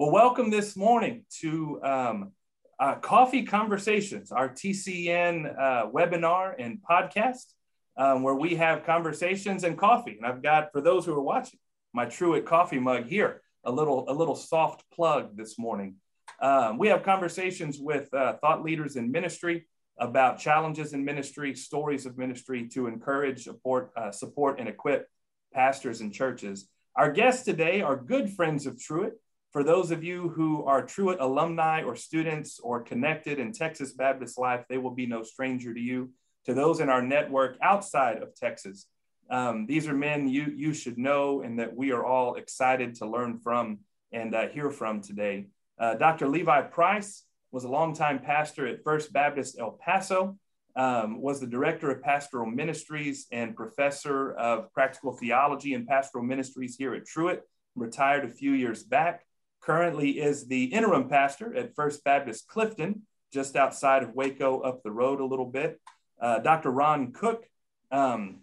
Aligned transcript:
Well, 0.00 0.12
welcome 0.12 0.48
this 0.48 0.76
morning 0.76 1.24
to 1.40 1.82
um, 1.82 2.30
uh, 2.78 2.94
Coffee 3.00 3.42
Conversations, 3.42 4.30
our 4.30 4.48
TCN 4.48 5.58
uh, 5.58 5.86
webinar 5.90 6.54
and 6.56 6.78
podcast, 6.88 7.52
um, 7.96 8.22
where 8.22 8.36
we 8.36 8.54
have 8.54 8.86
conversations 8.86 9.64
and 9.64 9.76
coffee. 9.76 10.16
And 10.16 10.24
I've 10.24 10.40
got, 10.40 10.70
for 10.70 10.80
those 10.80 11.04
who 11.04 11.12
are 11.14 11.20
watching, 11.20 11.58
my 11.92 12.04
Truett 12.04 12.46
coffee 12.46 12.78
mug 12.78 13.06
here, 13.06 13.42
a 13.64 13.72
little, 13.72 14.04
a 14.08 14.14
little 14.14 14.36
soft 14.36 14.84
plug 14.94 15.36
this 15.36 15.58
morning. 15.58 15.96
Um, 16.40 16.78
we 16.78 16.86
have 16.86 17.02
conversations 17.02 17.80
with 17.80 18.14
uh, 18.14 18.34
thought 18.34 18.62
leaders 18.62 18.94
in 18.94 19.10
ministry 19.10 19.66
about 19.98 20.38
challenges 20.38 20.92
in 20.92 21.04
ministry, 21.04 21.56
stories 21.56 22.06
of 22.06 22.16
ministry 22.16 22.68
to 22.68 22.86
encourage, 22.86 23.42
support, 23.42 23.90
uh, 23.96 24.12
support 24.12 24.60
and 24.60 24.68
equip 24.68 25.08
pastors 25.52 26.02
and 26.02 26.14
churches. 26.14 26.68
Our 26.94 27.10
guests 27.10 27.42
today 27.42 27.82
are 27.82 27.96
good 27.96 28.30
friends 28.30 28.64
of 28.64 28.80
Truett. 28.80 29.14
For 29.50 29.64
those 29.64 29.90
of 29.90 30.04
you 30.04 30.28
who 30.28 30.64
are 30.64 30.84
Truett 30.84 31.20
alumni 31.20 31.82
or 31.82 31.96
students 31.96 32.60
or 32.60 32.82
connected 32.82 33.38
in 33.38 33.52
Texas 33.52 33.92
Baptist 33.92 34.38
life, 34.38 34.64
they 34.68 34.76
will 34.76 34.90
be 34.90 35.06
no 35.06 35.22
stranger 35.22 35.72
to 35.72 35.80
you. 35.80 36.10
To 36.44 36.54
those 36.54 36.80
in 36.80 36.90
our 36.90 37.02
network 37.02 37.56
outside 37.62 38.22
of 38.22 38.34
Texas, 38.34 38.86
um, 39.30 39.66
these 39.66 39.88
are 39.88 39.94
men 39.94 40.28
you, 40.28 40.52
you 40.54 40.74
should 40.74 40.98
know 40.98 41.40
and 41.40 41.58
that 41.58 41.74
we 41.74 41.92
are 41.92 42.04
all 42.04 42.34
excited 42.34 42.94
to 42.96 43.06
learn 43.06 43.38
from 43.38 43.78
and 44.12 44.34
uh, 44.34 44.48
hear 44.48 44.70
from 44.70 45.00
today. 45.00 45.46
Uh, 45.78 45.94
Dr. 45.94 46.28
Levi 46.28 46.62
Price 46.62 47.24
was 47.50 47.64
a 47.64 47.68
longtime 47.68 48.18
pastor 48.18 48.66
at 48.66 48.82
First 48.84 49.12
Baptist 49.12 49.58
El 49.58 49.72
Paso, 49.72 50.36
um, 50.76 51.20
was 51.22 51.40
the 51.40 51.46
director 51.46 51.90
of 51.90 52.02
pastoral 52.02 52.46
ministries 52.46 53.26
and 53.32 53.56
professor 53.56 54.32
of 54.32 54.72
practical 54.72 55.14
theology 55.14 55.72
and 55.72 55.86
pastoral 55.86 56.24
ministries 56.24 56.76
here 56.76 56.94
at 56.94 57.06
Truett, 57.06 57.42
retired 57.74 58.24
a 58.24 58.28
few 58.28 58.52
years 58.52 58.82
back 58.82 59.22
currently 59.68 60.18
is 60.18 60.46
the 60.46 60.64
interim 60.64 61.10
pastor 61.10 61.54
at 61.54 61.74
First 61.74 62.02
Baptist 62.02 62.48
Clifton, 62.48 63.02
just 63.34 63.54
outside 63.54 64.02
of 64.02 64.14
Waco, 64.14 64.60
up 64.60 64.82
the 64.82 64.90
road 64.90 65.20
a 65.20 65.26
little 65.26 65.44
bit. 65.44 65.78
Uh, 66.18 66.38
Dr. 66.38 66.70
Ron 66.70 67.12
Cook 67.12 67.44
um, 67.90 68.38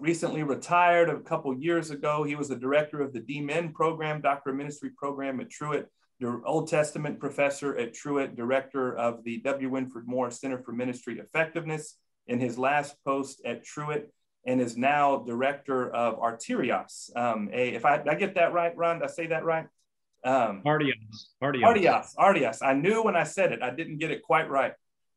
recently 0.00 0.42
retired 0.42 1.10
a 1.10 1.20
couple 1.20 1.54
years 1.54 1.90
ago. 1.90 2.22
He 2.22 2.36
was 2.36 2.48
the 2.48 2.56
director 2.56 3.02
of 3.02 3.12
the 3.12 3.20
D-Min 3.20 3.74
program, 3.74 4.22
Doctor 4.22 4.48
of 4.48 4.56
Ministry 4.56 4.88
program 4.96 5.40
at 5.40 5.50
Truett, 5.50 5.90
Old 6.46 6.68
Testament 6.68 7.20
professor 7.20 7.76
at 7.76 7.92
Truett, 7.92 8.34
director 8.34 8.96
of 8.96 9.22
the 9.24 9.42
W. 9.42 9.70
Winfred 9.70 10.06
Moore 10.06 10.30
Center 10.30 10.62
for 10.62 10.72
Ministry 10.72 11.18
Effectiveness 11.18 11.98
in 12.28 12.40
his 12.40 12.56
last 12.56 12.96
post 13.04 13.42
at 13.44 13.62
Truett, 13.62 14.10
and 14.46 14.58
is 14.58 14.78
now 14.78 15.18
director 15.18 15.90
of 15.90 16.18
Arterios. 16.18 17.14
Um, 17.14 17.50
a, 17.52 17.74
if 17.74 17.84
I, 17.84 18.02
I 18.08 18.14
get 18.14 18.36
that 18.36 18.54
right, 18.54 18.74
Ron, 18.74 19.00
did 19.00 19.08
I 19.10 19.12
say 19.12 19.26
that 19.26 19.44
right? 19.44 19.66
Um, 20.24 20.62
Artios. 20.64 21.28
Artios. 21.42 21.62
Artios. 21.64 22.06
Artios. 22.16 22.58
I 22.62 22.74
knew 22.74 23.02
when 23.02 23.16
I 23.16 23.24
said 23.24 23.52
it, 23.52 23.62
I 23.62 23.70
didn't 23.70 23.98
get 23.98 24.10
it 24.10 24.22
quite 24.22 24.48
right. 24.48 24.72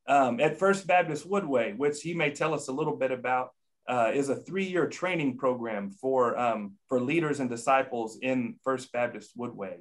Um, 0.07 0.39
at 0.39 0.59
First 0.59 0.85
Baptist 0.87 1.29
Woodway, 1.29 1.75
which 1.77 2.01
he 2.01 2.13
may 2.13 2.31
tell 2.31 2.53
us 2.53 2.67
a 2.67 2.71
little 2.71 2.95
bit 2.95 3.11
about, 3.11 3.49
uh, 3.87 4.11
is 4.13 4.29
a 4.29 4.35
three-year 4.35 4.87
training 4.87 5.37
program 5.37 5.91
for 5.91 6.37
um, 6.37 6.73
for 6.87 6.99
leaders 6.99 7.39
and 7.39 7.49
disciples 7.49 8.17
in 8.21 8.55
First 8.63 8.91
Baptist 8.91 9.37
Woodway. 9.37 9.77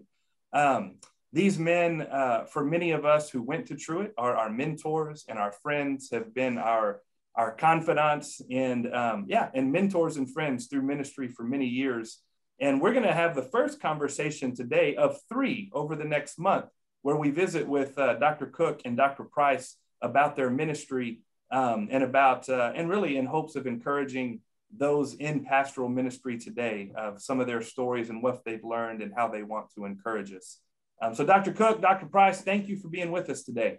Um, 0.53 0.97
these 1.33 1.59
men, 1.59 2.03
uh, 2.03 2.45
for 2.45 2.65
many 2.65 2.93
of 2.93 3.05
us 3.05 3.29
who 3.29 3.43
went 3.43 3.67
to 3.67 3.77
Truett, 3.77 4.13
are 4.17 4.37
our 4.37 4.51
mentors 4.51 5.25
and 5.29 5.39
our 5.39 5.53
friends, 5.53 6.11
have 6.13 6.35
been 6.35 6.59
our 6.59 7.01
our 7.35 7.53
confidants 7.53 8.41
and 8.51 8.93
um, 8.95 9.25
yeah, 9.29 9.51
and 9.55 9.73
mentors 9.73 10.17
and 10.17 10.33
friends 10.33 10.67
through 10.67 10.83
ministry 10.83 11.29
for 11.29 11.43
many 11.43 11.67
years. 11.67 12.21
And 12.61 12.81
we're 12.81 12.93
going 12.93 13.05
to 13.05 13.13
have 13.13 13.35
the 13.35 13.43
first 13.43 13.81
conversation 13.81 14.55
today 14.55 14.97
of 14.97 15.19
three 15.29 15.71
over 15.73 15.97
the 15.97 16.05
next 16.05 16.39
month, 16.39 16.67
where 17.03 17.17
we 17.17 17.31
visit 17.31 17.67
with 17.67 17.99
uh, 17.99 18.15
Dr. 18.15 18.47
Cook 18.47 18.83
and 18.85 18.97
Dr. 18.97 19.25
Price 19.25 19.77
about 20.01 20.37
their 20.37 20.51
ministry 20.51 21.21
um, 21.51 21.89
and 21.91 22.03
about, 22.03 22.49
uh, 22.49 22.73
and 22.75 22.89
really 22.89 23.17
in 23.17 23.27
hopes 23.27 23.57
of 23.57 23.67
encouraging 23.67 24.41
those 24.77 25.15
in 25.15 25.45
pastoral 25.45 25.89
ministry 25.89 26.39
today 26.39 26.93
of 26.97 27.21
some 27.21 27.41
of 27.41 27.47
their 27.47 27.63
stories 27.63 28.11
and 28.11 28.23
what 28.23 28.45
they've 28.45 28.65
learned 28.65 29.03
and 29.03 29.13
how 29.17 29.29
they 29.29 29.43
want 29.43 29.67
to 29.75 29.85
encourage 29.85 30.33
us. 30.33 30.59
Um, 31.01 31.15
so, 31.15 31.25
Dr. 31.25 31.53
Cook, 31.53 31.81
Dr. 31.81 32.07
Price, 32.07 32.41
thank 32.41 32.69
you 32.69 32.77
for 32.77 32.89
being 32.89 33.11
with 33.11 33.29
us 33.31 33.43
today. 33.43 33.79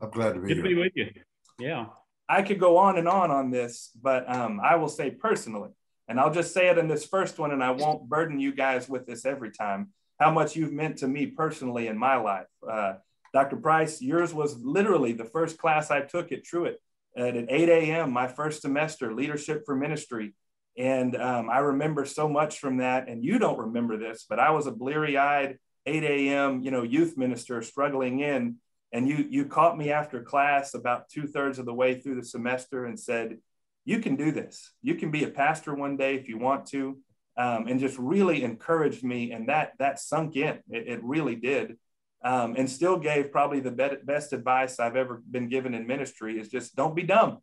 I'm 0.00 0.10
glad 0.10 0.34
to 0.34 0.40
be 0.40 0.48
Good 0.48 0.56
here. 0.58 0.62
to 0.62 0.68
be 0.68 0.74
with 0.74 0.92
you. 0.94 1.10
Yeah. 1.58 1.86
I 2.28 2.42
could 2.42 2.60
go 2.60 2.76
on 2.76 2.96
and 2.96 3.08
on 3.08 3.30
on 3.30 3.50
this, 3.50 3.90
but 4.00 4.32
um, 4.32 4.60
I 4.62 4.76
will 4.76 4.88
say 4.88 5.10
personally, 5.10 5.70
and 6.10 6.18
I'll 6.18 6.32
just 6.32 6.52
say 6.52 6.68
it 6.68 6.76
in 6.76 6.88
this 6.88 7.06
first 7.06 7.38
one, 7.38 7.52
and 7.52 7.62
I 7.62 7.70
won't 7.70 8.08
burden 8.08 8.40
you 8.40 8.52
guys 8.52 8.88
with 8.88 9.06
this 9.06 9.24
every 9.24 9.52
time, 9.52 9.90
how 10.18 10.32
much 10.32 10.56
you've 10.56 10.72
meant 10.72 10.98
to 10.98 11.08
me 11.08 11.26
personally 11.26 11.86
in 11.86 11.96
my 11.96 12.16
life. 12.16 12.48
Uh, 12.68 12.94
Dr. 13.32 13.56
Price, 13.56 14.02
yours 14.02 14.34
was 14.34 14.58
literally 14.60 15.12
the 15.12 15.24
first 15.24 15.56
class 15.56 15.88
I 15.92 16.00
took 16.00 16.32
at 16.32 16.42
Truett 16.42 16.82
at 17.16 17.36
8 17.36 17.68
a.m., 17.68 18.12
my 18.12 18.26
first 18.26 18.60
semester, 18.60 19.14
Leadership 19.14 19.62
for 19.64 19.76
Ministry. 19.76 20.34
And 20.76 21.14
um, 21.14 21.48
I 21.48 21.58
remember 21.58 22.04
so 22.04 22.28
much 22.28 22.58
from 22.58 22.78
that. 22.78 23.08
And 23.08 23.24
you 23.24 23.38
don't 23.38 23.58
remember 23.58 23.96
this, 23.96 24.26
but 24.28 24.40
I 24.40 24.50
was 24.50 24.66
a 24.66 24.72
bleary 24.72 25.16
eyed 25.16 25.58
8 25.86 26.04
a.m. 26.04 26.60
you 26.60 26.70
know 26.70 26.82
youth 26.82 27.16
minister 27.16 27.62
struggling 27.62 28.20
in 28.20 28.56
and 28.92 29.08
you 29.08 29.26
you 29.30 29.46
caught 29.46 29.78
me 29.78 29.90
after 29.90 30.22
class 30.22 30.74
about 30.74 31.08
two 31.08 31.26
thirds 31.26 31.58
of 31.58 31.64
the 31.64 31.74
way 31.74 31.98
through 31.98 32.16
the 32.16 32.24
semester 32.24 32.84
and 32.84 32.98
said 32.98 33.38
you 33.84 34.00
can 34.00 34.16
do 34.16 34.32
this. 34.32 34.72
You 34.82 34.94
can 34.94 35.10
be 35.10 35.24
a 35.24 35.28
pastor 35.28 35.74
one 35.74 35.96
day 35.96 36.14
if 36.16 36.28
you 36.28 36.38
want 36.38 36.66
to. 36.66 36.98
Um, 37.36 37.68
and 37.68 37.80
just 37.80 37.96
really 37.98 38.42
encouraged 38.44 39.02
me. 39.02 39.32
And 39.32 39.48
that, 39.48 39.72
that 39.78 39.98
sunk 39.98 40.36
in, 40.36 40.58
it, 40.68 40.88
it 40.88 41.00
really 41.02 41.36
did. 41.36 41.78
Um, 42.22 42.54
and 42.58 42.68
still 42.68 42.98
gave 42.98 43.32
probably 43.32 43.60
the 43.60 43.70
be- 43.70 43.96
best 44.04 44.34
advice 44.34 44.78
I've 44.78 44.96
ever 44.96 45.22
been 45.30 45.48
given 45.48 45.72
in 45.72 45.86
ministry 45.86 46.38
is 46.38 46.48
just 46.48 46.76
don't 46.76 46.94
be 46.94 47.02
dumb. 47.02 47.38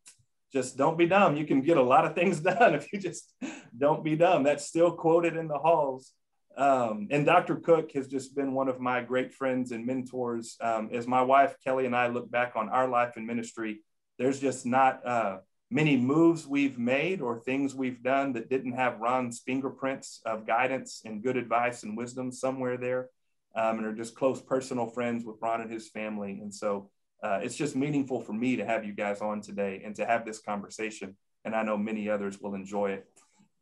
Just 0.53 0.77
don't 0.77 0.97
be 0.97 1.07
dumb. 1.07 1.35
You 1.35 1.45
can 1.45 1.61
get 1.61 1.77
a 1.77 1.81
lot 1.81 2.05
of 2.05 2.13
things 2.13 2.39
done 2.41 2.75
if 2.75 2.91
you 2.93 2.99
just 2.99 3.33
don't 3.75 4.03
be 4.03 4.15
dumb. 4.15 4.43
That's 4.43 4.65
still 4.65 4.91
quoted 4.91 5.35
in 5.35 5.47
the 5.47 5.57
halls. 5.57 6.13
Um, 6.57 7.07
and 7.11 7.25
Dr. 7.25 7.57
Cook 7.57 7.91
has 7.93 8.07
just 8.07 8.35
been 8.35 8.53
one 8.53 8.67
of 8.67 8.79
my 8.79 9.01
great 9.01 9.33
friends 9.33 9.71
and 9.71 9.85
mentors. 9.85 10.57
Um, 10.59 10.89
as 10.91 11.07
my 11.07 11.21
wife 11.21 11.55
Kelly 11.63 11.85
and 11.85 11.95
I 11.95 12.07
look 12.07 12.29
back 12.31 12.53
on 12.55 12.69
our 12.69 12.87
life 12.87 13.15
in 13.15 13.25
ministry, 13.25 13.81
there's 14.17 14.39
just 14.39 14.65
not 14.65 15.05
uh, 15.05 15.37
many 15.69 15.97
moves 15.97 16.47
we've 16.47 16.79
made 16.79 17.21
or 17.21 17.39
things 17.39 17.75
we've 17.75 18.01
done 18.01 18.33
that 18.33 18.49
didn't 18.49 18.73
have 18.73 18.99
Ron's 18.99 19.39
fingerprints 19.39 20.21
of 20.25 20.47
guidance 20.47 21.01
and 21.05 21.23
good 21.23 21.37
advice 21.37 21.83
and 21.83 21.97
wisdom 21.97 22.31
somewhere 22.31 22.77
there, 22.77 23.09
um, 23.55 23.77
and 23.77 23.85
are 23.85 23.93
just 23.93 24.15
close 24.15 24.41
personal 24.41 24.87
friends 24.87 25.25
with 25.25 25.37
Ron 25.41 25.61
and 25.61 25.71
his 25.71 25.89
family. 25.89 26.39
And 26.41 26.53
so 26.53 26.89
uh, 27.21 27.39
it's 27.41 27.55
just 27.55 27.75
meaningful 27.75 28.21
for 28.21 28.33
me 28.33 28.55
to 28.57 28.65
have 28.65 28.85
you 28.85 28.93
guys 28.93 29.21
on 29.21 29.41
today 29.41 29.81
and 29.83 29.95
to 29.95 30.05
have 30.05 30.25
this 30.25 30.39
conversation. 30.39 31.17
And 31.43 31.55
I 31.55 31.63
know 31.63 31.77
many 31.77 32.09
others 32.09 32.39
will 32.39 32.55
enjoy 32.55 32.91
it. 32.91 33.07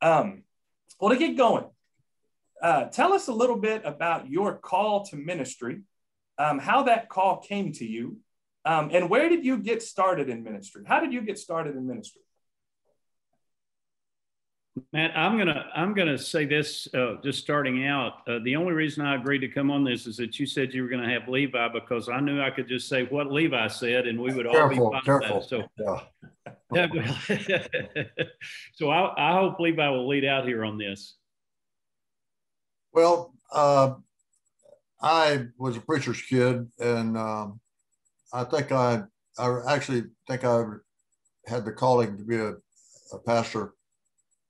Um, 0.01 0.43
well, 0.99 1.11
to 1.11 1.17
get 1.17 1.37
going, 1.37 1.65
uh, 2.61 2.85
tell 2.85 3.13
us 3.13 3.27
a 3.27 3.33
little 3.33 3.57
bit 3.57 3.81
about 3.85 4.29
your 4.29 4.57
call 4.57 5.05
to 5.05 5.15
ministry, 5.15 5.81
um, 6.37 6.59
how 6.59 6.83
that 6.83 7.09
call 7.09 7.37
came 7.37 7.71
to 7.73 7.85
you, 7.85 8.17
um, 8.65 8.89
and 8.91 9.09
where 9.09 9.29
did 9.29 9.45
you 9.45 9.57
get 9.57 9.83
started 9.83 10.29
in 10.29 10.43
ministry? 10.43 10.83
How 10.85 10.99
did 10.99 11.13
you 11.13 11.21
get 11.21 11.37
started 11.37 11.75
in 11.75 11.87
ministry? 11.87 12.21
Matt, 14.91 15.17
I'm 15.17 15.37
gonna 15.37 15.67
I'm 15.73 15.93
gonna 15.93 16.17
say 16.17 16.43
this 16.43 16.87
uh, 16.93 17.15
just 17.23 17.39
starting 17.39 17.87
out. 17.87 18.27
Uh, 18.27 18.39
the 18.43 18.57
only 18.57 18.73
reason 18.73 19.05
I 19.05 19.15
agreed 19.15 19.39
to 19.39 19.47
come 19.47 19.71
on 19.71 19.85
this 19.85 20.05
is 20.05 20.17
that 20.17 20.37
you 20.37 20.45
said 20.45 20.73
you 20.73 20.83
were 20.83 20.89
going 20.89 21.01
to 21.01 21.09
have 21.09 21.29
Levi 21.29 21.69
because 21.69 22.09
I 22.09 22.19
knew 22.19 22.41
I 22.41 22.49
could 22.49 22.67
just 22.67 22.89
say 22.89 23.03
what 23.03 23.31
Levi 23.31 23.67
said 23.67 24.05
and 24.05 24.19
we 24.19 24.33
would 24.33 24.47
careful, 24.47 24.87
all 24.87 24.91
be 24.91 25.05
careful. 25.05 25.41
So, 25.41 25.63
yeah. 25.79 26.01
so 28.73 28.89
I, 28.89 29.31
I 29.31 29.39
hope 29.39 29.59
Levi 29.61 29.87
will 29.89 30.09
lead 30.09 30.25
out 30.25 30.45
here 30.45 30.65
on 30.65 30.77
this. 30.77 31.15
Well, 32.91 33.33
uh, 33.53 33.93
I 35.01 35.45
was 35.57 35.77
a 35.77 35.81
preacher's 35.81 36.21
kid, 36.21 36.67
and 36.79 37.17
um, 37.17 37.59
I 38.33 38.43
think 38.43 38.71
I, 38.71 39.03
I 39.37 39.59
actually 39.67 40.03
think 40.27 40.43
I 40.43 40.63
had 41.47 41.65
the 41.65 41.71
calling 41.71 42.17
to 42.17 42.23
be 42.23 42.37
a, 42.37 42.53
a 43.13 43.19
pastor 43.25 43.73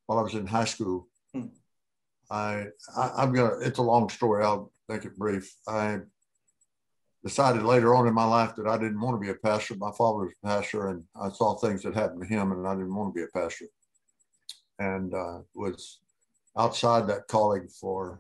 while 0.06 0.20
I 0.20 0.22
was 0.22 0.34
in 0.34 0.48
high 0.48 0.66
school. 0.66 1.08
Hmm. 1.34 1.48
I, 2.30 2.66
I 2.98 3.24
am 3.24 3.34
gonna. 3.34 3.60
It's 3.62 3.80
a 3.80 3.84
long 3.84 4.10
story. 4.10 4.44
I'll 4.44 4.72
make 4.90 5.06
it 5.06 5.18
brief. 5.18 5.54
I 5.68 6.00
decided 7.24 7.64
later 7.64 7.96
on 7.96 8.08
in 8.08 8.14
my 8.14 8.26
life 8.26 8.56
that 8.56 8.68
I 8.68 8.78
didn't 8.78 9.02
want 9.02 9.16
to 9.16 9.26
be 9.26 9.32
a 9.32 9.36
pastor. 9.36 9.76
My 9.76 9.92
father 9.98 10.26
was 10.26 10.34
a 10.44 10.48
pastor, 10.48 10.90
and 10.90 11.04
I 11.20 11.30
saw 11.30 11.56
things 11.56 11.84
that 11.84 11.94
happened 11.94 12.22
to 12.22 12.28
him, 12.28 12.52
and 12.52 12.68
I 12.68 12.74
didn't 12.74 12.96
want 12.96 13.14
to 13.14 13.20
be 13.20 13.24
a 13.24 13.40
pastor. 13.40 13.66
And 14.80 15.14
uh, 15.14 15.40
was 15.54 16.00
outside 16.58 17.08
that 17.08 17.28
calling 17.28 17.68
for 17.68 18.20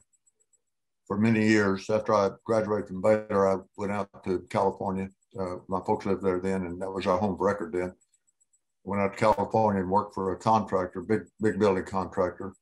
for 1.07 1.18
many 1.18 1.48
years. 1.48 1.90
After 1.90 2.13
I 2.13 2.30
graduated 2.46 2.88
from 2.88 3.02
Baylor, 3.02 3.48
I 3.48 3.62
went 3.78 3.92
out 3.92 4.10
to 4.25 4.46
California 4.50 5.10
uh, 5.40 5.58
my 5.68 5.80
folks 5.86 6.06
lived 6.06 6.24
there 6.24 6.40
then, 6.40 6.66
and 6.66 6.82
that 6.82 6.92
was 6.92 7.08
our 7.08 7.18
home 7.18 7.34
of 7.34 7.40
record 7.40 7.74
then. 7.74 7.94
Went 8.84 9.02
out 9.02 9.14
to 9.14 9.20
California 9.20 9.82
and 9.82 9.90
worked 9.90 10.14
for 10.14 10.32
a 10.32 10.38
contractor, 10.38 11.02
big 11.02 11.22
big 11.42 11.60
building 11.60 11.86
contractor. 11.86 12.54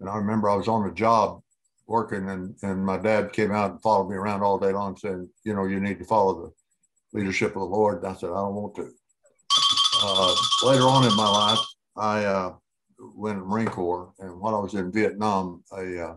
And 0.00 0.08
I 0.08 0.16
remember 0.16 0.48
I 0.48 0.56
was 0.56 0.68
on 0.68 0.88
a 0.88 0.94
job 0.94 1.40
working, 1.86 2.28
and 2.30 2.56
and 2.62 2.84
my 2.84 2.96
dad 2.96 3.32
came 3.32 3.52
out 3.52 3.72
and 3.72 3.82
followed 3.82 4.08
me 4.08 4.16
around 4.16 4.42
all 4.42 4.58
day 4.58 4.72
long, 4.72 4.96
saying, 4.96 5.28
you 5.44 5.54
know, 5.54 5.64
you 5.64 5.80
need 5.80 5.98
to 5.98 6.04
follow 6.04 6.52
the 7.12 7.18
leadership 7.18 7.50
of 7.50 7.60
the 7.60 7.64
Lord. 7.64 7.98
And 7.98 8.06
I 8.06 8.14
said, 8.14 8.30
I 8.30 8.34
don't 8.34 8.54
want 8.54 8.74
to. 8.76 8.90
Uh, 10.02 10.34
later 10.64 10.84
on 10.84 11.04
in 11.04 11.16
my 11.16 11.28
life, 11.28 11.58
I 11.96 12.24
uh, 12.24 12.54
went 12.98 13.36
in 13.36 13.42
the 13.42 13.46
Marine 13.46 13.68
Corps, 13.68 14.12
and 14.18 14.40
while 14.40 14.56
I 14.56 14.60
was 14.60 14.74
in 14.74 14.90
Vietnam, 14.90 15.62
a, 15.72 16.08
uh, 16.08 16.16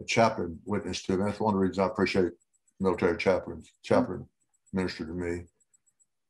a 0.00 0.04
chaplain 0.06 0.58
witnessed 0.64 1.06
to 1.06 1.16
me. 1.16 1.24
That's 1.24 1.40
one 1.40 1.54
of 1.54 1.60
the 1.60 1.60
reasons 1.60 1.80
I 1.80 1.86
appreciate 1.86 2.32
military 2.82 3.16
chaplains. 3.16 3.72
Chaplain 3.82 4.26
ministered 4.72 5.08
to 5.08 5.14
me, 5.14 5.42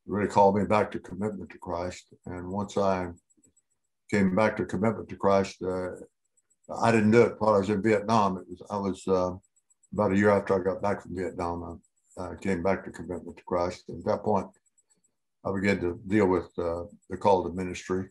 really 0.07 0.29
called 0.29 0.57
me 0.57 0.65
back 0.65 0.91
to 0.91 0.99
commitment 0.99 1.51
to 1.51 1.59
Christ. 1.59 2.07
And 2.27 2.49
once 2.49 2.77
I 2.77 3.09
came 4.11 4.35
back 4.35 4.57
to 4.57 4.65
commitment 4.65 5.09
to 5.09 5.17
Christ, 5.17 5.63
uh, 5.63 5.93
I 6.81 6.91
didn't 6.93 7.11
do 7.11 7.23
it 7.23 7.37
while 7.39 7.55
I 7.55 7.59
was 7.59 7.71
in 7.71 7.83
Vietnam. 7.83 8.39
It 8.39 8.47
was 8.49 8.63
I 8.71 8.77
was 8.77 9.09
uh, 9.09 9.33
about 9.93 10.13
a 10.13 10.17
year 10.17 10.31
after 10.31 10.55
I 10.55 10.65
got 10.65 10.83
back 10.83 11.03
from 11.03 11.17
Vietnam. 11.17 11.81
I, 12.19 12.23
I 12.23 12.37
came 12.37 12.63
back 12.63 12.85
to 12.85 12.91
commitment 12.91 13.37
to 13.37 13.45
Christ. 13.45 13.85
And 13.89 13.99
at 14.01 14.05
that 14.07 14.23
point, 14.23 14.47
I 15.45 15.53
began 15.53 15.81
to 15.81 16.01
deal 16.07 16.27
with 16.27 16.51
uh, 16.59 16.85
the 17.11 17.17
call 17.17 17.45
to 17.45 17.55
ministry. 17.55 18.09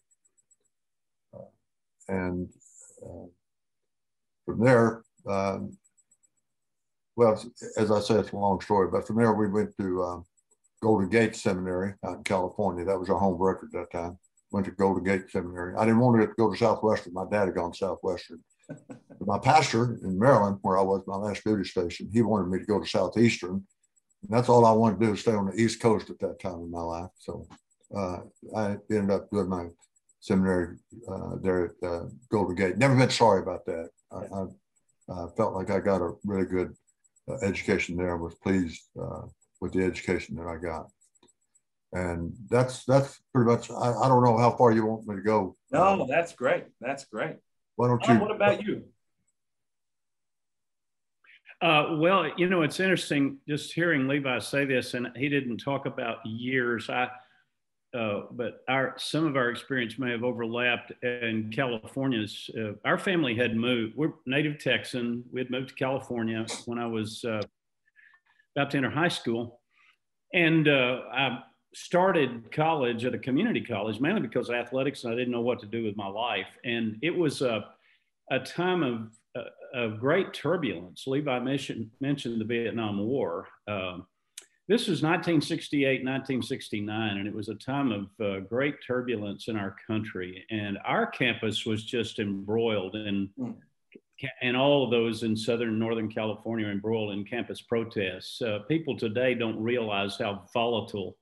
Uh, 1.33 1.49
and 2.09 2.49
uh, 3.03 3.27
from 4.45 4.59
there, 4.59 5.03
um, 5.27 5.77
well, 7.15 7.43
as 7.77 7.91
I 7.91 7.99
said, 7.99 8.21
it's 8.21 8.31
a 8.31 8.37
long 8.37 8.61
story, 8.61 8.89
but 8.91 9.05
from 9.05 9.17
there 9.17 9.33
we 9.33 9.47
went 9.47 9.75
to 9.77 10.03
um, 10.03 10.23
Golden 10.81 11.09
Gate 11.09 11.35
Seminary 11.35 11.93
out 12.05 12.17
in 12.17 12.23
California. 12.23 12.85
That 12.85 12.99
was 12.99 13.09
our 13.09 13.19
home 13.19 13.35
record 13.35 13.69
at 13.73 13.91
that 13.91 13.97
time. 13.97 14.17
Went 14.51 14.65
to 14.65 14.71
Golden 14.71 15.03
Gate 15.03 15.29
Seminary. 15.29 15.75
I 15.77 15.85
didn't 15.85 15.99
want 15.99 16.21
to 16.21 16.27
go 16.37 16.51
to 16.51 16.57
Southwestern. 16.57 17.13
My 17.13 17.25
dad 17.29 17.45
had 17.45 17.55
gone 17.55 17.73
Southwestern. 17.73 18.43
But 18.67 18.79
my 19.27 19.39
pastor 19.39 19.99
in 20.03 20.17
Maryland, 20.17 20.57
where 20.61 20.77
I 20.77 20.81
was 20.81 21.03
my 21.07 21.15
last 21.15 21.43
duty 21.43 21.63
station, 21.63 22.09
he 22.11 22.21
wanted 22.21 22.49
me 22.49 22.59
to 22.59 22.65
go 22.65 22.79
to 22.79 22.87
Southeastern. 22.87 23.65
And 24.23 24.29
that's 24.29 24.49
all 24.49 24.65
I 24.65 24.71
wanted 24.71 24.99
to 24.99 25.05
do 25.07 25.15
stay 25.15 25.33
on 25.33 25.47
the 25.47 25.61
East 25.61 25.79
Coast 25.79 26.09
at 26.09 26.19
that 26.19 26.39
time 26.39 26.59
in 26.59 26.71
my 26.71 26.81
life. 26.81 27.09
So 27.17 27.47
uh, 27.95 28.19
I 28.55 28.77
ended 28.89 29.11
up 29.11 29.29
doing 29.29 29.49
my 29.49 29.67
seminary 30.19 30.77
uh, 31.09 31.35
there 31.41 31.65
at 31.65 31.87
uh, 31.87 32.05
Golden 32.29 32.55
Gate. 32.55 32.77
Never 32.77 32.95
been 32.95 33.09
sorry 33.09 33.41
about 33.41 33.65
that. 33.65 33.89
I, 34.11 34.17
I, 34.17 35.23
I, 35.23 35.27
felt 35.35 35.55
like 35.55 35.71
I 35.71 35.79
got 35.79 36.01
a 36.01 36.13
really 36.23 36.45
good 36.45 36.75
education 37.41 37.95
there. 37.97 38.17
Was 38.17 38.35
pleased 38.35 38.81
uh, 39.01 39.21
with 39.59 39.73
the 39.73 39.83
education 39.83 40.35
that 40.35 40.47
I 40.47 40.57
got. 40.57 40.87
And 41.93 42.33
that's 42.49 42.85
that's 42.85 43.19
pretty 43.33 43.51
much. 43.51 43.69
I, 43.69 43.93
I 43.93 44.07
don't 44.07 44.23
know 44.23 44.37
how 44.37 44.51
far 44.51 44.71
you 44.71 44.85
want 44.85 45.07
me 45.07 45.15
to 45.15 45.21
go. 45.21 45.55
No, 45.71 46.07
that's 46.09 46.33
great. 46.33 46.65
That's 46.79 47.05
great. 47.05 47.35
Why 47.75 47.87
don't 47.87 48.07
you? 48.07 48.15
what 48.15 48.31
about 48.31 48.63
you? 48.63 48.83
Uh, 51.61 51.97
well, 51.99 52.31
you 52.37 52.49
know, 52.49 52.63
it's 52.63 52.79
interesting 52.79 53.37
just 53.47 53.71
hearing 53.73 54.07
Levi 54.07 54.39
say 54.39 54.65
this, 54.65 54.95
and 54.95 55.09
he 55.15 55.29
didn't 55.29 55.57
talk 55.57 55.85
about 55.85 56.25
years. 56.25 56.89
I, 56.89 57.09
uh, 57.93 58.21
but 58.31 58.63
our 58.67 58.95
some 58.97 59.25
of 59.25 59.35
our 59.35 59.49
experience 59.49 59.99
may 59.99 60.11
have 60.11 60.23
overlapped. 60.23 60.91
In 61.03 61.51
California's, 61.53 62.49
uh, 62.57 62.73
our 62.85 62.97
family 62.97 63.35
had 63.35 63.55
moved. 63.55 63.95
We're 63.95 64.13
native 64.25 64.59
Texan. 64.59 65.23
We 65.31 65.41
had 65.41 65.51
moved 65.51 65.69
to 65.69 65.75
California 65.75 66.45
when 66.65 66.79
I 66.79 66.87
was 66.87 67.23
uh, 67.25 67.41
about 68.55 68.71
to 68.71 68.77
enter 68.77 68.89
high 68.89 69.09
school, 69.09 69.59
and 70.33 70.67
uh, 70.67 71.01
I 71.11 71.43
started 71.73 72.51
college 72.51 73.05
at 73.05 73.13
a 73.13 73.19
community 73.19 73.61
college 73.61 73.99
mainly 73.99 74.21
because 74.21 74.49
of 74.49 74.55
athletics 74.55 75.03
and 75.03 75.13
I 75.13 75.15
didn't 75.15 75.31
know 75.31 75.41
what 75.41 75.59
to 75.59 75.65
do 75.65 75.83
with 75.83 75.95
my 75.95 76.07
life. 76.07 76.47
And 76.65 76.97
it 77.01 77.15
was 77.15 77.41
a, 77.41 77.65
a 78.29 78.39
time 78.39 78.83
of, 78.83 79.11
uh, 79.37 79.49
of 79.73 79.99
great 79.99 80.33
turbulence. 80.33 81.05
Levi 81.07 81.39
mentioned, 81.39 81.89
mentioned 82.01 82.41
the 82.41 82.45
Vietnam 82.45 82.99
War. 82.99 83.47
Um, 83.67 84.05
this 84.71 84.87
was 84.87 85.03
1968, 85.03 86.05
1969, 86.05 87.17
and 87.17 87.27
it 87.27 87.35
was 87.35 87.49
a 87.49 87.55
time 87.55 87.91
of 87.91 88.25
uh, 88.25 88.39
great 88.39 88.75
turbulence 88.87 89.49
in 89.49 89.57
our 89.57 89.75
country. 89.85 90.45
And 90.49 90.77
our 90.85 91.05
campus 91.05 91.65
was 91.65 91.83
just 91.83 92.19
embroiled 92.19 92.95
in, 92.95 93.29
mm. 93.37 93.53
and 94.41 94.55
all 94.55 94.85
of 94.85 94.91
those 94.91 95.23
in 95.23 95.35
Southern 95.35 95.77
Northern 95.77 96.09
California 96.09 96.67
embroiled 96.67 97.11
in 97.11 97.25
campus 97.25 97.61
protests. 97.61 98.41
Uh, 98.41 98.59
people 98.69 98.95
today 98.95 99.33
don't 99.33 99.61
realize 99.61 100.15
how 100.17 100.43
volatile 100.53 101.17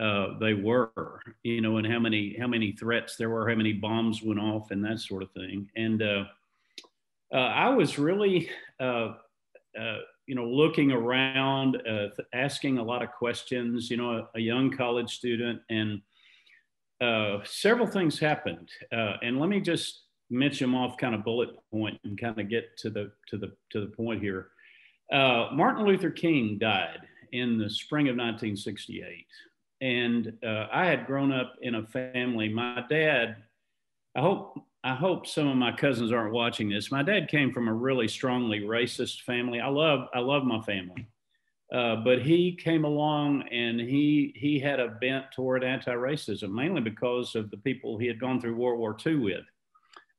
uh, 0.00 0.38
they 0.38 0.54
were, 0.54 1.20
you 1.42 1.60
know, 1.60 1.78
and 1.78 1.86
how 1.92 1.98
many 1.98 2.36
how 2.38 2.46
many 2.46 2.70
threats 2.70 3.16
there 3.16 3.30
were, 3.30 3.48
how 3.48 3.56
many 3.56 3.72
bombs 3.72 4.22
went 4.22 4.38
off, 4.38 4.70
and 4.70 4.84
that 4.84 5.00
sort 5.00 5.24
of 5.24 5.32
thing. 5.32 5.68
And 5.74 6.02
uh, 6.02 6.24
uh, 7.34 7.38
I 7.38 7.70
was 7.70 7.98
really, 7.98 8.48
uh, 8.78 9.14
uh, 9.76 9.98
you 10.26 10.34
know, 10.34 10.44
looking 10.44 10.92
around, 10.92 11.82
uh, 11.88 12.08
asking 12.34 12.78
a 12.78 12.82
lot 12.82 13.02
of 13.02 13.10
questions. 13.12 13.90
You 13.90 13.96
know, 13.96 14.10
a, 14.12 14.28
a 14.34 14.40
young 14.40 14.70
college 14.70 15.14
student, 15.16 15.60
and 15.70 16.00
several 17.44 17.86
things 17.86 18.18
happened. 18.18 18.70
and 18.90 19.38
let 19.38 19.48
me 19.48 19.60
just 19.60 20.04
mention 20.30 20.70
them 20.70 20.74
off, 20.74 20.96
kind 20.96 21.14
of 21.14 21.24
bullet 21.24 21.50
point, 21.70 21.98
and 22.04 22.20
kind 22.20 22.40
of 22.40 22.48
get 22.48 22.76
to 22.78 22.90
the 22.90 23.12
to 23.28 23.38
the 23.38 23.52
to 23.70 23.80
the 23.80 23.88
point 23.88 24.20
here. 24.22 24.48
Martin 25.12 25.84
Luther 25.86 26.10
King 26.10 26.58
died 26.58 27.00
in 27.32 27.58
the 27.58 27.68
spring 27.68 28.08
of 28.08 28.16
1968 28.16 29.26
and 29.80 30.32
uh, 30.44 30.66
I 30.72 30.86
had 30.86 31.06
grown 31.06 31.32
up 31.32 31.54
in 31.60 31.74
a 31.76 31.86
family. 31.86 32.48
My 32.48 32.84
dad, 32.88 33.36
I 34.16 34.20
hope 34.20 34.58
I 34.86 34.94
hope 34.94 35.26
some 35.26 35.48
of 35.48 35.56
my 35.56 35.72
cousins 35.72 36.12
aren't 36.12 36.32
watching 36.32 36.68
this. 36.68 36.92
My 36.92 37.02
dad 37.02 37.26
came 37.26 37.52
from 37.52 37.66
a 37.66 37.74
really 37.74 38.06
strongly 38.06 38.60
racist 38.60 39.22
family. 39.22 39.58
I 39.58 39.66
love 39.66 40.06
I 40.14 40.20
love 40.20 40.44
my 40.44 40.60
family, 40.60 41.08
uh, 41.74 41.96
but 42.04 42.22
he 42.22 42.54
came 42.54 42.84
along 42.84 43.48
and 43.50 43.80
he 43.80 44.32
he 44.36 44.60
had 44.60 44.78
a 44.78 44.86
bent 44.86 45.24
toward 45.34 45.64
anti-racism, 45.64 46.48
mainly 46.52 46.80
because 46.80 47.34
of 47.34 47.50
the 47.50 47.56
people 47.56 47.98
he 47.98 48.06
had 48.06 48.20
gone 48.20 48.40
through 48.40 48.54
World 48.54 48.78
War 48.78 48.96
II 49.04 49.16
with, 49.16 49.44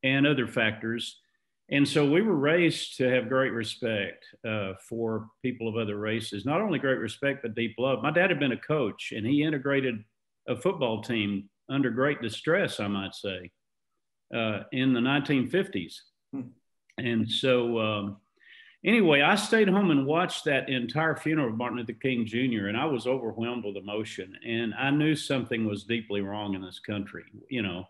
and 0.04 0.28
other 0.28 0.48
factors. 0.48 1.22
And 1.69 1.88
so 1.88 2.06
we 2.06 2.22
were 2.22 2.36
raised 2.36 2.98
to 2.98 3.10
have 3.10 3.30
great 3.30 3.54
respect 3.54 4.25
uh, 4.46 4.74
for 4.81 5.30
people 5.42 5.69
of 5.69 5.78
other 5.78 5.98
races. 5.98 6.46
Not 6.46 6.60
only 6.60 6.78
great 6.78 7.00
respect, 7.00 7.42
but 7.42 7.56
deep 7.56 7.75
love. 7.80 8.04
My 8.04 8.12
dad 8.12 8.31
had 8.31 8.40
been 8.40 8.52
a 8.52 8.58
coach, 8.58 9.14
and 9.16 9.25
he 9.25 9.44
integrated 9.44 10.04
a 10.46 10.58
football 10.58 11.02
team 11.02 11.50
under 11.69 11.90
great 11.90 12.22
distress, 12.22 12.81
I 12.81 12.88
might 12.88 13.16
say, 13.16 13.52
uh, 14.34 14.64
in 14.72 14.94
the 14.94 15.00
1950s. 15.00 15.96
Hmm. 16.34 16.42
And 16.98 17.30
so, 17.30 17.80
um, 17.80 18.18
anyway, 18.84 19.22
I 19.22 19.36
stayed 19.36 19.70
home 19.70 19.92
and 19.92 20.06
watched 20.06 20.46
that 20.46 20.69
entire 20.69 21.16
funeral 21.16 21.50
of 21.50 21.57
Martin 21.57 21.78
Luther 21.78 21.94
King 21.94 22.26
Jr., 22.26 22.68
and 22.68 22.78
I 22.78 22.86
was 22.86 23.07
overwhelmed 23.07 23.66
with 23.66 23.78
emotion. 23.78 24.36
And 24.46 24.74
I 24.74 24.90
knew 24.90 25.16
something 25.16 25.66
was 25.66 25.84
deeply 25.84 26.22
wrong 26.22 26.56
in 26.56 26.62
this 26.62 26.80
country, 26.80 27.24
you 27.50 27.62
know 27.62 27.88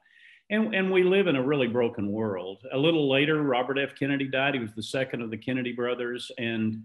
and, 0.49 0.73
and 0.73 0.91
we 0.91 1.03
live 1.03 1.27
in 1.27 1.35
a 1.35 1.43
really 1.43 1.67
broken 1.67 2.11
world. 2.11 2.65
A 2.71 2.77
little 2.77 3.09
later, 3.09 3.41
Robert 3.41 3.77
F. 3.77 3.95
Kennedy 3.97 4.27
died. 4.27 4.53
He 4.53 4.59
was 4.59 4.73
the 4.73 4.83
second 4.83 5.21
of 5.21 5.29
the 5.29 5.37
Kennedy 5.37 5.73
brothers. 5.73 6.31
And 6.37 6.83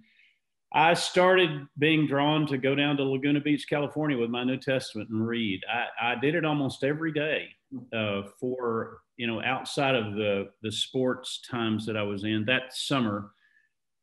I 0.72 0.94
started 0.94 1.66
being 1.78 2.06
drawn 2.06 2.46
to 2.46 2.58
go 2.58 2.74
down 2.74 2.96
to 2.96 3.04
Laguna 3.04 3.40
Beach, 3.40 3.68
California 3.68 4.18
with 4.18 4.30
my 4.30 4.42
New 4.42 4.56
Testament 4.56 5.10
and 5.10 5.26
read. 5.26 5.62
I, 5.70 6.12
I 6.12 6.14
did 6.16 6.34
it 6.34 6.44
almost 6.44 6.82
every 6.82 7.12
day 7.12 7.50
uh, 7.92 8.22
for, 8.38 8.98
you 9.16 9.26
know, 9.26 9.42
outside 9.42 9.94
of 9.94 10.14
the, 10.14 10.50
the 10.62 10.72
sports 10.72 11.40
times 11.48 11.86
that 11.86 11.96
I 11.96 12.02
was 12.02 12.24
in 12.24 12.44
that 12.46 12.74
summer 12.74 13.30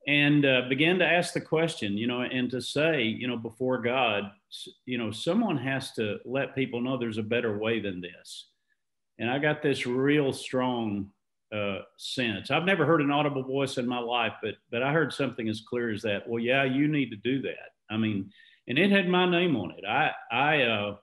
and 0.08 0.46
uh, 0.46 0.62
began 0.70 0.98
to 1.00 1.06
ask 1.06 1.34
the 1.34 1.42
question, 1.42 1.98
you 1.98 2.08
know, 2.08 2.22
and 2.22 2.50
to 2.52 2.62
say, 2.62 3.04
you 3.04 3.28
know, 3.28 3.38
before 3.38 3.82
God, 3.82 4.32
you 4.86 4.98
know, 4.98 5.12
someone 5.12 5.58
has 5.58 5.92
to 5.94 6.18
let 6.26 6.56
people 6.56 6.82
know 6.82 6.98
there's 6.98 7.18
a 7.18 7.24
better 7.24 7.58
way 7.58 7.80
than 7.80 8.02
this 8.02 8.50
and 9.20 9.30
I 9.30 9.38
got 9.38 9.62
this 9.62 9.86
real 9.86 10.34
strong 10.34 11.12
uh, 11.54 11.80
sense. 11.98 12.52
I've 12.52 12.66
never 12.66 12.86
heard 12.86 13.02
an 13.02 13.12
audible 13.12 13.44
voice 13.44 13.78
in 13.78 13.88
my 13.88 14.00
life, 14.00 14.34
but 14.42 14.56
but 14.72 14.82
I 14.82 14.94
heard 14.94 15.14
something 15.14 15.48
as 15.50 15.62
clear 15.62 15.92
as 15.92 16.02
that. 16.04 16.28
Well, 16.28 16.42
yeah, 16.42 16.64
you 16.64 16.88
need 16.88 17.10
to 17.10 17.18
do 17.18 17.42
that. 17.44 17.74
I 17.90 17.98
mean, 17.98 18.32
and 18.68 18.80
it 18.80 18.92
had 18.92 19.10
my 19.10 19.30
name 19.30 19.56
on 19.56 19.72
it. 19.72 19.86
I 19.86 20.12
I 20.32 20.62
uh, 20.64 20.96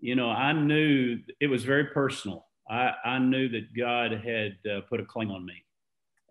you 0.00 0.14
know 0.14 0.30
I 0.30 0.52
knew 0.52 1.18
it 1.40 1.46
was 1.46 1.64
very 1.64 1.86
personal. 1.86 2.46
I 2.68 2.92
I 3.04 3.18
knew 3.18 3.48
that 3.48 3.76
God 3.76 4.12
had 4.12 4.56
uh, 4.70 4.80
put 4.88 5.00
a 5.00 5.04
claim 5.04 5.30
on 5.30 5.44
me, 5.44 5.64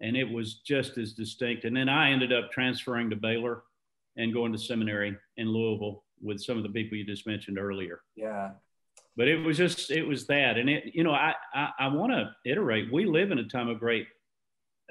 and 0.02 0.16
it 0.18 0.30
was 0.30 0.56
just 0.56 0.98
as 0.98 1.14
distinct. 1.14 1.66
And 1.66 1.76
then 1.76 1.90
I 1.90 2.12
ended 2.12 2.34
up 2.34 2.52
transferring 2.52 3.10
to 3.10 3.16
Baylor 3.16 3.64
and 4.18 4.34
going 4.34 4.52
to 4.52 4.58
seminary 4.58 5.16
in 5.38 5.50
Louisville 5.50 6.04
with 6.22 6.42
some 6.42 6.58
of 6.58 6.64
the 6.64 6.70
people 6.70 6.98
you 6.98 7.06
just 7.06 7.28
mentioned 7.28 7.58
earlier. 7.58 8.02
Yeah 8.16 8.52
but 9.20 9.28
it 9.28 9.44
was 9.44 9.58
just 9.58 9.92
it 9.92 10.08
was 10.08 10.26
that 10.28 10.58
and 10.58 10.70
it 10.70 10.86
you 10.94 11.04
know 11.04 11.12
i 11.12 11.34
i, 11.54 11.70
I 11.78 11.88
want 11.90 12.12
to 12.14 12.32
iterate 12.50 12.92
we 12.92 13.06
live 13.06 13.32
in 13.32 13.40
a 13.40 13.44
time 13.44 13.68
of 13.68 13.80
great 13.80 14.08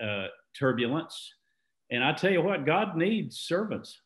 uh, 0.00 0.26
turbulence 0.56 1.32
and 1.90 2.04
i 2.04 2.12
tell 2.12 2.30
you 2.30 2.42
what 2.42 2.66
god 2.66 2.96
needs 2.96 3.40
servants 3.40 4.00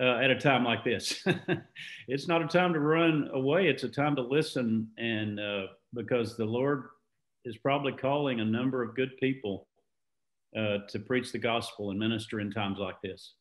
uh, 0.00 0.18
at 0.18 0.30
a 0.30 0.38
time 0.38 0.64
like 0.64 0.84
this 0.84 1.24
it's 2.08 2.28
not 2.28 2.42
a 2.42 2.46
time 2.46 2.72
to 2.72 2.80
run 2.80 3.28
away 3.32 3.68
it's 3.68 3.82
a 3.84 3.88
time 3.88 4.14
to 4.14 4.22
listen 4.22 4.88
and 4.96 5.40
uh, 5.40 5.66
because 5.94 6.36
the 6.36 6.44
lord 6.44 6.84
is 7.44 7.56
probably 7.56 7.92
calling 7.92 8.40
a 8.40 8.44
number 8.44 8.82
of 8.82 8.94
good 8.94 9.16
people 9.18 9.66
uh, 10.56 10.78
to 10.88 10.98
preach 10.98 11.32
the 11.32 11.38
gospel 11.38 11.90
and 11.90 11.98
minister 11.98 12.40
in 12.40 12.50
times 12.50 12.78
like 12.78 13.00
this. 13.02 13.34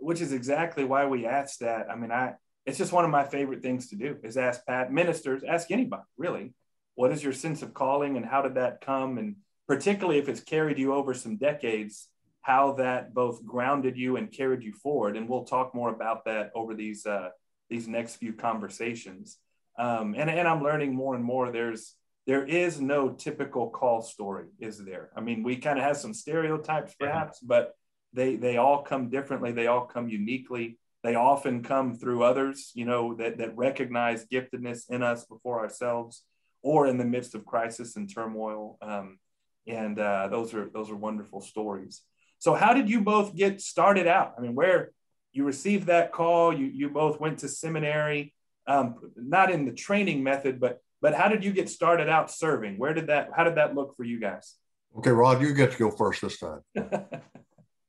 Which 0.00 0.20
is 0.20 0.32
exactly 0.32 0.84
why 0.84 1.06
we 1.06 1.26
asked 1.26 1.60
that. 1.60 1.88
I 1.90 1.96
mean, 1.96 2.12
I 2.12 2.34
it's 2.64 2.78
just 2.78 2.92
one 2.92 3.04
of 3.04 3.10
my 3.10 3.24
favorite 3.24 3.62
things 3.62 3.88
to 3.90 3.96
do 3.96 4.16
is 4.24 4.36
ask 4.36 4.66
Pat 4.66 4.92
ministers, 4.92 5.42
ask 5.48 5.70
anybody 5.70 6.02
really, 6.16 6.52
what 6.96 7.12
is 7.12 7.22
your 7.22 7.32
sense 7.32 7.62
of 7.62 7.74
calling 7.74 8.16
and 8.16 8.26
how 8.26 8.42
did 8.42 8.56
that 8.56 8.80
come? 8.80 9.18
And 9.18 9.36
particularly 9.68 10.18
if 10.18 10.28
it's 10.28 10.40
carried 10.40 10.78
you 10.78 10.92
over 10.92 11.14
some 11.14 11.36
decades, 11.36 12.08
how 12.46 12.74
that 12.74 13.12
both 13.12 13.44
grounded 13.44 13.96
you 13.96 14.16
and 14.16 14.30
carried 14.30 14.62
you 14.62 14.72
forward. 14.72 15.16
And 15.16 15.28
we'll 15.28 15.42
talk 15.42 15.74
more 15.74 15.90
about 15.90 16.24
that 16.26 16.52
over 16.54 16.74
these 16.74 17.04
uh, 17.04 17.30
these 17.68 17.88
next 17.88 18.16
few 18.16 18.32
conversations. 18.32 19.38
Um, 19.76 20.14
and, 20.16 20.30
and 20.30 20.46
I'm 20.46 20.62
learning 20.62 20.94
more 20.94 21.16
and 21.16 21.24
more. 21.24 21.50
There's 21.50 21.96
there 22.24 22.44
is 22.44 22.80
no 22.80 23.10
typical 23.10 23.70
call 23.70 24.00
story, 24.00 24.46
is 24.60 24.78
there? 24.84 25.10
I 25.16 25.22
mean, 25.22 25.42
we 25.42 25.56
kind 25.56 25.76
of 25.76 25.84
have 25.84 25.96
some 25.96 26.14
stereotypes 26.14 26.94
perhaps, 26.94 27.40
yeah. 27.42 27.46
but 27.48 27.74
they 28.12 28.36
they 28.36 28.58
all 28.58 28.82
come 28.82 29.10
differently. 29.10 29.50
They 29.50 29.66
all 29.66 29.86
come 29.86 30.08
uniquely. 30.08 30.78
They 31.02 31.16
often 31.16 31.64
come 31.64 31.96
through 31.96 32.22
others, 32.22 32.70
you 32.74 32.84
know, 32.84 33.14
that 33.16 33.38
that 33.38 33.56
recognize 33.56 34.24
giftedness 34.24 34.88
in 34.88 35.02
us 35.02 35.24
before 35.24 35.58
ourselves, 35.58 36.22
or 36.62 36.86
in 36.86 36.96
the 36.96 37.04
midst 37.04 37.34
of 37.34 37.44
crisis 37.44 37.96
and 37.96 38.08
turmoil. 38.08 38.78
Um, 38.80 39.18
and 39.66 39.98
uh, 39.98 40.28
those 40.28 40.54
are 40.54 40.70
those 40.72 40.90
are 40.92 40.96
wonderful 41.08 41.40
stories. 41.40 42.02
So, 42.38 42.54
how 42.54 42.74
did 42.74 42.88
you 42.88 43.00
both 43.00 43.34
get 43.34 43.60
started 43.60 44.06
out? 44.06 44.34
I 44.38 44.40
mean, 44.40 44.54
where 44.54 44.92
you 45.32 45.44
received 45.44 45.86
that 45.86 46.12
call, 46.12 46.52
you 46.52 46.66
you 46.66 46.88
both 46.90 47.20
went 47.20 47.38
to 47.40 47.48
seminary, 47.48 48.34
um, 48.66 48.96
not 49.16 49.50
in 49.50 49.64
the 49.64 49.72
training 49.72 50.22
method, 50.22 50.60
but 50.60 50.80
but 51.00 51.14
how 51.14 51.28
did 51.28 51.44
you 51.44 51.52
get 51.52 51.68
started 51.68 52.08
out 52.08 52.30
serving? 52.30 52.78
Where 52.78 52.94
did 52.94 53.08
that, 53.08 53.30
how 53.36 53.44
did 53.44 53.56
that 53.56 53.74
look 53.74 53.96
for 53.96 54.04
you 54.04 54.18
guys? 54.18 54.54
Okay, 54.98 55.10
Ron, 55.10 55.40
you 55.40 55.52
get 55.52 55.72
to 55.72 55.78
go 55.78 55.90
first 55.90 56.22
this 56.22 56.38
time. 56.38 56.62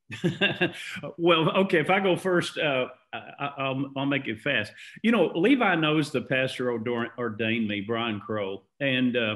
well, 1.18 1.50
okay, 1.58 1.80
if 1.80 1.90
I 1.90 2.00
go 2.00 2.16
first, 2.16 2.58
uh, 2.58 2.88
I, 3.14 3.72
will 3.72 3.92
I'll 3.98 4.06
make 4.06 4.28
it 4.28 4.40
fast. 4.40 4.72
You 5.04 5.12
know, 5.12 5.32
Levi 5.36 5.76
knows 5.76 6.12
the 6.12 6.22
pastor 6.22 6.72
ordained 6.72 7.68
me, 7.68 7.82
Brian 7.82 8.20
Crow, 8.20 8.64
and 8.80 9.18
uh, 9.18 9.36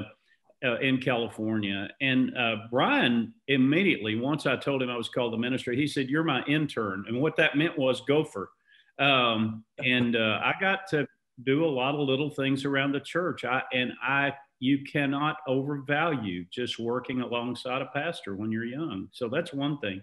uh, 0.64 0.78
in 0.78 0.98
California. 0.98 1.88
And 2.00 2.36
uh, 2.36 2.56
Brian 2.70 3.32
immediately, 3.48 4.16
once 4.16 4.46
I 4.46 4.56
told 4.56 4.82
him 4.82 4.90
I 4.90 4.96
was 4.96 5.08
called 5.08 5.32
the 5.32 5.38
ministry, 5.38 5.76
he 5.76 5.86
said, 5.86 6.08
"You're 6.08 6.24
my 6.24 6.44
intern," 6.44 7.04
and 7.08 7.20
what 7.20 7.36
that 7.36 7.56
meant 7.56 7.78
was 7.78 8.02
gopher. 8.02 8.50
Um, 8.98 9.64
and 9.78 10.16
uh, 10.16 10.40
I 10.42 10.54
got 10.60 10.86
to 10.90 11.06
do 11.44 11.64
a 11.64 11.66
lot 11.66 11.94
of 11.94 12.00
little 12.00 12.30
things 12.30 12.64
around 12.64 12.92
the 12.92 13.00
church. 13.00 13.44
I 13.44 13.62
and 13.72 13.92
I 14.02 14.32
you 14.62 14.84
cannot 14.84 15.38
overvalue 15.48 16.44
just 16.52 16.78
working 16.78 17.20
alongside 17.20 17.82
a 17.82 17.86
pastor 17.86 18.36
when 18.36 18.52
you're 18.52 18.64
young. 18.64 19.08
So 19.10 19.28
that's 19.28 19.52
one 19.52 19.76
thing. 19.78 20.00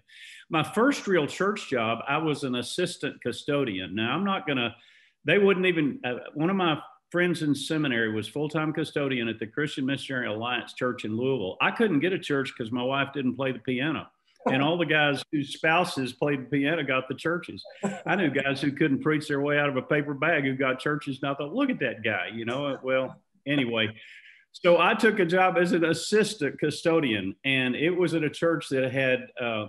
My 0.50 0.62
first 0.62 1.06
real 1.06 1.26
church 1.26 1.70
job, 1.70 2.00
I 2.06 2.18
was 2.18 2.44
an 2.44 2.56
assistant 2.56 3.22
custodian. 3.22 3.94
Now 3.94 4.12
I'm 4.14 4.24
not 4.24 4.46
gonna. 4.46 4.76
They 5.24 5.38
wouldn't 5.38 5.64
even. 5.64 6.00
Uh, 6.04 6.16
one 6.34 6.50
of 6.50 6.56
my 6.56 6.78
friends 7.10 7.42
in 7.42 7.54
seminary 7.54 8.12
was 8.12 8.28
full-time 8.28 8.72
custodian 8.72 9.28
at 9.28 9.38
the 9.38 9.46
Christian 9.46 9.84
Missionary 9.84 10.26
Alliance 10.26 10.72
Church 10.74 11.04
in 11.04 11.16
Louisville. 11.16 11.56
I 11.60 11.70
couldn't 11.70 12.00
get 12.00 12.12
a 12.12 12.18
church 12.18 12.52
because 12.56 12.72
my 12.72 12.82
wife 12.82 13.08
didn't 13.12 13.36
play 13.36 13.52
the 13.52 13.58
piano 13.58 14.06
and 14.46 14.62
all 14.62 14.78
the 14.78 14.86
guys 14.86 15.22
whose 15.32 15.52
spouses 15.52 16.12
played 16.12 16.40
the 16.40 16.44
piano 16.44 16.82
got 16.82 17.08
the 17.08 17.14
churches. 17.14 17.64
I 18.06 18.16
knew 18.16 18.30
guys 18.30 18.60
who 18.60 18.72
couldn't 18.72 19.02
preach 19.02 19.28
their 19.28 19.40
way 19.40 19.58
out 19.58 19.68
of 19.68 19.76
a 19.76 19.82
paper 19.82 20.14
bag 20.14 20.44
who 20.44 20.54
got 20.54 20.78
churches. 20.78 21.18
And 21.22 21.30
I 21.30 21.34
thought, 21.34 21.54
look 21.54 21.70
at 21.70 21.80
that 21.80 22.02
guy, 22.02 22.30
you 22.32 22.44
know. 22.44 22.78
Well, 22.82 23.16
anyway, 23.46 23.94
so 24.52 24.80
I 24.80 24.94
took 24.94 25.18
a 25.18 25.26
job 25.26 25.56
as 25.58 25.72
an 25.72 25.84
assistant 25.84 26.58
custodian, 26.58 27.36
and 27.44 27.74
it 27.74 27.90
was 27.90 28.14
at 28.14 28.24
a 28.24 28.30
church 28.30 28.68
that 28.70 28.92
had 28.92 29.26
uh, 29.40 29.66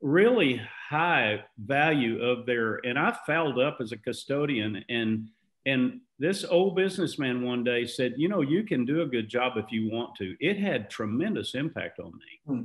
really 0.00 0.60
high 0.88 1.44
value 1.58 2.22
of 2.22 2.46
their. 2.46 2.76
And 2.86 2.98
I 2.98 3.16
fouled 3.26 3.58
up 3.58 3.78
as 3.80 3.92
a 3.92 3.96
custodian, 3.96 4.84
and 4.88 5.28
and 5.66 6.00
this 6.18 6.44
old 6.44 6.76
businessman 6.76 7.42
one 7.42 7.64
day 7.64 7.86
said, 7.86 8.14
you 8.16 8.28
know, 8.28 8.40
you 8.40 8.62
can 8.62 8.84
do 8.84 9.02
a 9.02 9.06
good 9.06 9.28
job 9.28 9.54
if 9.56 9.70
you 9.70 9.90
want 9.90 10.14
to. 10.16 10.36
It 10.40 10.58
had 10.58 10.90
tremendous 10.90 11.54
impact 11.54 11.98
on 11.98 12.12
me. 12.12 12.40
Hmm 12.46 12.62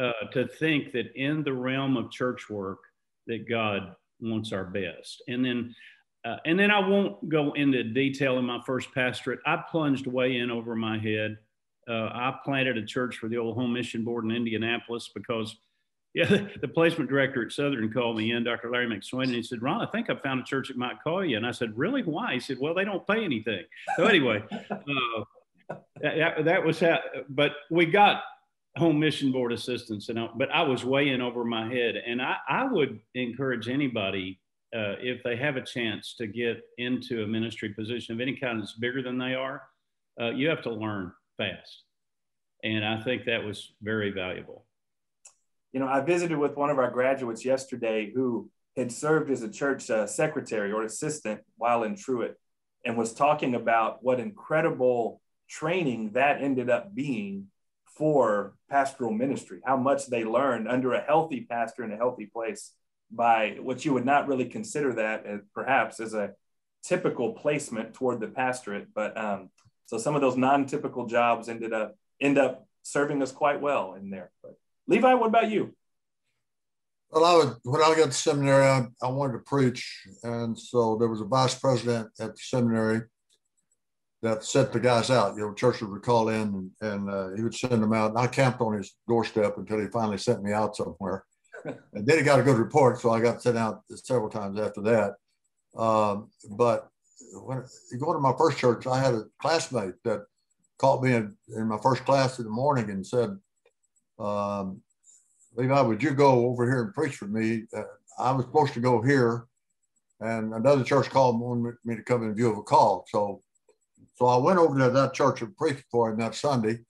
uh, 0.00 0.12
to 0.32 0.46
think 0.46 0.92
that 0.92 1.14
in 1.14 1.44
the 1.44 1.52
realm 1.52 1.96
of 1.96 2.10
church 2.10 2.48
work 2.48 2.78
that 3.26 3.48
God 3.48 3.94
wants 4.20 4.52
our 4.52 4.64
best. 4.64 5.22
And 5.28 5.44
then, 5.44 5.74
uh, 6.24 6.36
and 6.46 6.58
then 6.58 6.70
I 6.70 6.78
won't 6.78 7.28
go 7.28 7.52
into 7.52 7.84
detail 7.84 8.38
in 8.38 8.44
my 8.44 8.60
first 8.64 8.92
pastorate. 8.94 9.40
I 9.46 9.62
plunged 9.70 10.06
way 10.06 10.38
in 10.38 10.50
over 10.50 10.74
my 10.74 10.98
head. 10.98 11.36
Uh, 11.88 12.08
I 12.12 12.34
planted 12.44 12.78
a 12.78 12.84
church 12.84 13.16
for 13.16 13.28
the 13.28 13.36
old 13.36 13.56
home 13.56 13.72
mission 13.72 14.04
board 14.04 14.24
in 14.24 14.30
Indianapolis 14.30 15.10
because, 15.14 15.56
yeah, 16.14 16.46
the 16.60 16.68
placement 16.68 17.10
director 17.10 17.44
at 17.44 17.52
Southern 17.52 17.92
called 17.92 18.16
me 18.16 18.32
in, 18.32 18.44
Dr. 18.44 18.70
Larry 18.70 18.86
McSwain, 18.86 19.24
and 19.24 19.34
he 19.34 19.42
said, 19.42 19.62
"Ron, 19.62 19.80
I 19.80 19.90
think 19.90 20.10
I 20.10 20.16
found 20.16 20.40
a 20.40 20.44
church 20.44 20.68
that 20.68 20.76
might 20.76 21.02
call 21.02 21.24
you." 21.24 21.36
And 21.36 21.46
I 21.46 21.52
said, 21.52 21.76
"Really? 21.76 22.02
Why?" 22.02 22.34
He 22.34 22.40
said, 22.40 22.58
"Well, 22.58 22.74
they 22.74 22.84
don't 22.84 23.06
pay 23.06 23.24
anything." 23.24 23.64
So 23.96 24.06
anyway, 24.06 24.42
uh, 24.70 25.76
that, 26.02 26.44
that 26.44 26.64
was 26.64 26.80
how. 26.80 26.98
But 27.28 27.52
we 27.70 27.86
got 27.86 28.22
home 28.76 28.98
mission 28.98 29.32
board 29.32 29.52
assistance. 29.52 30.08
and 30.08 30.28
but 30.36 30.50
I 30.50 30.62
was 30.62 30.84
way 30.84 31.08
in 31.08 31.20
over 31.20 31.44
my 31.44 31.68
head. 31.72 31.96
And 31.96 32.22
I, 32.22 32.36
I 32.48 32.64
would 32.64 33.00
encourage 33.14 33.68
anybody 33.68 34.40
uh, 34.74 34.94
if 35.00 35.22
they 35.22 35.36
have 35.36 35.56
a 35.56 35.62
chance 35.62 36.14
to 36.18 36.26
get 36.26 36.62
into 36.78 37.24
a 37.24 37.26
ministry 37.26 37.70
position 37.70 38.14
of 38.14 38.20
any 38.20 38.36
kind 38.36 38.60
that's 38.60 38.74
bigger 38.74 39.02
than 39.02 39.18
they 39.18 39.34
are, 39.34 39.62
uh, 40.20 40.30
you 40.30 40.48
have 40.48 40.62
to 40.62 40.70
learn 40.70 41.12
fast. 41.36 41.82
And 42.62 42.84
I 42.84 43.02
think 43.02 43.24
that 43.24 43.42
was 43.42 43.72
very 43.82 44.10
valuable. 44.10 44.64
You 45.72 45.80
know, 45.80 45.88
I 45.88 46.00
visited 46.00 46.36
with 46.38 46.56
one 46.56 46.70
of 46.70 46.78
our 46.78 46.90
graduates 46.90 47.44
yesterday 47.44 48.10
who 48.14 48.50
had 48.76 48.90
served 48.90 49.30
as 49.30 49.42
a 49.42 49.50
church 49.50 49.90
uh, 49.90 50.06
secretary 50.06 50.72
or 50.72 50.82
assistant 50.82 51.40
while 51.56 51.82
in 51.82 51.96
Truett 51.96 52.36
and 52.84 52.96
was 52.96 53.12
talking 53.12 53.54
about 53.54 54.02
what 54.02 54.20
incredible 54.20 55.20
training 55.48 56.12
that 56.12 56.40
ended 56.40 56.70
up 56.70 56.94
being 56.94 57.46
for 57.96 58.54
pastoral 58.70 59.12
ministry, 59.12 59.60
how 59.64 59.76
much 59.76 60.06
they 60.06 60.24
learned 60.24 60.68
under 60.68 60.94
a 60.94 61.02
healthy 61.02 61.42
pastor 61.42 61.84
in 61.84 61.92
a 61.92 61.96
healthy 61.96 62.26
place 62.26 62.72
by 63.10 63.56
what 63.60 63.84
you 63.84 63.92
would 63.92 64.06
not 64.06 64.28
really 64.28 64.46
consider 64.46 64.94
that 64.94 65.26
as 65.26 65.40
perhaps 65.54 66.00
as 66.00 66.14
a 66.14 66.30
typical 66.82 67.32
placement 67.34 67.92
toward 67.92 68.20
the 68.20 68.28
pastorate. 68.28 68.88
But 68.94 69.16
um, 69.18 69.50
so 69.86 69.98
some 69.98 70.14
of 70.14 70.20
those 70.20 70.36
non-typical 70.36 71.06
jobs 71.06 71.48
ended 71.48 71.72
up 71.72 71.96
end 72.20 72.38
up 72.38 72.66
serving 72.82 73.22
us 73.22 73.32
quite 73.32 73.60
well 73.60 73.94
in 73.94 74.10
there. 74.10 74.30
But 74.42 74.56
Levi, 74.86 75.14
what 75.14 75.28
about 75.28 75.50
you? 75.50 75.74
Well, 77.10 77.24
I 77.24 77.36
would, 77.36 77.56
when 77.64 77.82
I 77.82 77.94
got 77.96 78.06
to 78.06 78.12
seminary, 78.12 78.66
I, 78.66 78.86
I 79.02 79.08
wanted 79.08 79.32
to 79.32 79.38
preach. 79.40 80.06
And 80.22 80.56
so 80.56 80.96
there 80.96 81.08
was 81.08 81.20
a 81.20 81.24
vice 81.24 81.58
president 81.58 82.08
at 82.20 82.34
the 82.36 82.40
seminary 82.40 83.02
that 84.22 84.44
sent 84.44 84.72
the 84.72 84.80
guys 84.80 85.10
out. 85.10 85.34
You 85.34 85.42
know, 85.42 85.54
churches 85.54 85.88
would 85.88 86.02
call 86.02 86.28
in 86.28 86.40
and, 86.40 86.70
and 86.80 87.10
uh, 87.10 87.30
he 87.34 87.42
would 87.42 87.54
send 87.54 87.82
them 87.82 87.92
out. 87.92 88.10
And 88.10 88.18
I 88.18 88.26
camped 88.26 88.60
on 88.60 88.74
his 88.74 88.94
doorstep 89.08 89.56
until 89.56 89.80
he 89.80 89.86
finally 89.88 90.18
sent 90.18 90.42
me 90.42 90.52
out 90.52 90.76
somewhere. 90.76 91.24
and 91.64 92.06
then 92.06 92.18
he 92.18 92.22
got 92.22 92.40
a 92.40 92.44
good 92.44 92.58
report, 92.58 93.00
so 93.00 93.10
I 93.10 93.20
got 93.20 93.42
sent 93.42 93.58
out 93.58 93.82
several 93.88 94.30
times 94.30 94.58
after 94.58 94.80
that. 94.82 95.14
Um, 95.76 96.30
but 96.50 96.88
when 97.34 97.64
going 97.98 98.14
to 98.14 98.20
my 98.20 98.34
first 98.36 98.58
church, 98.58 98.86
I 98.86 98.98
had 98.98 99.14
a 99.14 99.24
classmate 99.40 99.94
that 100.04 100.24
called 100.78 101.04
me 101.04 101.14
in, 101.14 101.36
in 101.56 101.68
my 101.68 101.78
first 101.82 102.04
class 102.04 102.38
in 102.38 102.44
the 102.44 102.50
morning 102.50 102.90
and 102.90 103.06
said, 103.06 103.36
um, 104.20 104.82
Levi, 105.56 105.80
would 105.80 106.02
you 106.02 106.10
go 106.10 106.46
over 106.46 106.64
here 106.66 106.82
and 106.84 106.94
preach 106.94 107.20
with 107.20 107.30
me? 107.30 107.64
Uh, 107.76 107.82
I 108.18 108.32
was 108.32 108.44
supposed 108.44 108.74
to 108.74 108.80
go 108.80 109.02
here, 109.02 109.46
and 110.20 110.52
another 110.54 110.84
church 110.84 111.10
called 111.10 111.40
wanted 111.40 111.76
me 111.84 111.96
to 111.96 112.02
come 112.02 112.22
in 112.22 112.34
view 112.34 112.50
of 112.50 112.58
a 112.58 112.62
call. 112.62 113.06
So 113.08 113.42
so 114.20 114.26
I 114.26 114.36
went 114.36 114.58
over 114.58 114.78
to 114.78 114.90
that 114.90 115.14
church 115.14 115.40
and 115.40 115.56
preached 115.56 115.84
for 115.90 116.10
him 116.10 116.18
that 116.18 116.34
Sunday. 116.34 116.80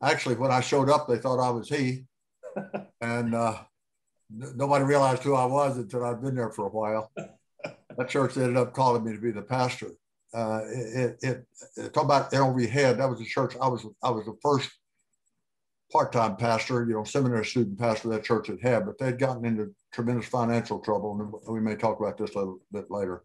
Actually, 0.00 0.36
when 0.36 0.52
I 0.52 0.60
showed 0.60 0.88
up, 0.88 1.08
they 1.08 1.18
thought 1.18 1.44
I 1.44 1.50
was 1.50 1.68
he. 1.68 2.04
and 3.00 3.34
uh, 3.34 3.58
nobody 4.30 4.84
realized 4.84 5.24
who 5.24 5.34
I 5.34 5.46
was 5.46 5.78
until 5.78 6.04
I'd 6.04 6.22
been 6.22 6.36
there 6.36 6.50
for 6.50 6.66
a 6.66 6.70
while. 6.70 7.10
that 7.16 8.08
church 8.08 8.36
ended 8.36 8.56
up 8.56 8.72
calling 8.72 9.04
me 9.04 9.12
to 9.12 9.20
be 9.20 9.32
the 9.32 9.42
pastor. 9.42 9.88
Uh, 10.32 10.60
it, 10.66 11.18
it, 11.22 11.46
it, 11.76 11.92
talk 11.92 12.04
about 12.04 12.32
over 12.32 12.60
your 12.60 12.70
head. 12.70 12.98
That 12.98 13.10
was 13.10 13.18
the 13.18 13.24
church. 13.24 13.56
I 13.60 13.66
was 13.66 13.84
I 14.00 14.10
was 14.10 14.26
the 14.26 14.36
first 14.40 14.70
part-time 15.92 16.36
pastor, 16.36 16.84
you 16.84 16.94
know, 16.94 17.04
seminary 17.04 17.44
student 17.44 17.78
pastor 17.78 18.08
that 18.08 18.24
church 18.24 18.48
had 18.48 18.60
had, 18.60 18.86
but 18.86 18.98
they'd 18.98 19.18
gotten 19.18 19.44
into 19.44 19.74
tremendous 19.92 20.26
financial 20.26 20.80
trouble, 20.80 21.20
and 21.20 21.54
we 21.54 21.60
may 21.60 21.76
talk 21.76 22.00
about 22.00 22.18
this 22.18 22.34
a 22.34 22.38
little 22.38 22.60
bit 22.72 22.90
later 22.90 23.22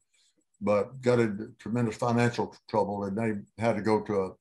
but 0.62 1.02
got 1.02 1.20
into 1.20 1.52
tremendous 1.60 1.98
financial 1.98 2.56
trouble 2.70 3.04
and 3.06 3.18
they 3.18 3.62
had 3.62 3.76
to 3.76 3.82
go 3.82 4.00
to 4.02 4.36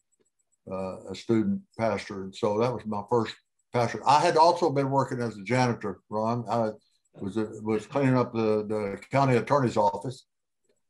a, 0.69 0.73
uh, 0.73 1.11
a 1.11 1.15
student 1.15 1.61
pastor. 1.79 2.25
And 2.25 2.35
so 2.35 2.59
that 2.59 2.73
was 2.73 2.85
my 2.87 3.03
first 3.09 3.35
pastor. 3.73 4.03
I 4.07 4.21
had 4.21 4.37
also 4.37 4.71
been 4.71 4.91
working 4.91 5.21
as 5.21 5.37
a 5.37 5.43
janitor, 5.43 6.01
Ron. 6.11 6.45
I 6.49 6.71
was, 7.15 7.39
a, 7.39 7.49
was 7.63 7.87
cleaning 7.87 8.17
up 8.17 8.35
the, 8.35 8.67
the 8.67 9.01
county 9.11 9.37
attorney's 9.37 9.79
office, 9.79 10.27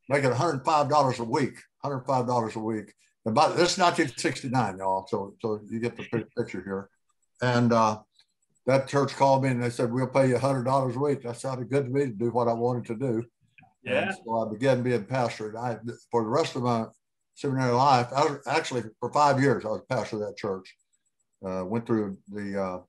making 0.08 0.30
$105 0.30 1.18
a 1.18 1.24
week, 1.24 1.54
$105 1.84 2.56
a 2.56 2.58
week. 2.58 2.92
About 3.26 3.50
this 3.50 3.72
is 3.72 3.78
1969, 3.78 4.78
y'all. 4.78 5.06
So, 5.06 5.34
so 5.40 5.60
you 5.68 5.78
get 5.78 5.96
the 5.96 6.24
picture 6.36 6.62
here. 6.64 6.88
And 7.42 7.72
uh, 7.72 8.00
that 8.66 8.88
church 8.88 9.14
called 9.16 9.42
me 9.42 9.50
and 9.50 9.62
they 9.62 9.70
said, 9.70 9.92
we'll 9.92 10.06
pay 10.06 10.28
you 10.28 10.38
hundred 10.38 10.64
dollars 10.64 10.96
a 10.96 10.98
week. 10.98 11.22
That 11.22 11.36
sounded 11.36 11.70
good 11.70 11.86
to 11.86 11.90
me 11.90 12.06
to 12.06 12.12
do 12.12 12.30
what 12.30 12.48
I 12.48 12.52
wanted 12.52 12.86
to 12.86 12.94
do. 12.94 13.24
Yeah. 13.82 14.08
And 14.08 14.16
so 14.24 14.46
I 14.46 14.50
began 14.50 14.82
being 14.82 15.04
pastor. 15.04 15.56
I, 15.58 15.78
for 16.10 16.22
the 16.22 16.28
rest 16.28 16.56
of 16.56 16.62
my 16.62 16.86
seminary 17.34 17.72
life, 17.72 18.08
I 18.14 18.24
was 18.24 18.38
actually 18.46 18.82
for 19.00 19.12
five 19.12 19.40
years, 19.40 19.64
I 19.64 19.68
was 19.68 19.82
pastor 19.88 20.16
of 20.16 20.22
that 20.22 20.36
church. 20.36 20.74
Uh, 21.44 21.64
went 21.64 21.86
through 21.86 22.18
the 22.28 22.62
uh, 22.62 22.80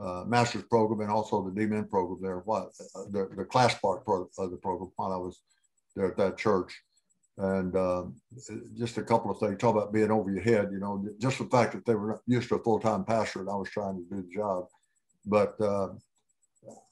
uh, 0.00 0.24
master's 0.24 0.62
program 0.64 1.00
and 1.00 1.10
also 1.10 1.42
the 1.42 1.50
DMin 1.50 1.90
program 1.90 2.20
there, 2.22 2.38
what 2.44 2.70
the, 3.10 3.28
the 3.36 3.44
class 3.44 3.76
part 3.80 4.02
of 4.06 4.50
the 4.50 4.56
program 4.56 4.92
while 4.94 5.12
I 5.12 5.16
was 5.16 5.42
there 5.96 6.06
at 6.06 6.16
that 6.16 6.38
church. 6.38 6.80
And 7.38 7.76
um, 7.76 8.16
just 8.76 8.98
a 8.98 9.02
couple 9.02 9.30
of 9.30 9.38
things, 9.38 9.58
talk 9.58 9.76
about 9.76 9.92
being 9.92 10.10
over 10.10 10.28
your 10.30 10.42
head, 10.42 10.70
you 10.72 10.80
know, 10.80 11.04
just 11.20 11.38
the 11.38 11.44
fact 11.44 11.72
that 11.72 11.86
they 11.86 11.94
were 11.94 12.20
used 12.26 12.48
to 12.48 12.56
a 12.56 12.62
full-time 12.62 13.04
pastor 13.04 13.40
and 13.40 13.48
I 13.48 13.54
was 13.54 13.70
trying 13.70 13.96
to 13.96 14.16
do 14.16 14.22
the 14.22 14.34
job. 14.34 14.66
But 15.24 15.60
uh, 15.60 15.90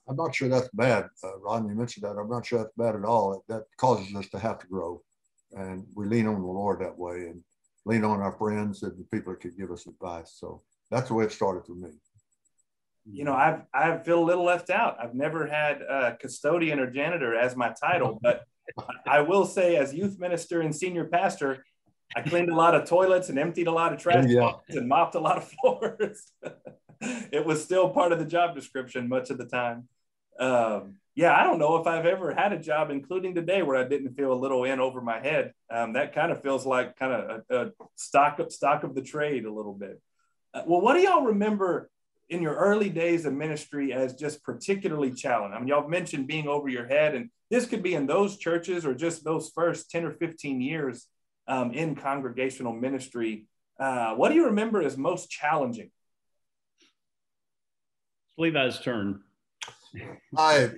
I'm 0.07 0.15
not 0.15 0.33
sure 0.33 0.47
that's 0.47 0.69
bad. 0.69 1.09
Uh, 1.21 1.37
Ron, 1.39 1.67
you 1.67 1.75
mentioned 1.75 2.05
that. 2.05 2.17
I'm 2.17 2.29
not 2.29 2.45
sure 2.45 2.59
that's 2.59 2.75
bad 2.77 2.95
at 2.95 3.03
all. 3.03 3.43
That 3.49 3.63
causes 3.75 4.15
us 4.15 4.29
to 4.29 4.39
have 4.39 4.59
to 4.59 4.67
grow. 4.67 5.01
And 5.51 5.85
we 5.95 6.05
lean 6.05 6.27
on 6.27 6.41
the 6.41 6.47
Lord 6.47 6.79
that 6.79 6.97
way 6.97 7.27
and 7.27 7.43
lean 7.85 8.05
on 8.05 8.21
our 8.21 8.31
friends 8.31 8.83
and 8.83 8.97
the 8.97 9.03
people 9.11 9.33
that 9.33 9.41
could 9.41 9.57
give 9.57 9.71
us 9.71 9.85
advice. 9.85 10.37
So 10.39 10.61
that's 10.89 11.09
the 11.09 11.13
way 11.13 11.25
it 11.25 11.33
started 11.33 11.65
for 11.65 11.75
me. 11.75 11.89
You 13.09 13.25
know, 13.25 13.33
I've, 13.33 13.63
I 13.73 13.97
feel 13.97 14.21
a 14.21 14.23
little 14.23 14.45
left 14.45 14.69
out. 14.69 14.97
I've 15.01 15.15
never 15.15 15.45
had 15.45 15.81
a 15.81 16.17
custodian 16.19 16.79
or 16.79 16.89
janitor 16.89 17.35
as 17.35 17.55
my 17.55 17.73
title, 17.81 18.19
but 18.21 18.45
I 19.07 19.21
will 19.21 19.45
say, 19.45 19.75
as 19.75 19.93
youth 19.93 20.19
minister 20.19 20.61
and 20.61 20.75
senior 20.75 21.05
pastor, 21.05 21.63
I 22.15 22.21
cleaned 22.21 22.49
a 22.49 22.55
lot 22.55 22.75
of 22.75 22.87
toilets 22.87 23.29
and 23.29 23.37
emptied 23.37 23.67
a 23.67 23.71
lot 23.71 23.93
of 23.93 23.99
trash 23.99 24.25
yeah. 24.27 24.53
and 24.69 24.87
mopped 24.87 25.15
a 25.15 25.19
lot 25.19 25.37
of 25.37 25.51
floors. 25.61 26.31
it 27.01 27.45
was 27.45 27.63
still 27.63 27.89
part 27.89 28.11
of 28.11 28.19
the 28.19 28.25
job 28.25 28.55
description 28.55 29.09
much 29.09 29.29
of 29.29 29.37
the 29.37 29.45
time. 29.45 29.87
Um, 30.39 30.95
yeah, 31.15 31.35
I 31.35 31.43
don't 31.43 31.57
know 31.57 31.77
if 31.77 31.87
I've 31.87 32.05
ever 32.05 32.33
had 32.33 32.53
a 32.53 32.59
job, 32.59 32.91
including 32.91 33.33
today, 33.33 33.63
where 33.63 33.75
I 33.75 33.83
didn't 33.83 34.13
feel 34.13 34.31
a 34.31 34.35
little 34.35 34.63
in 34.65 34.79
over 34.79 35.01
my 35.01 35.19
head. 35.19 35.51
Um, 35.69 35.93
that 35.93 36.13
kind 36.13 36.31
of 36.31 36.43
feels 36.43 36.65
like 36.65 36.95
kind 36.95 37.11
of 37.11 37.41
a, 37.49 37.65
a, 37.65 37.71
stock 37.95 38.37
of 38.37 38.51
stock 38.51 38.83
of 38.83 38.93
the 38.93 39.01
trade 39.01 39.45
a 39.45 39.51
little 39.51 39.73
bit. 39.73 39.99
Uh, 40.53 40.61
well, 40.67 40.79
what 40.79 40.93
do 40.93 41.01
y'all 41.01 41.25
remember 41.25 41.89
in 42.29 42.41
your 42.41 42.55
early 42.55 42.89
days 42.89 43.25
of 43.25 43.33
ministry 43.33 43.93
as 43.93 44.13
just 44.15 44.43
particularly 44.43 45.11
challenging? 45.11 45.55
I 45.55 45.59
mean, 45.59 45.67
y'all 45.67 45.87
mentioned 45.87 46.27
being 46.27 46.47
over 46.47 46.69
your 46.69 46.87
head, 46.87 47.15
and 47.15 47.29
this 47.49 47.65
could 47.65 47.83
be 47.83 47.93
in 47.93 48.07
those 48.07 48.37
churches 48.37 48.85
or 48.85 48.93
just 48.93 49.23
those 49.23 49.51
first 49.53 49.89
10 49.89 50.05
or 50.05 50.11
15 50.11 50.61
years 50.61 51.07
um, 51.47 51.71
in 51.71 51.95
congregational 51.95 52.73
ministry. 52.73 53.47
Uh, 53.79 54.15
what 54.15 54.29
do 54.29 54.35
you 54.35 54.45
remember 54.45 54.81
as 54.81 54.97
most 54.97 55.29
challenging? 55.29 55.91
Levi's 58.37 58.79
turn. 58.79 59.21
I 60.35 60.71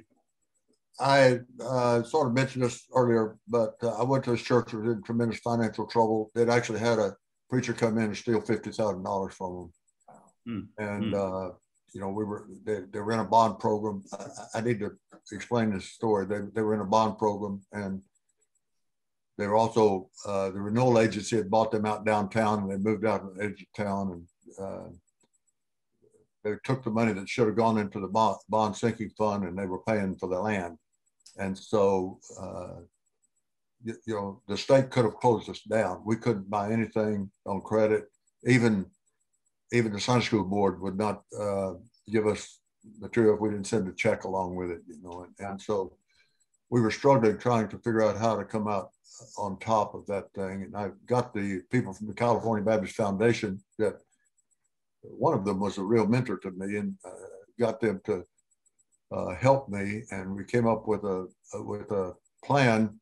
I 1.00 1.40
uh, 1.64 2.04
sort 2.04 2.28
of 2.28 2.34
mentioned 2.34 2.64
this 2.64 2.86
earlier, 2.94 3.38
but 3.48 3.76
uh, 3.82 3.94
I 3.94 4.04
went 4.04 4.26
to 4.26 4.32
this 4.32 4.42
church 4.42 4.72
that 4.72 4.80
was 4.80 4.94
in 4.94 5.02
tremendous 5.04 5.40
financial 5.40 5.88
trouble. 5.88 6.30
They'd 6.36 6.50
actually 6.50 6.80
had 6.80 7.00
a 7.00 7.16
preacher 7.50 7.74
come 7.74 7.98
in 7.98 8.06
and 8.06 8.18
steal 8.18 8.42
fifty 8.42 8.72
thousand 8.72 9.04
dollars 9.04 9.34
from 9.34 9.56
them, 9.56 9.74
mm. 10.50 10.68
and 10.78 11.14
mm. 11.14 11.16
Uh, 11.16 11.54
you 11.94 12.02
know 12.02 12.10
we 12.10 12.24
were 12.24 12.48
they, 12.66 12.82
they 12.92 13.00
were 13.00 13.14
in 13.14 13.20
a 13.20 13.26
bond 13.26 13.60
program. 13.60 14.04
I, 14.14 14.60
I, 14.60 14.62
need 14.62 14.80
to 14.80 14.92
explain 15.32 15.74
this 15.74 15.86
story. 15.86 16.26
They 16.26 16.40
they 16.54 16.62
were 16.62 16.74
in 16.74 16.82
a 16.82 16.86
bond 16.86 17.18
program, 17.18 17.62
and 17.72 18.02
they 19.38 19.48
were 19.48 19.56
also 19.56 20.10
uh, 20.26 20.50
the 20.50 20.62
renewal 20.62 21.00
agency 21.00 21.38
had 21.38 21.50
bought 21.50 21.72
them 21.72 21.86
out 21.86 22.06
downtown, 22.06 22.64
and 22.64 22.72
they 22.72 22.78
moved 22.78 23.06
out 23.06 23.22
to 23.24 23.34
the 23.34 23.44
edge 23.46 23.62
of 23.62 23.86
town, 23.86 24.12
and 24.12 24.66
uh, 24.66 24.90
they 26.44 26.56
took 26.64 26.84
the 26.84 26.90
money 26.90 27.14
that 27.14 27.30
should 27.30 27.48
have 27.48 27.56
gone 27.56 27.78
into 27.78 28.00
the 28.00 28.08
bond, 28.08 28.38
bond 28.48 28.76
sinking 28.76 29.12
fund 29.18 29.44
and 29.44 29.58
they 29.58 29.66
were 29.66 29.84
paying 29.84 30.16
for 30.16 30.30
the 30.30 30.40
land. 30.40 30.78
And 31.38 31.58
so, 31.58 32.20
uh, 32.40 32.82
you, 33.84 33.96
you, 34.06 34.14
know, 34.16 34.42
the 34.48 34.58
state 34.58 34.90
could 34.90 35.06
have 35.06 35.16
closed 35.16 35.50
us 35.50 35.62
down. 35.62 36.02
We 36.06 36.16
couldn't 36.16 36.50
buy 36.50 36.72
anything 36.72 37.30
on 37.46 37.62
credit. 37.62 38.06
Even, 38.46 38.86
even 39.72 39.92
the 39.92 40.00
Sunday 40.00 40.26
school 40.26 40.44
board 40.44 40.82
would 40.82 40.98
not 40.98 41.24
uh, 41.40 41.74
give 42.12 42.28
us 42.28 42.60
material 43.00 43.36
if 43.36 43.42
we 43.42 43.50
didn't 43.50 43.68
send 43.68 43.88
a 43.88 43.94
check 43.94 44.24
along 44.24 44.56
with 44.56 44.72
it, 44.72 44.82
you 44.88 44.98
know. 45.02 45.26
And, 45.26 45.48
and 45.48 45.62
so 45.62 45.94
we 46.70 46.82
were 46.82 46.92
struggling 46.92 47.38
trying 47.38 47.68
to 47.70 47.78
figure 47.78 48.04
out 48.04 48.18
how 48.18 48.36
to 48.38 48.46
come 48.46 48.68
out 48.68 48.92
on 49.38 49.60
top 49.60 49.94
of 49.94 50.06
that 50.08 50.32
thing. 50.34 50.64
And 50.64 50.76
I 50.76 50.92
got 51.06 51.34
the 51.34 51.62
people 51.72 51.94
from 51.94 52.08
the 52.08 52.14
California 52.14 52.64
Baptist 52.64 52.96
Foundation 52.96 53.62
that 53.78 54.00
one 55.02 55.34
of 55.34 55.46
them 55.46 55.60
was 55.60 55.78
a 55.78 55.84
real 55.84 56.08
mentor 56.08 56.38
to 56.38 56.52
me 56.52 56.78
and 56.78 56.96
uh, 57.06 57.10
got 57.60 57.80
them 57.80 58.02
to 58.06 58.24
uh, 59.12 59.36
help 59.36 59.70
me. 59.70 60.04
And 60.12 60.36
we 60.36 60.46
came 60.46 60.68
up 60.68 60.88
with 60.88 61.04
a, 61.04 61.28
a, 61.54 61.64
with 61.64 61.92
a 61.92 62.14
plan 62.44 63.00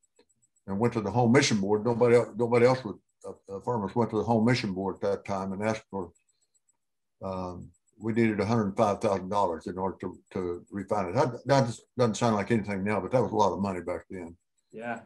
and 0.65 0.80
went 0.80 0.93
to 0.93 1.01
the 1.01 1.12
home 1.12 1.32
mission 1.32 1.60
board. 1.60 1.86
Nobody 1.86 2.15
else, 2.15 2.30
nobody 2.36 2.65
else 2.65 2.84
would, 2.84 2.97
uh, 3.27 3.60
farmers 3.62 3.95
went 3.95 4.10
to 4.12 4.17
the 4.17 4.23
home 4.23 4.45
mission 4.45 4.73
board 4.73 4.95
at 4.95 5.01
that 5.01 5.25
time 5.25 5.53
and 5.53 5.63
asked 5.63 5.84
for, 5.91 6.12
um, 7.23 7.69
we 7.99 8.13
needed 8.13 8.38
$105,000 8.38 9.67
in 9.67 9.77
order 9.77 9.97
to, 10.01 10.19
to 10.34 10.65
refinance. 10.73 11.15
That, 11.15 11.47
that 11.47 11.80
doesn't 11.97 12.17
sound 12.17 12.36
like 12.36 12.51
anything 12.51 12.84
now, 12.84 12.99
but 12.99 13.12
that 13.12 13.21
was 13.21 13.32
a 13.32 13.36
lot 13.36 13.53
of 13.53 13.60
money 13.60 13.82
back 13.82 14.06
then. 14.10 14.36
Yeah. 14.71 14.99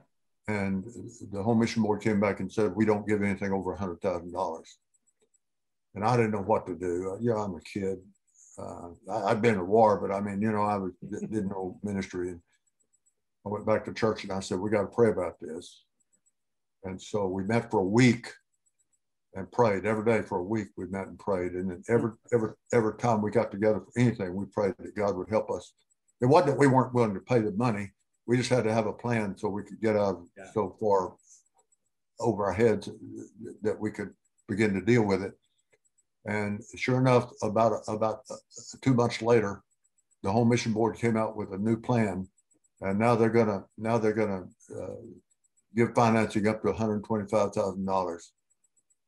And 0.48 0.84
the 1.32 1.42
home 1.42 1.60
mission 1.60 1.84
board 1.84 2.02
came 2.02 2.20
back 2.20 2.42
and 2.42 2.52
said, 2.52 2.76
we 2.76 2.86
don't 2.86 3.08
give 3.08 3.24
anything 3.24 3.54
over 3.54 3.76
$100,000 3.76 4.64
and 5.96 6.04
I 6.04 6.16
didn't 6.16 6.32
know 6.32 6.42
what 6.42 6.66
to 6.68 6.76
do. 6.76 7.14
Uh, 7.14 7.18
yeah, 7.22 7.42
I'm 7.42 7.56
a 7.56 7.62
kid. 7.62 8.00
Uh, 8.58 8.90
I, 9.12 9.30
had 9.30 9.42
been 9.42 9.56
to 9.56 9.64
war, 9.64 9.98
but 10.00 10.14
I 10.14 10.22
mean, 10.22 10.42
you 10.42 10.52
know, 10.52 10.64
I 10.64 10.78
was, 10.78 10.92
didn't 11.10 11.50
know 11.50 11.80
ministry. 11.84 12.30
And 12.30 12.42
I 13.46 13.50
went 13.50 13.66
back 13.66 13.86
to 13.86 13.94
church 13.94 14.24
and 14.24 14.32
I 14.32 14.40
said, 14.40 14.60
we 14.60 14.70
got 14.70 14.82
to 14.82 14.88
pray 14.88 15.10
about 15.10 15.40
this. 15.40 15.84
And 16.84 17.02
so 17.02 17.28
we 17.28 17.44
met 17.44 17.70
for 17.70 17.80
a 17.80 17.86
week 17.86 18.32
and 19.34 19.52
prayed 19.52 19.86
every 19.86 20.04
day 20.04 20.22
for 20.22 20.40
a 20.40 20.44
week. 20.44 20.68
We 20.76 20.88
met 20.88 21.08
and 21.08 21.18
prayed. 21.18 21.54
And 21.54 21.70
then 21.70 21.84
every, 21.88 22.12
every, 22.34 22.52
every 22.74 22.98
time 22.98 23.22
we 23.22 23.32
got 23.32 23.52
together 23.52 23.80
for 23.80 24.00
anything, 24.00 24.36
we 24.36 24.46
prayed 24.46 24.76
that 24.80 24.96
God 24.96 25.16
would 25.16 25.30
help 25.30 25.50
us. 25.50 25.74
It 26.20 26.26
wasn't 26.26 26.52
that 26.52 26.60
we 26.60 26.68
weren't 26.68 26.94
willing 26.94 27.14
to 27.14 27.22
pay 27.22 27.40
the 27.40 27.52
money. 27.52 27.92
We 28.28 28.38
just 28.38 28.50
had 28.50 28.66
to 28.66 28.74
have 28.74 28.88
a 28.88 28.94
plan 28.94 29.38
so 29.38 29.50
we 29.50 29.64
could 29.64 29.82
get 29.82 29.96
out 29.96 30.22
yeah. 30.38 30.46
so 30.54 30.76
far 30.80 31.16
over 32.20 32.46
our 32.46 32.54
heads 32.54 32.90
that 33.64 33.80
we 33.80 33.90
could 33.92 34.14
begin 34.48 34.74
to 34.74 34.82
deal 34.82 35.04
with 35.04 35.24
it. 35.24 35.34
And 36.26 36.62
sure 36.76 37.00
enough, 37.00 37.32
about 37.42 37.82
about 37.88 38.20
two 38.82 38.94
months 38.94 39.24
later, 39.24 39.64
the 40.22 40.32
Home 40.32 40.50
Mission 40.50 40.72
Board 40.72 40.98
came 40.98 41.18
out 41.18 41.36
with 41.36 41.52
a 41.52 41.58
new 41.58 41.78
plan, 41.78 42.28
and 42.82 43.00
now 43.00 43.16
they're 43.16 43.30
gonna 43.30 43.66
now 43.78 43.98
they're 43.98 44.14
gonna 44.14 44.44
uh, 44.76 45.02
give 45.76 45.96
financing 45.96 46.48
up 46.48 46.62
to 46.62 46.68
one 46.68 46.78
hundred 46.78 47.04
twenty-five 47.04 47.54
thousand 47.54 47.86
dollars. 47.86 48.34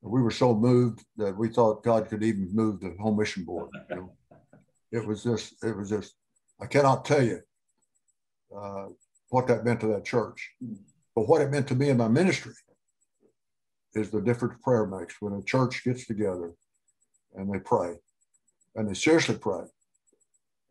We 0.03 0.21
were 0.21 0.31
so 0.31 0.53
moved 0.53 1.03
that 1.15 1.35
we 1.35 1.47
thought 1.47 1.83
God 1.83 2.09
could 2.09 2.23
even 2.23 2.53
move 2.53 2.81
the 2.81 2.93
Home 2.99 3.17
Mission 3.17 3.45
Board. 3.45 3.69
You 3.89 3.95
know? 3.95 4.13
It 4.91 5.07
was 5.07 5.23
just 5.23 5.55
it 5.63 5.75
was 5.75 5.89
just 5.89 6.13
I 6.61 6.67
cannot 6.67 7.03
tell 7.03 7.23
you 7.23 7.39
uh, 8.55 8.89
what 9.29 9.47
that 9.47 9.65
meant 9.65 9.79
to 9.79 9.87
that 9.87 10.05
church, 10.05 10.51
but 11.15 11.27
what 11.27 11.41
it 11.41 11.49
meant 11.49 11.67
to 11.69 11.75
me 11.75 11.89
in 11.89 11.97
my 11.97 12.07
ministry 12.07 12.53
is 13.95 14.11
the 14.11 14.21
difference 14.21 14.53
prayer 14.63 14.85
makes 14.85 15.19
when 15.19 15.33
a 15.33 15.41
church 15.41 15.83
gets 15.83 16.05
together 16.05 16.53
and 17.33 17.51
they 17.51 17.57
pray 17.57 17.95
and 18.75 18.87
they 18.87 18.93
seriously 18.93 19.35
pray 19.35 19.63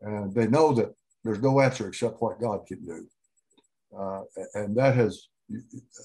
and 0.01 0.33
they 0.33 0.47
know 0.47 0.73
that 0.73 0.93
there's 1.23 1.41
no 1.41 1.59
answer 1.59 1.87
except 1.87 2.21
what 2.21 2.39
God 2.39 2.65
can 2.67 2.83
do. 2.83 3.07
Uh, 3.97 4.21
and 4.53 4.75
that 4.77 4.95
has 4.95 5.27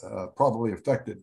uh, 0.04 0.26
probably 0.36 0.72
affected 0.72 1.18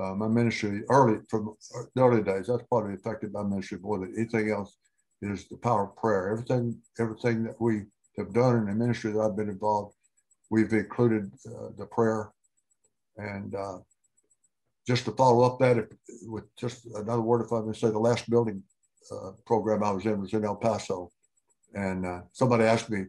uh, 0.00 0.14
my 0.14 0.28
ministry 0.28 0.82
early 0.88 1.18
from 1.28 1.54
the 1.94 2.02
early 2.02 2.22
days. 2.22 2.46
That's 2.46 2.62
probably 2.68 2.94
affected 2.94 3.32
my 3.32 3.42
ministry 3.42 3.78
more 3.80 3.98
than 3.98 4.14
anything 4.16 4.50
else. 4.50 4.76
Is 5.20 5.48
the 5.48 5.56
power 5.56 5.84
of 5.88 5.96
prayer. 5.96 6.30
Everything, 6.30 6.80
everything 7.00 7.42
that 7.42 7.60
we 7.60 7.82
have 8.16 8.32
done 8.32 8.56
in 8.56 8.66
the 8.66 8.72
ministry 8.72 9.10
that 9.10 9.18
I've 9.18 9.34
been 9.36 9.48
involved, 9.48 9.96
we've 10.48 10.72
included 10.72 11.32
uh, 11.44 11.70
the 11.76 11.86
prayer. 11.86 12.30
And 13.16 13.52
uh, 13.52 13.78
just 14.86 15.06
to 15.06 15.12
follow 15.12 15.44
up 15.44 15.58
that 15.58 15.76
if, 15.76 15.86
with 16.22 16.44
just 16.54 16.86
another 16.86 17.20
word, 17.20 17.44
if 17.44 17.52
I 17.52 17.62
may 17.62 17.72
say, 17.72 17.90
the 17.90 17.98
last 17.98 18.30
building 18.30 18.62
uh, 19.10 19.32
program 19.44 19.82
I 19.82 19.90
was 19.90 20.06
in 20.06 20.20
was 20.20 20.32
in 20.32 20.44
El 20.44 20.54
Paso. 20.54 21.10
And 21.74 22.06
uh, 22.06 22.20
somebody 22.32 22.62
asked 22.62 22.90
me 22.90 23.06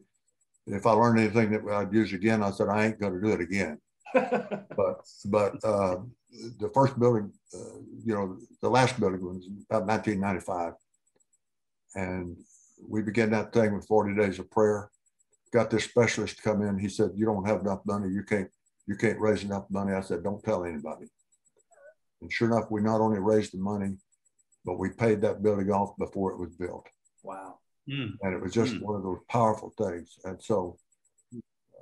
if 0.66 0.88
I 0.88 0.92
learned 0.92 1.20
anything 1.20 1.52
that 1.52 1.72
I'd 1.72 1.94
use 1.94 2.14
again. 2.14 2.42
I 2.42 2.50
said, 2.50 2.70
I 2.70 2.86
ain't 2.86 3.00
going 3.00 3.14
to 3.14 3.22
do 3.22 3.34
it 3.34 3.42
again. 3.42 3.80
but 4.14 5.06
but 5.26 5.64
uh, 5.64 5.98
the 6.60 6.70
first 6.74 7.00
building, 7.00 7.32
uh, 7.54 7.80
you 8.06 8.14
know, 8.14 8.38
the 8.62 8.70
last 8.70 9.00
building 9.00 9.24
was 9.24 9.48
about 9.70 9.88
1995. 9.88 10.74
And 11.96 12.38
we 12.88 13.02
began 13.02 13.32
that 13.32 13.52
thing 13.52 13.76
with 13.76 13.88
40 13.88 14.16
days 14.16 14.40
of 14.40 14.50
prayer. 14.52 14.90
Got 15.52 15.70
this 15.70 15.86
specialist 15.86 16.38
to 16.38 16.44
come 16.44 16.62
in. 16.62 16.78
He 16.78 16.90
said, 16.90 17.12
you 17.16 17.26
don't 17.26 17.48
have 17.48 17.62
enough 17.62 17.82
money. 17.86 18.10
You 18.10 18.24
can't, 18.24 18.50
you 18.86 18.96
can't 18.96 19.20
raise 19.20 19.44
enough 19.44 19.66
money. 19.70 19.94
I 19.94 20.02
said, 20.02 20.24
don't 20.24 20.44
tell 20.44 20.64
anybody. 20.64 21.08
And 22.22 22.32
sure 22.32 22.48
enough, 22.48 22.70
we 22.70 22.82
not 22.82 23.02
only 23.02 23.20
raised 23.20 23.54
the 23.54 23.58
money, 23.58 23.96
but 24.66 24.78
we 24.78 24.90
paid 24.90 25.22
that 25.22 25.42
building 25.42 25.72
off 25.72 25.98
before 25.98 26.32
it 26.32 26.40
was 26.40 26.50
built. 26.52 26.88
Wow. 27.24 27.60
Mm. 27.90 28.18
And 28.22 28.34
it 28.34 28.42
was 28.42 28.54
just 28.54 28.74
mm. 28.74 28.82
one 28.82 28.96
of 28.96 29.04
those 29.04 29.20
powerful 29.30 29.74
things. 29.78 30.20
And 30.24 30.42
so 30.42 30.78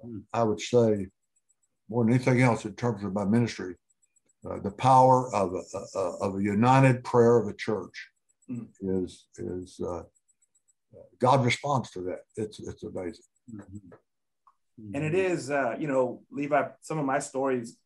mm. 0.05 0.21
I 0.33 0.43
would 0.43 0.61
say, 0.61 1.07
more 1.89 2.03
than 2.03 2.13
anything 2.13 2.41
else, 2.41 2.65
in 2.65 2.75
terms 2.75 3.03
of 3.03 3.13
my 3.13 3.25
ministry, 3.25 3.75
uh, 4.49 4.59
the 4.59 4.71
power 4.71 5.33
of 5.33 5.53
a, 5.53 5.99
of 5.99 6.35
a 6.35 6.43
united 6.43 7.03
prayer 7.03 7.37
of 7.37 7.47
a 7.47 7.53
church 7.53 8.09
mm. 8.49 8.67
is 8.81 9.27
is 9.37 9.79
uh, 9.79 10.03
God 11.19 11.45
responds 11.45 11.91
to 11.91 12.01
that. 12.01 12.21
It's 12.35 12.59
it's 12.59 12.83
amazing. 12.83 13.23
Mm-hmm. 13.53 14.95
And 14.95 15.03
it 15.03 15.15
is, 15.15 15.49
uh, 15.49 15.75
you 15.79 15.87
know, 15.87 16.21
Levi. 16.31 16.67
Some 16.81 16.99
of 16.99 17.05
my 17.05 17.19
stories 17.19 17.77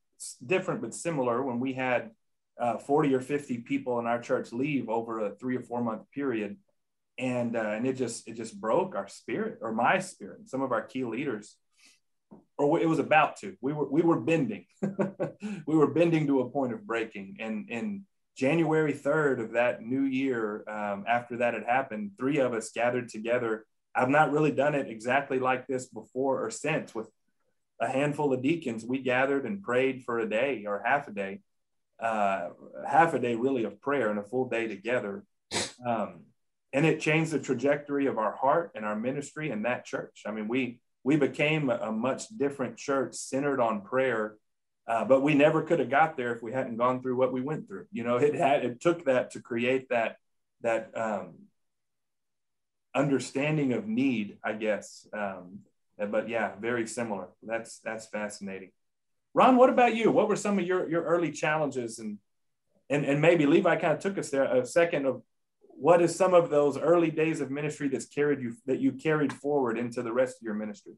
different 0.46 0.82
but 0.82 0.94
similar. 0.94 1.42
When 1.42 1.60
we 1.60 1.74
had 1.74 2.12
uh, 2.60 2.78
40 2.78 3.16
or 3.16 3.22
50 3.22 3.60
people 3.60 4.00
in 4.00 4.06
our 4.06 4.20
church 4.20 4.52
leave 4.52 4.90
over 4.90 5.26
a 5.26 5.36
three 5.36 5.58
or 5.58 5.62
four 5.62 5.82
month 5.82 6.04
period, 6.12 6.58
and 7.18 7.56
uh, 7.56 7.72
and 7.72 7.88
it 7.88 7.94
just 7.94 8.28
it 8.28 8.36
just 8.36 8.60
broke 8.60 8.96
our 8.96 9.08
spirit 9.08 9.60
or 9.62 9.72
my 9.72 10.00
spirit. 10.00 10.40
And 10.40 10.50
Some 10.50 10.62
of 10.62 10.72
our 10.72 10.82
key 10.82 11.06
leaders 11.06 11.56
or 12.62 12.80
it 12.80 12.88
was 12.88 13.00
about 13.00 13.38
to. 13.38 13.56
We 13.62 13.74
were 13.74 13.90
we 13.90 14.02
were 14.02 14.20
bending. 14.20 14.66
we 15.66 15.76
were 15.76 15.88
bending 15.88 16.28
to 16.28 16.42
a 16.42 16.50
point 16.50 16.74
of 16.74 16.86
breaking. 16.86 17.38
And 17.40 17.70
in 17.70 18.06
January 18.38 18.94
3rd 18.94 19.44
of 19.44 19.52
that 19.54 19.82
new 19.82 20.04
year, 20.04 20.64
um, 20.70 21.06
after 21.08 21.38
that 21.38 21.54
had 21.54 21.64
happened, 21.64 22.12
three 22.18 22.38
of 22.38 22.54
us 22.54 22.72
gathered 22.72 23.10
together. 23.10 23.66
I've 23.94 24.10
not 24.10 24.32
really 24.32 24.52
done 24.52 24.76
it 24.76 24.90
exactly 24.90 25.40
like 25.40 25.68
this 25.68 25.88
before 25.88 26.46
or 26.46 26.50
since 26.50 26.96
with 26.96 27.10
a 27.82 27.88
handful 27.88 28.32
of 28.32 28.42
deacons. 28.42 28.86
We 28.86 29.00
gathered 29.00 29.46
and 29.46 29.62
prayed 29.62 30.04
for 30.06 30.20
a 30.20 30.30
day 30.30 30.64
or 30.66 30.82
half 30.86 31.08
a 31.08 31.12
day, 31.12 31.42
uh, 32.00 32.50
half 32.88 33.14
a 33.14 33.20
day 33.20 33.36
really 33.36 33.66
of 33.66 33.82
prayer 33.82 34.10
and 34.10 34.20
a 34.20 34.24
full 34.24 34.48
day 34.48 34.68
together. 34.68 35.26
Um, 35.86 36.22
and 36.74 36.86
it 36.86 37.02
changed 37.02 37.32
the 37.32 37.40
trajectory 37.40 38.06
of 38.06 38.18
our 38.18 38.34
heart 38.34 38.72
and 38.76 38.86
our 38.86 38.96
ministry 38.96 39.52
and 39.52 39.66
that 39.66 39.84
church. 39.84 40.22
I 40.26 40.32
mean, 40.32 40.48
we 40.48 40.80
we 41.04 41.16
became 41.16 41.70
a, 41.70 41.92
much 41.92 42.28
different 42.30 42.78
church 42.78 43.16
centered 43.16 43.60
on 43.60 43.82
prayer. 43.82 44.36
Uh, 44.88 45.06
but 45.06 45.22
we 45.22 45.34
never 45.34 45.62
could 45.62 45.80
have 45.80 45.90
got 45.90 46.18
there 46.18 46.36
if 46.36 46.42
we 46.42 46.52
hadn't 46.52 46.78
gone 46.78 47.02
through 47.02 47.16
what 47.16 47.32
we 47.32 47.42
went 47.42 47.68
through. 47.68 47.86
You 47.92 48.04
know, 48.04 48.18
it 48.18 48.36
had 48.36 48.66
it 48.66 48.82
took 48.82 49.06
that 49.06 49.32
to 49.32 49.42
create 49.42 49.90
that 49.90 50.18
that 50.62 50.92
um, 50.96 51.34
understanding 52.94 53.74
of 53.74 53.88
need, 53.88 54.38
I 54.44 54.54
guess. 54.54 55.08
Um, 55.14 55.60
but 55.98 56.30
yeah, 56.30 56.54
very 56.60 56.88
similar. 56.88 57.28
That's 57.44 57.80
that's 57.80 58.08
fascinating. 58.08 58.72
Ron, 59.34 59.56
what 59.56 59.70
about 59.70 59.96
you? 59.96 60.12
What 60.12 60.28
were 60.28 60.36
some 60.36 60.60
of 60.60 60.66
your 60.66 60.90
your 60.90 61.04
early 61.04 61.32
challenges 61.32 62.00
and 62.00 62.18
and 62.90 63.06
and 63.06 63.22
maybe 63.22 63.46
Levi 63.46 63.76
kind 63.78 63.94
of 63.94 64.00
took 64.00 64.18
us 64.18 64.30
there 64.30 64.44
a 64.44 64.66
second 64.66 65.06
of 65.06 65.22
what 65.78 66.02
is 66.02 66.16
some 66.16 66.34
of 66.34 66.50
those 66.50 66.78
early 66.78 67.12
days 67.12 67.42
of 67.42 67.52
ministry 67.52 67.88
that's 67.88 68.06
carried 68.06 68.42
you 68.42 68.56
that 68.66 68.80
you 68.80 68.92
carried 68.92 69.34
forward 69.34 69.78
into 69.78 70.02
the 70.02 70.14
rest 70.14 70.38
of 70.38 70.44
your 70.44 70.54
ministry? 70.54 70.94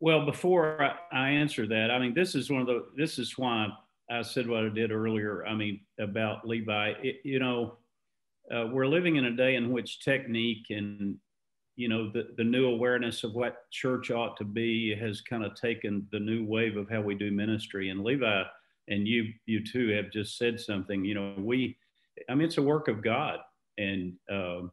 Well 0.00 0.26
before 0.26 0.92
i 1.10 1.30
answer 1.30 1.66
that 1.66 1.90
i 1.90 1.98
mean 1.98 2.12
this 2.12 2.34
is 2.34 2.50
one 2.50 2.60
of 2.60 2.66
the 2.66 2.86
this 2.96 3.18
is 3.18 3.38
why 3.38 3.68
i 4.10 4.20
said 4.20 4.46
what 4.46 4.64
i 4.64 4.68
did 4.68 4.92
earlier 4.92 5.46
i 5.46 5.54
mean 5.54 5.80
about 5.98 6.46
levi. 6.46 6.92
It, 7.02 7.16
you 7.24 7.38
know 7.38 7.78
uh, 8.54 8.66
we're 8.70 8.86
living 8.86 9.16
in 9.16 9.24
a 9.24 9.30
day 9.36 9.56
in 9.56 9.72
which 9.72 10.00
technique 10.04 10.66
and 10.70 11.16
you 11.76 11.88
know 11.88 12.10
the, 12.10 12.28
the 12.36 12.44
new 12.44 12.66
awareness 12.66 13.22
of 13.24 13.34
what 13.34 13.70
church 13.70 14.10
ought 14.10 14.36
to 14.36 14.44
be 14.44 14.94
has 14.94 15.20
kind 15.20 15.44
of 15.44 15.54
taken 15.54 16.06
the 16.10 16.18
new 16.18 16.44
wave 16.44 16.76
of 16.76 16.88
how 16.88 17.00
we 17.00 17.14
do 17.14 17.30
ministry. 17.30 17.90
And 17.90 18.02
levi 18.02 18.42
and 18.88 19.06
you 19.06 19.32
you 19.46 19.64
too 19.64 19.88
have 19.90 20.10
just 20.10 20.38
said 20.38 20.60
something 20.60 21.04
you 21.04 21.14
know 21.14 21.34
we 21.38 21.76
I 22.28 22.34
mean, 22.34 22.46
it's 22.46 22.58
a 22.58 22.62
work 22.62 22.88
of 22.88 23.02
God, 23.02 23.38
and 23.78 24.14
um, 24.30 24.72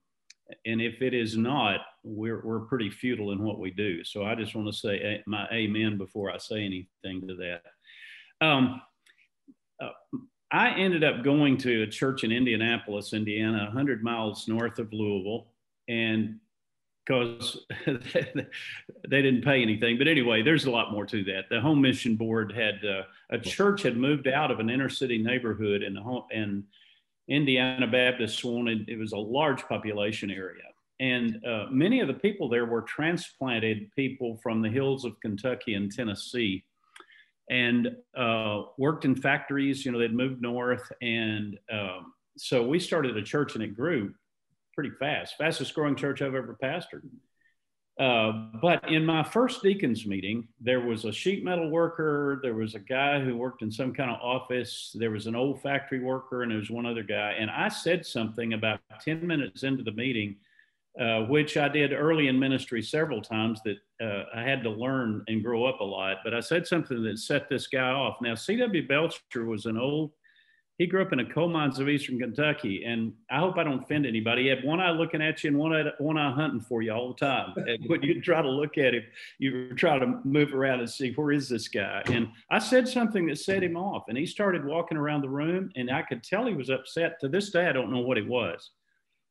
and 0.65 0.81
if 0.81 1.01
it 1.01 1.13
is 1.13 1.37
not, 1.37 1.81
we're 2.03 2.41
we're 2.43 2.61
pretty 2.61 2.89
futile 2.89 3.31
in 3.31 3.43
what 3.43 3.59
we 3.59 3.71
do. 3.71 4.03
So 4.03 4.23
I 4.23 4.35
just 4.35 4.55
want 4.55 4.67
to 4.67 4.73
say 4.73 5.21
my 5.25 5.47
amen 5.51 5.97
before 5.97 6.31
I 6.31 6.37
say 6.37 6.63
anything 6.63 7.27
to 7.27 7.35
that. 7.35 8.45
Um, 8.45 8.81
uh, 9.81 9.89
I 10.51 10.69
ended 10.75 11.03
up 11.03 11.23
going 11.23 11.57
to 11.59 11.83
a 11.83 11.87
church 11.87 12.23
in 12.23 12.31
Indianapolis, 12.31 13.13
Indiana, 13.13 13.63
100 13.65 14.03
miles 14.03 14.47
north 14.47 14.77
of 14.77 14.93
Louisville, 14.93 15.47
and 15.87 16.39
because 17.05 17.65
they 17.85 19.21
didn't 19.21 19.43
pay 19.43 19.61
anything. 19.61 19.97
But 19.97 20.07
anyway, 20.07 20.41
there's 20.41 20.65
a 20.65 20.71
lot 20.71 20.91
more 20.91 21.05
to 21.05 21.23
that. 21.25 21.49
The 21.49 21.59
Home 21.59 21.81
Mission 21.81 22.15
Board 22.15 22.53
had 22.53 22.75
uh, 22.85 23.03
a 23.29 23.39
church 23.39 23.81
had 23.81 23.97
moved 23.97 24.27
out 24.27 24.51
of 24.51 24.59
an 24.59 24.69
inner 24.69 24.89
city 24.89 25.17
neighborhood, 25.17 25.83
and 25.83 25.95
the 25.95 26.01
home 26.01 26.23
and 26.31 26.63
Indiana 27.27 27.87
Baptists 27.87 28.43
wanted, 28.43 28.89
it 28.89 28.97
was 28.97 29.13
a 29.13 29.17
large 29.17 29.63
population 29.63 30.29
area. 30.29 30.63
And 30.99 31.43
uh, 31.45 31.65
many 31.71 31.99
of 31.99 32.07
the 32.07 32.13
people 32.13 32.49
there 32.49 32.65
were 32.65 32.81
transplanted 32.81 33.89
people 33.95 34.39
from 34.43 34.61
the 34.61 34.69
hills 34.69 35.05
of 35.05 35.19
Kentucky 35.21 35.73
and 35.73 35.91
Tennessee 35.91 36.63
and 37.49 37.89
uh, 38.15 38.63
worked 38.77 39.05
in 39.05 39.15
factories. 39.15 39.85
You 39.85 39.91
know, 39.91 39.99
they'd 39.99 40.13
moved 40.13 40.41
north. 40.41 40.89
And 41.01 41.57
um, 41.71 42.13
so 42.37 42.65
we 42.65 42.79
started 42.79 43.17
a 43.17 43.23
church 43.23 43.55
and 43.55 43.63
it 43.63 43.75
grew 43.75 44.13
pretty 44.73 44.91
fast, 44.99 45.35
fastest 45.37 45.73
growing 45.73 45.95
church 45.95 46.21
I've 46.21 46.35
ever 46.35 46.57
pastored. 46.61 47.03
Uh, 47.99 48.47
but 48.59 48.89
in 48.89 49.05
my 49.05 49.21
first 49.23 49.61
deacons 49.61 50.07
meeting, 50.07 50.47
there 50.59 50.81
was 50.81 51.05
a 51.05 51.11
sheet 51.11 51.43
metal 51.43 51.69
worker, 51.69 52.39
there 52.41 52.55
was 52.55 52.73
a 52.73 52.79
guy 52.79 53.19
who 53.19 53.37
worked 53.37 53.61
in 53.61 53.71
some 53.71 53.93
kind 53.93 54.09
of 54.09 54.19
office, 54.19 54.95
there 54.97 55.11
was 55.11 55.27
an 55.27 55.35
old 55.35 55.61
factory 55.61 55.99
worker, 55.99 56.41
and 56.41 56.51
there 56.51 56.57
was 56.57 56.71
one 56.71 56.87
other 56.87 57.03
guy. 57.03 57.35
And 57.37 57.51
I 57.51 57.67
said 57.67 58.03
something 58.05 58.53
about 58.53 58.79
10 59.01 59.25
minutes 59.27 59.61
into 59.61 59.83
the 59.83 59.91
meeting, 59.91 60.37
uh, 60.99 61.21
which 61.25 61.55
I 61.55 61.69
did 61.69 61.93
early 61.93 62.29
in 62.29 62.39
ministry 62.39 62.81
several 62.81 63.21
times 63.21 63.61
that 63.63 63.77
uh, 64.03 64.23
I 64.35 64.41
had 64.41 64.63
to 64.63 64.71
learn 64.71 65.23
and 65.27 65.43
grow 65.43 65.65
up 65.65 65.79
a 65.79 65.83
lot. 65.83 66.17
But 66.23 66.33
I 66.33 66.39
said 66.39 66.65
something 66.65 67.03
that 67.03 67.19
set 67.19 67.47
this 67.47 67.67
guy 67.67 67.91
off. 67.91 68.17
Now, 68.21 68.33
C.W. 68.33 68.87
Belcher 68.87 69.45
was 69.45 69.67
an 69.67 69.77
old 69.77 70.13
he 70.79 70.87
grew 70.87 71.03
up 71.03 71.11
in 71.11 71.19
the 71.19 71.25
coal 71.25 71.49
mines 71.49 71.79
of 71.79 71.87
eastern 71.87 72.19
Kentucky, 72.19 72.83
and 72.83 73.13
I 73.29 73.39
hope 73.39 73.57
I 73.57 73.63
don't 73.63 73.83
offend 73.83 74.07
anybody. 74.07 74.43
He 74.43 74.47
had 74.47 74.63
one 74.63 74.79
eye 74.79 74.89
looking 74.89 75.21
at 75.21 75.43
you 75.43 75.49
and 75.49 75.57
one 75.57 75.71
eye, 75.71 75.91
one 75.99 76.17
eye 76.17 76.31
hunting 76.31 76.61
for 76.61 76.81
you 76.81 76.91
all 76.91 77.09
the 77.09 77.25
time. 77.25 77.53
and 77.67 77.87
when 77.87 78.01
you 78.01 78.19
try 78.21 78.41
to 78.41 78.49
look 78.49 78.77
at 78.79 78.95
him, 78.95 79.03
you 79.37 79.75
try 79.75 79.99
to 79.99 80.19
move 80.23 80.53
around 80.53 80.79
and 80.79 80.89
see 80.89 81.11
where 81.11 81.31
is 81.31 81.47
this 81.47 81.67
guy. 81.67 82.01
And 82.07 82.29
I 82.49 82.57
said 82.57 82.87
something 82.87 83.27
that 83.27 83.37
set 83.37 83.63
him 83.63 83.77
off, 83.77 84.05
and 84.09 84.17
he 84.17 84.25
started 84.25 84.65
walking 84.65 84.97
around 84.97 85.21
the 85.21 85.29
room, 85.29 85.69
and 85.75 85.91
I 85.91 86.01
could 86.01 86.23
tell 86.23 86.47
he 86.47 86.55
was 86.55 86.71
upset. 86.71 87.19
To 87.21 87.29
this 87.29 87.51
day, 87.51 87.67
I 87.67 87.71
don't 87.71 87.91
know 87.91 88.01
what 88.01 88.17
it 88.17 88.27
was, 88.27 88.71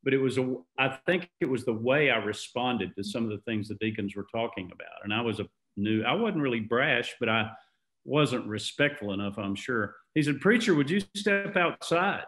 but 0.04 0.14
it 0.14 0.18
was 0.18 0.38
a. 0.38 0.54
I 0.78 0.96
think 1.06 1.28
it 1.40 1.46
was 1.46 1.64
the 1.64 1.72
way 1.72 2.10
I 2.10 2.18
responded 2.18 2.94
to 2.94 3.02
some 3.02 3.24
of 3.24 3.30
the 3.30 3.38
things 3.38 3.66
the 3.66 3.74
deacons 3.74 4.14
were 4.14 4.26
talking 4.32 4.70
about, 4.72 5.02
and 5.02 5.12
I 5.12 5.22
was 5.22 5.40
a 5.40 5.48
new. 5.76 6.04
I 6.04 6.14
wasn't 6.14 6.42
really 6.42 6.60
brash, 6.60 7.16
but 7.18 7.28
I 7.28 7.50
wasn't 8.04 8.46
respectful 8.46 9.12
enough, 9.12 9.38
I'm 9.38 9.56
sure. 9.56 9.96
He 10.14 10.22
said, 10.22 10.40
Preacher, 10.40 10.74
would 10.74 10.90
you 10.90 11.00
step 11.14 11.56
outside? 11.56 12.24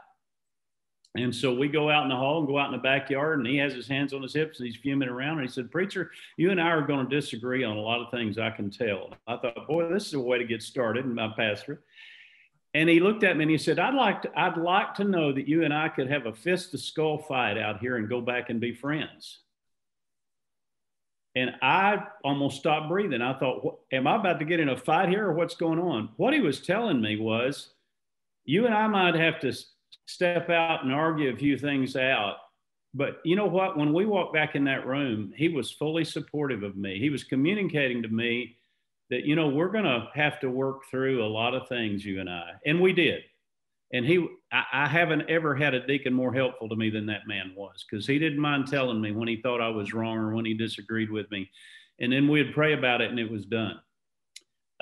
And 1.16 1.32
so 1.32 1.54
we 1.54 1.68
go 1.68 1.90
out 1.90 2.02
in 2.02 2.08
the 2.08 2.16
hall 2.16 2.38
and 2.38 2.48
go 2.48 2.58
out 2.58 2.66
in 2.66 2.72
the 2.72 2.82
backyard, 2.82 3.38
and 3.38 3.46
he 3.46 3.56
has 3.58 3.72
his 3.72 3.86
hands 3.86 4.12
on 4.12 4.22
his 4.22 4.34
hips 4.34 4.58
and 4.58 4.66
he's 4.66 4.76
fuming 4.76 5.08
around. 5.08 5.38
And 5.38 5.46
he 5.46 5.52
said, 5.52 5.70
Preacher, 5.70 6.10
you 6.36 6.50
and 6.50 6.60
I 6.60 6.68
are 6.70 6.82
going 6.82 7.08
to 7.08 7.20
disagree 7.20 7.62
on 7.62 7.76
a 7.76 7.80
lot 7.80 8.00
of 8.00 8.10
things 8.10 8.36
I 8.36 8.50
can 8.50 8.68
tell. 8.68 9.10
I 9.26 9.36
thought, 9.36 9.68
Boy, 9.68 9.88
this 9.88 10.08
is 10.08 10.14
a 10.14 10.20
way 10.20 10.38
to 10.38 10.44
get 10.44 10.62
started 10.62 11.04
in 11.04 11.14
my 11.14 11.32
pastor. 11.36 11.84
And 12.74 12.88
he 12.88 12.98
looked 12.98 13.22
at 13.22 13.36
me 13.36 13.44
and 13.44 13.50
he 13.50 13.58
said, 13.58 13.78
I'd 13.78 13.94
like 13.94 14.22
to, 14.22 14.32
I'd 14.36 14.56
like 14.56 14.94
to 14.94 15.04
know 15.04 15.32
that 15.32 15.46
you 15.46 15.62
and 15.62 15.72
I 15.72 15.88
could 15.88 16.10
have 16.10 16.26
a 16.26 16.32
fist 16.32 16.72
to 16.72 16.78
skull 16.78 17.18
fight 17.18 17.56
out 17.56 17.78
here 17.78 17.96
and 17.96 18.08
go 18.08 18.20
back 18.20 18.50
and 18.50 18.60
be 18.60 18.74
friends. 18.74 19.38
And 21.36 21.52
I 21.62 22.04
almost 22.24 22.58
stopped 22.58 22.88
breathing. 22.88 23.22
I 23.22 23.38
thought, 23.38 23.78
am 23.92 24.08
I 24.08 24.16
about 24.16 24.40
to 24.40 24.44
get 24.44 24.58
in 24.58 24.68
a 24.68 24.76
fight 24.76 25.08
here 25.08 25.26
or 25.26 25.32
what's 25.32 25.54
going 25.54 25.78
on? 25.78 26.10
What 26.16 26.34
he 26.34 26.40
was 26.40 26.60
telling 26.60 27.00
me 27.00 27.16
was, 27.16 27.73
you 28.44 28.66
and 28.66 28.74
I 28.74 28.86
might 28.86 29.14
have 29.14 29.40
to 29.40 29.52
step 30.06 30.50
out 30.50 30.84
and 30.84 30.92
argue 30.92 31.32
a 31.32 31.36
few 31.36 31.56
things 31.56 31.96
out. 31.96 32.36
But 32.92 33.20
you 33.24 33.34
know 33.34 33.46
what? 33.46 33.76
When 33.76 33.92
we 33.92 34.06
walked 34.06 34.34
back 34.34 34.54
in 34.54 34.64
that 34.64 34.86
room, 34.86 35.32
he 35.36 35.48
was 35.48 35.72
fully 35.72 36.04
supportive 36.04 36.62
of 36.62 36.76
me. 36.76 36.98
He 37.00 37.10
was 37.10 37.24
communicating 37.24 38.02
to 38.02 38.08
me 38.08 38.56
that, 39.10 39.24
you 39.24 39.34
know, 39.34 39.48
we're 39.48 39.70
going 39.70 39.84
to 39.84 40.08
have 40.14 40.38
to 40.40 40.50
work 40.50 40.82
through 40.90 41.24
a 41.24 41.26
lot 41.26 41.54
of 41.54 41.68
things, 41.68 42.04
you 42.04 42.20
and 42.20 42.30
I. 42.30 42.52
And 42.64 42.80
we 42.80 42.92
did. 42.92 43.22
And 43.92 44.06
he, 44.06 44.26
I, 44.52 44.64
I 44.72 44.88
haven't 44.88 45.28
ever 45.28 45.54
had 45.54 45.74
a 45.74 45.86
deacon 45.86 46.14
more 46.14 46.32
helpful 46.32 46.68
to 46.68 46.76
me 46.76 46.90
than 46.90 47.06
that 47.06 47.26
man 47.26 47.52
was 47.56 47.84
because 47.88 48.06
he 48.06 48.18
didn't 48.18 48.38
mind 48.38 48.68
telling 48.68 49.00
me 49.00 49.12
when 49.12 49.28
he 49.28 49.40
thought 49.42 49.60
I 49.60 49.68
was 49.68 49.92
wrong 49.92 50.16
or 50.16 50.34
when 50.34 50.44
he 50.44 50.54
disagreed 50.54 51.10
with 51.10 51.30
me. 51.30 51.50
And 52.00 52.12
then 52.12 52.28
we'd 52.28 52.54
pray 52.54 52.74
about 52.74 53.00
it 53.00 53.10
and 53.10 53.18
it 53.18 53.30
was 53.30 53.44
done. 53.44 53.78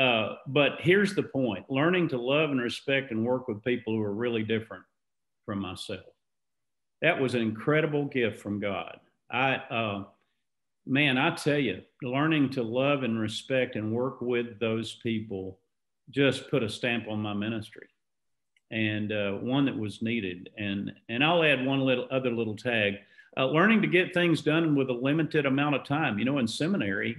Uh, 0.03 0.27
but 0.47 0.73
here's 0.81 1.15
the 1.15 1.23
point 1.23 1.65
learning 1.69 2.09
to 2.09 2.19
love 2.35 2.49
and 2.51 2.61
respect 2.61 3.07
and 3.12 3.25
work 3.33 3.45
with 3.49 3.62
people 3.71 3.91
who 3.95 4.03
are 4.03 4.21
really 4.25 4.45
different 4.55 4.85
from 5.47 5.59
myself. 5.61 6.12
That 7.03 7.21
was 7.23 7.35
an 7.35 7.43
incredible 7.43 8.05
gift 8.19 8.41
from 8.45 8.57
God. 8.61 8.95
I, 9.31 9.51
uh, 9.79 10.05
man, 10.87 11.19
I 11.19 11.29
tell 11.35 11.59
you, 11.69 11.77
learning 12.03 12.51
to 12.57 12.62
love 12.62 13.01
and 13.07 13.19
respect 13.29 13.77
and 13.77 13.93
work 14.03 14.17
with 14.21 14.49
those 14.59 14.88
people 15.09 15.45
just 16.11 16.51
put 16.51 16.62
a 16.62 16.69
stamp 16.69 17.05
on 17.09 17.21
my 17.29 17.35
ministry 17.35 17.88
and 18.71 19.12
uh, 19.12 19.33
one 19.55 19.65
that 19.67 19.79
was 19.85 20.03
needed. 20.03 20.51
And, 20.59 20.93
and 21.09 21.23
I'll 21.25 21.45
add 21.45 21.67
one 21.67 21.81
little 21.81 22.09
other 22.11 22.33
little 22.41 22.57
tag. 22.57 22.95
uh, 23.37 23.47
learning 23.47 23.83
to 23.83 23.88
get 23.88 24.12
things 24.12 24.43
done 24.43 24.75
with 24.75 24.91
a 24.91 24.93
limited 24.93 25.47
amount 25.47 25.75
of 25.77 25.85
time. 25.85 26.19
You 26.19 26.25
know, 26.25 26.38
in 26.38 26.47
seminary, 26.47 27.17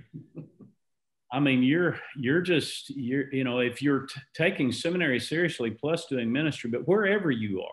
I 1.34 1.40
mean, 1.40 1.64
you're 1.64 2.00
you're 2.16 2.42
just 2.42 2.92
you're 2.92 3.34
you 3.34 3.44
know 3.44 3.60
if 3.60 3.82
you're 3.82 4.06
t- 4.06 4.22
taking 4.36 4.72
seminary 4.72 5.20
seriously 5.20 5.72
plus 5.72 6.06
doing 6.06 6.32
ministry, 6.32 6.70
but 6.70 6.88
wherever 6.88 7.32
you 7.32 7.64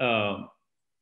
are, 0.00 0.06
um, 0.06 0.48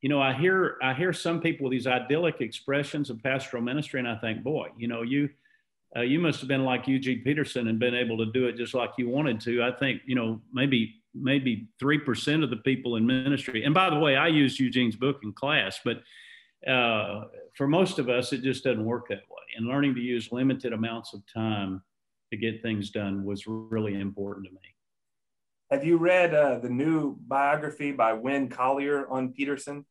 you 0.00 0.08
know, 0.08 0.20
I 0.20 0.32
hear 0.32 0.78
I 0.82 0.94
hear 0.94 1.12
some 1.12 1.40
people 1.42 1.64
with 1.64 1.72
these 1.72 1.86
idyllic 1.86 2.40
expressions 2.40 3.10
of 3.10 3.22
pastoral 3.22 3.62
ministry, 3.62 4.00
and 4.00 4.08
I 4.08 4.16
think, 4.16 4.42
boy, 4.42 4.68
you 4.78 4.88
know, 4.88 5.02
you 5.02 5.28
uh, 5.94 6.00
you 6.00 6.18
must 6.18 6.40
have 6.40 6.48
been 6.48 6.64
like 6.64 6.88
Eugene 6.88 7.22
Peterson 7.22 7.68
and 7.68 7.78
been 7.78 7.94
able 7.94 8.16
to 8.16 8.32
do 8.32 8.46
it 8.46 8.56
just 8.56 8.72
like 8.72 8.92
you 8.96 9.10
wanted 9.10 9.38
to. 9.42 9.62
I 9.62 9.72
think 9.72 10.00
you 10.06 10.14
know 10.14 10.40
maybe 10.50 11.02
maybe 11.14 11.68
three 11.78 11.98
percent 11.98 12.42
of 12.42 12.48
the 12.48 12.56
people 12.56 12.96
in 12.96 13.04
ministry. 13.04 13.64
And 13.64 13.74
by 13.74 13.90
the 13.90 13.98
way, 13.98 14.16
I 14.16 14.28
used 14.28 14.58
Eugene's 14.58 14.96
book 14.96 15.20
in 15.22 15.34
class, 15.34 15.78
but 15.84 16.02
uh, 16.66 17.24
for 17.54 17.68
most 17.68 17.98
of 17.98 18.08
us, 18.08 18.32
it 18.32 18.42
just 18.42 18.64
doesn't 18.64 18.84
work 18.84 19.08
that 19.08 19.22
way. 19.28 19.31
And 19.56 19.66
learning 19.66 19.94
to 19.96 20.00
use 20.00 20.32
limited 20.32 20.72
amounts 20.72 21.14
of 21.14 21.22
time 21.32 21.82
to 22.30 22.36
get 22.36 22.62
things 22.62 22.90
done 22.90 23.24
was 23.24 23.46
really 23.46 24.00
important 24.00 24.46
to 24.46 24.52
me. 24.52 24.60
Have 25.70 25.84
you 25.84 25.98
read 25.98 26.34
uh, 26.34 26.58
the 26.58 26.68
new 26.68 27.16
biography 27.26 27.92
by 27.92 28.12
Winn 28.12 28.48
Collier 28.48 29.06
on 29.08 29.32
Peterson, 29.32 29.86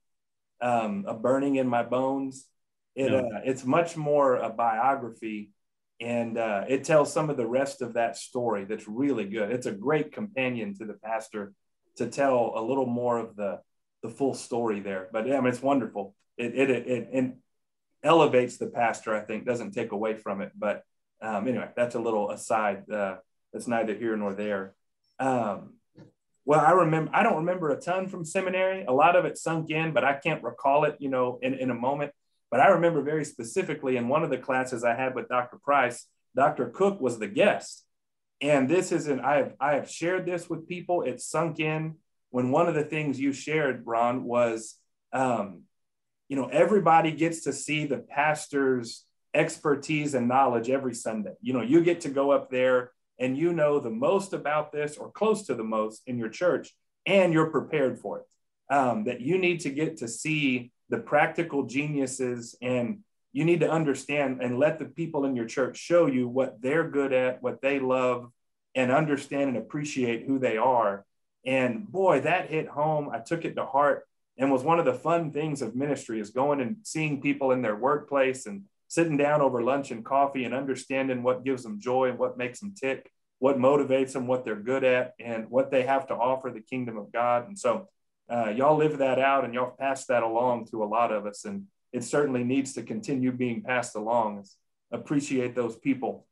um, 0.62 1.06
"A 1.08 1.14
Burning 1.14 1.56
in 1.56 1.68
My 1.68 1.84
Bones"? 1.84 2.48
It, 2.96 3.12
no. 3.12 3.20
uh, 3.20 3.42
it's 3.44 3.66
much 3.66 3.96
more 3.98 4.36
a 4.36 4.50
biography, 4.50 5.52
and 6.00 6.38
uh, 6.38 6.66
it 6.68 6.84
tells 6.84 7.12
some 7.12 7.30
of 7.30 7.38
the 7.38 7.48
rest 7.48 7.82
of 7.82 7.94
that 7.94 8.18
story. 8.18 8.66
That's 8.66 8.88
really 8.88 9.26
good. 9.26 9.52
It's 9.52 9.66
a 9.66 9.72
great 9.72 10.12
companion 10.12 10.76
to 10.76 10.86
the 10.86 10.94
pastor 10.94 11.54
to 11.98 12.08
tell 12.08 12.54
a 12.56 12.62
little 12.62 12.86
more 12.86 13.18
of 13.18 13.36
the 13.36 13.62
the 14.04 14.10
full 14.10 14.34
story 14.34 14.80
there. 14.80 15.10
But 15.12 15.28
yeah, 15.28 15.38
I 15.38 15.42
mean, 15.42 15.50
it's 15.50 15.62
wonderful 15.62 16.16
it, 16.42 16.56
it, 16.56 16.70
it, 16.70 17.10
it 17.12 17.38
elevates 18.04 18.58
the 18.58 18.68
pastor, 18.68 19.16
I 19.16 19.22
think, 19.22 19.46
doesn't 19.46 19.72
take 19.72 19.92
away 19.92 20.16
from 20.16 20.42
it. 20.42 20.52
But 20.58 20.84
um, 21.22 21.48
anyway, 21.48 21.70
that's 21.76 21.96
a 21.96 22.00
little 22.00 22.32
aside. 22.32 22.90
Uh, 22.90 23.18
that's 23.54 23.68
neither 23.68 23.94
here 23.94 24.16
nor 24.16 24.34
there. 24.34 24.74
Um, 25.20 25.74
well, 26.46 26.60
I 26.60 26.72
remember, 26.72 27.12
I 27.14 27.24
don't 27.24 27.38
remember 27.38 27.70
a 27.70 27.80
ton 27.80 28.08
from 28.08 28.26
seminary. 28.26 28.84
A 28.86 28.92
lot 28.92 29.16
of 29.16 29.26
it 29.26 29.38
sunk 29.38 29.70
in, 29.70 29.94
but 29.94 30.04
I 30.04 30.14
can't 30.14 30.44
recall 30.44 30.86
it, 30.86 30.96
you 31.00 31.10
know, 31.10 31.40
in, 31.42 31.54
in 31.54 31.70
a 31.70 31.76
moment. 31.76 32.12
But 32.50 32.60
I 32.60 32.70
remember 32.70 33.02
very 33.02 33.24
specifically 33.24 33.98
in 33.98 34.08
one 34.08 34.24
of 34.24 34.30
the 34.30 34.38
classes 34.38 34.84
I 34.84 34.96
had 34.96 35.16
with 35.16 35.30
Dr. 35.30 35.58
Price, 35.58 36.08
Dr. 36.36 36.70
Cook 36.70 37.00
was 37.00 37.20
the 37.20 37.28
guest. 37.28 37.86
And 38.42 38.68
this 38.68 38.92
is 38.92 39.08
an, 39.08 39.20
I 39.20 39.36
have, 39.36 39.54
I 39.60 39.74
have 39.76 39.90
shared 39.90 40.26
this 40.26 40.50
with 40.50 40.68
people. 40.68 41.04
It 41.04 41.22
sunk 41.22 41.60
in 41.60 41.96
when 42.32 42.50
one 42.50 42.68
of 42.68 42.76
the 42.76 42.84
things 42.84 43.20
you 43.20 43.34
shared, 43.34 43.84
Ron, 43.86 44.24
was 44.24 44.76
um, 45.14 45.64
you 46.32 46.38
know, 46.38 46.48
everybody 46.48 47.12
gets 47.12 47.42
to 47.42 47.52
see 47.52 47.86
the 47.86 47.98
pastor's 47.98 49.04
expertise 49.34 50.14
and 50.14 50.30
knowledge 50.30 50.70
every 50.70 50.96
Sunday. 50.96 51.34
You 51.42 51.52
know, 51.52 51.62
you 51.62 51.84
get 51.84 52.00
to 52.02 52.10
go 52.10 52.32
up 52.32 52.50
there 52.50 52.94
and 53.20 53.38
you 53.38 53.52
know 53.52 53.82
the 53.82 53.90
most 53.90 54.32
about 54.32 54.72
this 54.72 54.96
or 54.96 55.12
close 55.12 55.46
to 55.48 55.56
the 55.56 55.66
most 55.66 56.04
in 56.08 56.18
your 56.18 56.30
church, 56.30 56.74
and 57.06 57.34
you're 57.34 57.50
prepared 57.50 58.00
for 58.00 58.20
it. 58.20 58.74
Um, 58.74 59.04
that 59.04 59.20
you 59.20 59.38
need 59.38 59.60
to 59.62 59.72
get 59.72 59.98
to 59.98 60.08
see 60.08 60.72
the 60.88 61.00
practical 61.00 61.64
geniuses 61.64 62.56
and 62.62 63.00
you 63.34 63.44
need 63.44 63.60
to 63.60 63.70
understand 63.70 64.42
and 64.42 64.58
let 64.58 64.80
the 64.80 64.86
people 64.86 65.26
in 65.26 65.36
your 65.36 65.48
church 65.48 65.76
show 65.76 66.06
you 66.06 66.30
what 66.30 66.62
they're 66.62 66.90
good 66.90 67.12
at, 67.12 67.44
what 67.44 67.62
they 67.62 67.82
love, 67.82 68.32
and 68.74 68.90
understand 68.90 69.50
and 69.50 69.58
appreciate 69.58 70.26
who 70.26 70.40
they 70.40 70.56
are. 70.56 71.06
And 71.46 71.92
boy, 71.92 72.22
that 72.22 72.50
hit 72.50 72.70
home. 72.70 73.10
I 73.12 73.20
took 73.20 73.44
it 73.44 73.58
to 73.58 73.66
heart 73.66 74.06
and 74.38 74.52
was 74.52 74.64
one 74.64 74.80
of 74.80 74.86
the 74.86 74.94
fun 74.94 75.32
things 75.32 75.62
of 75.62 75.76
ministry 75.76 76.20
is 76.20 76.30
going 76.32 76.62
and 76.62 76.78
seeing 76.84 77.22
people 77.22 77.52
in 77.52 77.62
their 77.62 77.76
workplace 77.76 78.46
and 78.46 78.64
sitting 78.88 79.18
down 79.18 79.42
over 79.42 79.62
lunch 79.62 79.92
and 79.92 80.04
coffee 80.04 80.44
and 80.44 80.54
understanding 80.54 81.24
what 81.24 81.44
gives 81.44 81.64
them 81.64 81.80
joy 81.80 82.10
and 82.10 82.20
what 82.20 82.38
makes 82.38 82.60
them 82.60 82.74
tick 82.80 83.10
what 83.42 83.58
motivates 83.58 84.14
them 84.14 84.28
what 84.28 84.46
they're 84.46 84.56
good 84.56 84.84
at 84.84 85.14
and 85.20 85.50
what 85.50 85.72
they 85.72 85.82
have 85.82 86.06
to 86.06 86.14
offer 86.14 86.52
the 86.52 86.62
kingdom 86.62 86.96
of 86.96 87.12
god. 87.12 87.48
And 87.48 87.58
so 87.58 87.88
uh, 88.30 88.50
y'all 88.50 88.78
live 88.78 89.00
that 89.00 89.18
out 89.18 89.46
and 89.46 89.54
y'all 89.56 89.76
pass 89.80 90.06
that 90.06 90.22
along 90.22 90.68
to 90.68 90.84
a 90.84 90.86
lot 90.86 91.12
of 91.12 91.26
us 91.26 91.44
and 91.44 91.66
it 91.92 92.04
certainly 92.04 92.44
needs 92.44 92.74
to 92.74 92.84
continue 92.84 93.32
being 93.32 93.64
passed 93.64 93.96
along. 93.96 94.46
Appreciate 94.92 95.56
those 95.56 95.76
people 95.76 96.28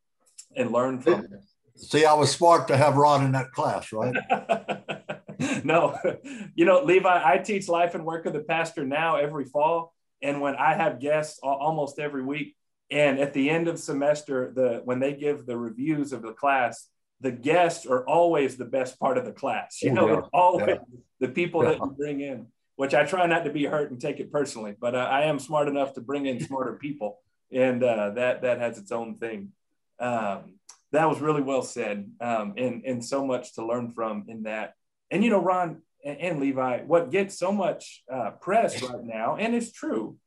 and 0.56 0.72
learn 0.72 1.00
from 1.00 1.22
them 1.24 1.40
see 1.76 2.06
i 2.06 2.14
was 2.14 2.32
smart 2.32 2.68
to 2.68 2.76
have 2.76 2.98
ron 2.98 3.24
in 3.24 3.32
that 3.32 3.52
class 3.52 3.92
right 3.94 4.16
no, 5.64 5.98
you 6.56 6.66
know, 6.66 6.84
Levi, 6.84 7.22
I 7.24 7.38
teach 7.38 7.68
life 7.68 7.96
and 7.96 8.06
work 8.06 8.26
of 8.26 8.34
the 8.34 8.42
pastor 8.42 8.86
now 8.86 9.16
every 9.16 9.46
fall. 9.46 9.94
And 10.22 10.42
when 10.42 10.56
I 10.56 10.74
have 10.74 11.00
guests 11.00 11.40
almost 11.42 12.00
every 12.00 12.24
week, 12.24 12.56
and 12.92 13.20
at 13.20 13.34
the 13.34 13.50
end 13.50 13.68
of 13.68 13.80
semester, 13.80 14.52
the 14.54 14.82
when 14.84 15.00
they 15.00 15.14
give 15.14 15.46
the 15.46 15.58
reviews 15.58 16.12
of 16.12 16.22
the 16.22 16.34
class, 16.34 16.90
the 17.22 17.32
guests 17.32 17.86
are 17.86 18.06
always 18.06 18.58
the 18.58 18.66
best 18.66 19.00
part 19.00 19.18
of 19.18 19.26
the 19.26 19.32
class. 19.32 19.82
You 19.82 19.94
know, 19.94 20.10
yeah. 20.10 20.22
always 20.34 20.68
yeah. 20.68 21.00
the 21.20 21.30
people 21.30 21.64
yeah. 21.64 21.72
that 21.72 21.80
you 21.80 21.96
bring 21.98 22.22
in, 22.22 22.48
which 22.76 22.94
I 22.94 23.06
try 23.06 23.26
not 23.28 23.46
to 23.46 23.52
be 23.52 23.66
hurt 23.66 23.92
and 23.92 24.02
take 24.02 24.20
it 24.20 24.32
personally, 24.32 24.76
but 24.80 24.96
uh, 24.96 25.08
I 25.10 25.24
am 25.24 25.40
smart 25.40 25.68
enough 25.68 25.94
to 25.94 26.02
bring 26.02 26.26
in 26.26 26.40
smarter 26.40 26.74
people, 26.74 27.20
and 27.52 27.84
uh, 27.84 28.12
that 28.12 28.42
that 28.42 28.60
has 28.60 28.78
its 28.78 28.92
own 28.92 29.18
thing. 29.18 29.54
Um, 30.00 30.56
that 30.92 31.08
was 31.08 31.22
really 31.22 31.44
well 31.44 31.62
said, 31.62 32.10
um, 32.20 32.56
and 32.58 32.84
and 32.86 33.06
so 33.06 33.26
much 33.26 33.54
to 33.54 33.66
learn 33.66 33.92
from 33.92 34.26
in 34.28 34.44
that. 34.44 34.74
And 35.12 35.24
you 35.24 35.30
know, 35.30 35.42
Ron 35.42 35.82
and, 36.04 36.20
and 36.20 36.40
Levi, 36.40 36.82
what 36.84 37.12
gets 37.12 37.38
so 37.38 37.52
much 37.52 38.04
uh, 38.12 38.32
press 38.42 38.82
right 38.82 39.04
now, 39.04 39.36
and 39.38 39.56
it's 39.56 39.72
true, 39.72 40.18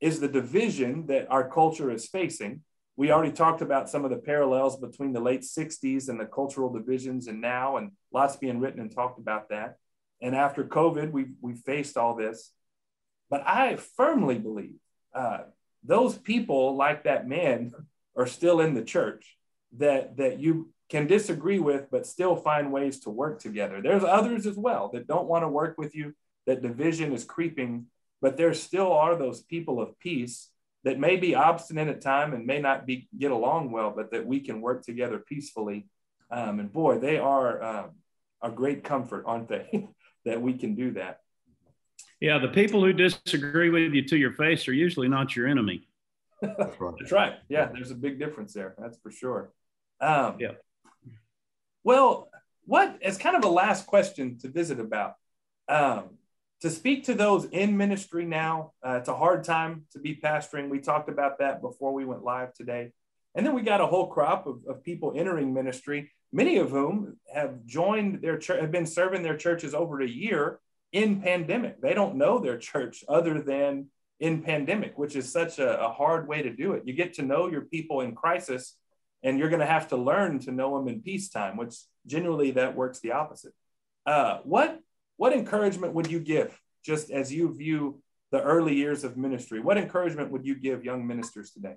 is 0.00 0.20
the 0.20 0.28
division 0.28 1.06
that 1.06 1.30
our 1.30 1.48
culture 1.48 1.90
is 1.90 2.06
facing. 2.06 2.62
We 2.96 3.12
already 3.12 3.32
talked 3.32 3.62
about 3.62 3.88
some 3.88 4.04
of 4.04 4.10
the 4.10 4.16
parallels 4.16 4.78
between 4.78 5.12
the 5.12 5.20
late 5.20 5.42
60s 5.42 6.08
and 6.08 6.18
the 6.18 6.26
cultural 6.26 6.72
divisions 6.72 7.28
and 7.28 7.40
now, 7.40 7.76
and 7.76 7.92
lots 8.12 8.36
being 8.36 8.60
written 8.60 8.80
and 8.80 8.92
talked 8.92 9.18
about 9.18 9.50
that. 9.50 9.76
And 10.20 10.34
after 10.34 10.64
COVID, 10.64 11.12
we 11.12 11.26
we 11.40 11.54
faced 11.54 11.96
all 11.96 12.14
this. 12.16 12.52
But 13.30 13.46
I 13.46 13.76
firmly 13.76 14.38
believe 14.38 14.78
uh, 15.14 15.40
those 15.84 16.16
people 16.16 16.76
like 16.76 17.04
that 17.04 17.28
man 17.28 17.72
are 18.16 18.26
still 18.26 18.60
in 18.60 18.74
the 18.74 18.82
church 18.82 19.36
that 19.76 20.16
that 20.16 20.40
you 20.40 20.70
can 20.88 21.06
disagree 21.06 21.58
with, 21.58 21.90
but 21.90 22.06
still 22.06 22.36
find 22.36 22.72
ways 22.72 23.00
to 23.00 23.10
work 23.10 23.40
together. 23.40 23.82
There's 23.82 24.04
others 24.04 24.46
as 24.46 24.56
well 24.56 24.90
that 24.94 25.06
don't 25.06 25.28
want 25.28 25.44
to 25.44 25.48
work 25.48 25.76
with 25.76 25.94
you, 25.94 26.14
that 26.46 26.62
division 26.62 27.12
is 27.12 27.24
creeping, 27.24 27.86
but 28.22 28.36
there 28.36 28.54
still 28.54 28.92
are 28.92 29.16
those 29.16 29.42
people 29.42 29.80
of 29.80 29.98
peace 29.98 30.48
that 30.84 30.98
may 30.98 31.16
be 31.16 31.34
obstinate 31.34 31.88
at 31.88 32.00
time 32.00 32.32
and 32.32 32.46
may 32.46 32.60
not 32.60 32.86
be 32.86 33.08
get 33.18 33.30
along 33.30 33.70
well, 33.70 33.92
but 33.94 34.10
that 34.12 34.26
we 34.26 34.40
can 34.40 34.60
work 34.60 34.82
together 34.82 35.18
peacefully. 35.18 35.86
Um, 36.30 36.60
and 36.60 36.72
boy, 36.72 36.98
they 36.98 37.18
are 37.18 37.62
uh, 37.62 37.86
a 38.42 38.50
great 38.50 38.84
comfort, 38.84 39.24
aren't 39.26 39.48
they? 39.48 39.88
that 40.24 40.40
we 40.40 40.54
can 40.54 40.74
do 40.74 40.92
that. 40.92 41.20
Yeah, 42.20 42.38
the 42.38 42.48
people 42.48 42.80
who 42.82 42.92
disagree 42.92 43.70
with 43.70 43.92
you 43.92 44.04
to 44.06 44.16
your 44.16 44.32
face 44.32 44.66
are 44.68 44.72
usually 44.72 45.08
not 45.08 45.36
your 45.36 45.46
enemy. 45.46 45.88
That's 46.42 47.12
right. 47.12 47.34
Yeah, 47.48 47.68
there's 47.72 47.90
a 47.90 47.96
big 47.96 48.18
difference 48.18 48.52
there. 48.52 48.74
That's 48.78 48.98
for 48.98 49.10
sure. 49.10 49.52
Um, 50.00 50.36
yeah. 50.38 50.52
Well, 51.84 52.30
what 52.64 52.98
is 53.00 53.18
kind 53.18 53.36
of 53.36 53.44
a 53.44 53.48
last 53.48 53.86
question 53.86 54.38
to 54.40 54.48
visit 54.48 54.80
about? 54.80 55.14
Um, 55.68 56.18
to 56.60 56.70
speak 56.70 57.04
to 57.04 57.14
those 57.14 57.44
in 57.46 57.76
ministry 57.76 58.24
now, 58.24 58.72
uh, 58.84 58.96
it's 58.96 59.08
a 59.08 59.16
hard 59.16 59.44
time 59.44 59.84
to 59.92 60.00
be 60.00 60.16
pastoring. 60.16 60.68
We 60.68 60.80
talked 60.80 61.08
about 61.08 61.38
that 61.38 61.62
before 61.62 61.92
we 61.92 62.04
went 62.04 62.24
live 62.24 62.52
today. 62.52 62.92
And 63.34 63.46
then 63.46 63.54
we 63.54 63.62
got 63.62 63.80
a 63.80 63.86
whole 63.86 64.08
crop 64.08 64.46
of, 64.46 64.62
of 64.68 64.82
people 64.82 65.12
entering 65.14 65.54
ministry, 65.54 66.10
many 66.32 66.56
of 66.58 66.70
whom 66.70 67.16
have 67.32 67.64
joined 67.64 68.22
their 68.22 68.36
church, 68.36 68.60
have 68.60 68.72
been 68.72 68.86
serving 68.86 69.22
their 69.22 69.36
churches 69.36 69.74
over 69.74 70.00
a 70.00 70.08
year 70.08 70.58
in 70.92 71.20
pandemic. 71.20 71.80
They 71.80 71.94
don't 71.94 72.16
know 72.16 72.40
their 72.40 72.58
church 72.58 73.04
other 73.08 73.40
than 73.40 73.86
in 74.18 74.42
pandemic, 74.42 74.98
which 74.98 75.14
is 75.14 75.30
such 75.30 75.60
a, 75.60 75.80
a 75.80 75.92
hard 75.92 76.26
way 76.26 76.42
to 76.42 76.50
do 76.50 76.72
it. 76.72 76.82
You 76.86 76.94
get 76.94 77.14
to 77.14 77.22
know 77.22 77.48
your 77.48 77.62
people 77.62 78.00
in 78.00 78.16
crisis 78.16 78.74
and 79.22 79.38
you're 79.38 79.48
going 79.48 79.60
to 79.60 79.66
have 79.66 79.88
to 79.88 79.96
learn 79.96 80.38
to 80.40 80.52
know 80.52 80.78
them 80.78 80.88
in 80.88 81.02
peacetime, 81.02 81.56
which 81.56 81.74
generally 82.06 82.52
that 82.52 82.76
works 82.76 83.00
the 83.00 83.12
opposite. 83.12 83.52
Uh, 84.06 84.38
what 84.44 84.80
what 85.16 85.32
encouragement 85.32 85.94
would 85.94 86.10
you 86.10 86.20
give, 86.20 86.58
just 86.84 87.10
as 87.10 87.32
you 87.32 87.52
view 87.54 88.00
the 88.30 88.40
early 88.40 88.74
years 88.74 89.04
of 89.04 89.16
ministry? 89.16 89.60
What 89.60 89.76
encouragement 89.76 90.30
would 90.30 90.46
you 90.46 90.54
give 90.54 90.84
young 90.84 91.06
ministers 91.06 91.50
today? 91.50 91.74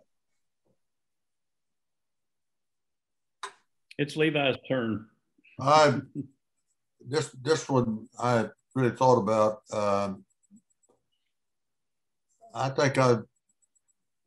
It's 3.97 4.15
Levi's 4.15 4.57
turn. 4.67 5.07
I 5.59 6.01
this 7.05 7.29
this 7.41 7.67
one 7.67 8.07
I 8.19 8.47
really 8.75 8.95
thought 8.95 9.17
about. 9.17 9.61
Um, 9.73 10.23
I 12.53 12.69
think 12.69 12.97
I 12.97 13.17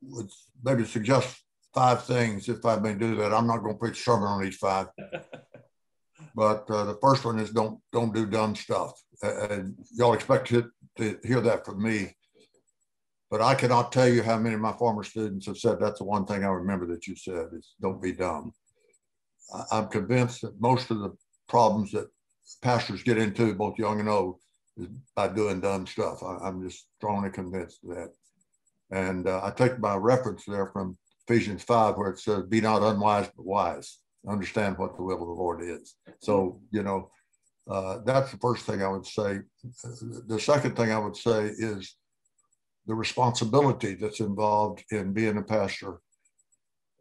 would 0.03 0.31
maybe 0.63 0.85
suggest 0.85 1.44
five 1.75 2.05
things 2.05 2.49
if 2.49 2.65
I 2.65 2.77
may 2.77 2.95
do 2.95 3.17
that. 3.17 3.35
I'm 3.35 3.47
not 3.47 3.59
going 3.59 3.75
to 3.75 3.79
preach 3.79 3.99
a 3.99 4.03
sermon 4.03 4.29
on 4.29 4.43
these 4.43 4.57
five. 4.57 4.87
but 6.35 6.69
uh, 6.71 6.85
the 6.85 6.99
first 7.03 7.25
one 7.25 7.39
is 7.39 7.51
don't 7.51 7.81
don't 7.93 8.15
do 8.15 8.27
dumb 8.27 8.55
stuff. 8.55 8.93
And 9.23 9.77
y'all 9.93 10.15
expect 10.15 10.49
to, 10.49 10.71
to 10.99 11.19
hear 11.25 11.41
that 11.41 11.65
from 11.65 11.83
me. 11.83 12.15
but 13.31 13.41
I 13.41 13.55
cannot 13.55 13.93
tell 13.93 14.09
you 14.09 14.23
how 14.23 14.39
many 14.39 14.55
of 14.55 14.61
my 14.61 14.73
former 14.73 15.03
students 15.03 15.47
have 15.47 15.59
said 15.59 15.79
that's 15.81 15.99
the 15.99 16.05
one 16.05 16.27
thing 16.27 16.45
I 16.45 16.49
remember 16.49 16.87
that 16.89 17.07
you 17.07 17.17
said 17.17 17.47
is 17.53 17.75
don't 17.81 18.03
be 18.03 18.13
dumb. 18.13 18.53
I'm 19.71 19.89
convinced 19.89 20.43
that 20.43 20.61
most 20.61 20.91
of 20.91 20.99
the 21.01 21.17
problems 21.49 21.93
that 21.93 22.09
pastors 22.63 23.03
get 23.03 23.19
into, 23.19 23.55
both 23.55 23.79
young 23.79 24.01
and 24.01 24.09
old, 24.09 24.41
is 24.77 24.89
by 25.15 25.29
doing 25.29 25.61
dumb 25.61 25.87
stuff. 25.87 26.23
I, 26.23 26.49
am 26.49 26.63
just 26.69 26.87
strongly 26.97 27.31
convinced 27.31 27.81
of 27.85 27.91
that. 27.91 28.11
And 28.91 29.29
uh, 29.29 29.41
I 29.43 29.51
take 29.51 29.79
my 29.79 29.97
reference 29.97 30.45
there 30.47 30.67
from 30.67 30.97
Ephesians 31.29 31.63
5, 31.63 31.97
where 31.97 32.11
it 32.11 32.19
says, 32.19 32.45
Be 32.45 32.61
not 32.61 32.83
unwise, 32.83 33.29
but 33.37 33.47
wise. 33.47 33.99
Understand 34.29 34.79
what 34.79 34.97
the 34.97 35.03
will 35.03 35.21
of 35.21 35.21
the 35.21 35.25
Lord 35.27 35.63
is. 35.63 35.97
So, 36.21 36.61
you 36.71 36.83
know, 36.83 37.11
uh, 37.69 37.99
that's 38.05 38.31
the 38.31 38.39
first 38.39 38.65
thing 38.65 38.83
I 38.83 38.89
would 38.89 39.07
say. 39.07 39.41
The 40.27 40.41
second 40.41 40.77
thing 40.77 40.93
I 40.93 40.99
would 40.99 41.17
say 41.17 41.47
is 41.47 41.97
the 42.87 42.95
responsibility 42.95 43.95
that's 43.95 44.21
involved 44.21 44.85
in 44.91 45.13
being 45.13 45.39
a 45.39 45.43
pastor 45.43 46.01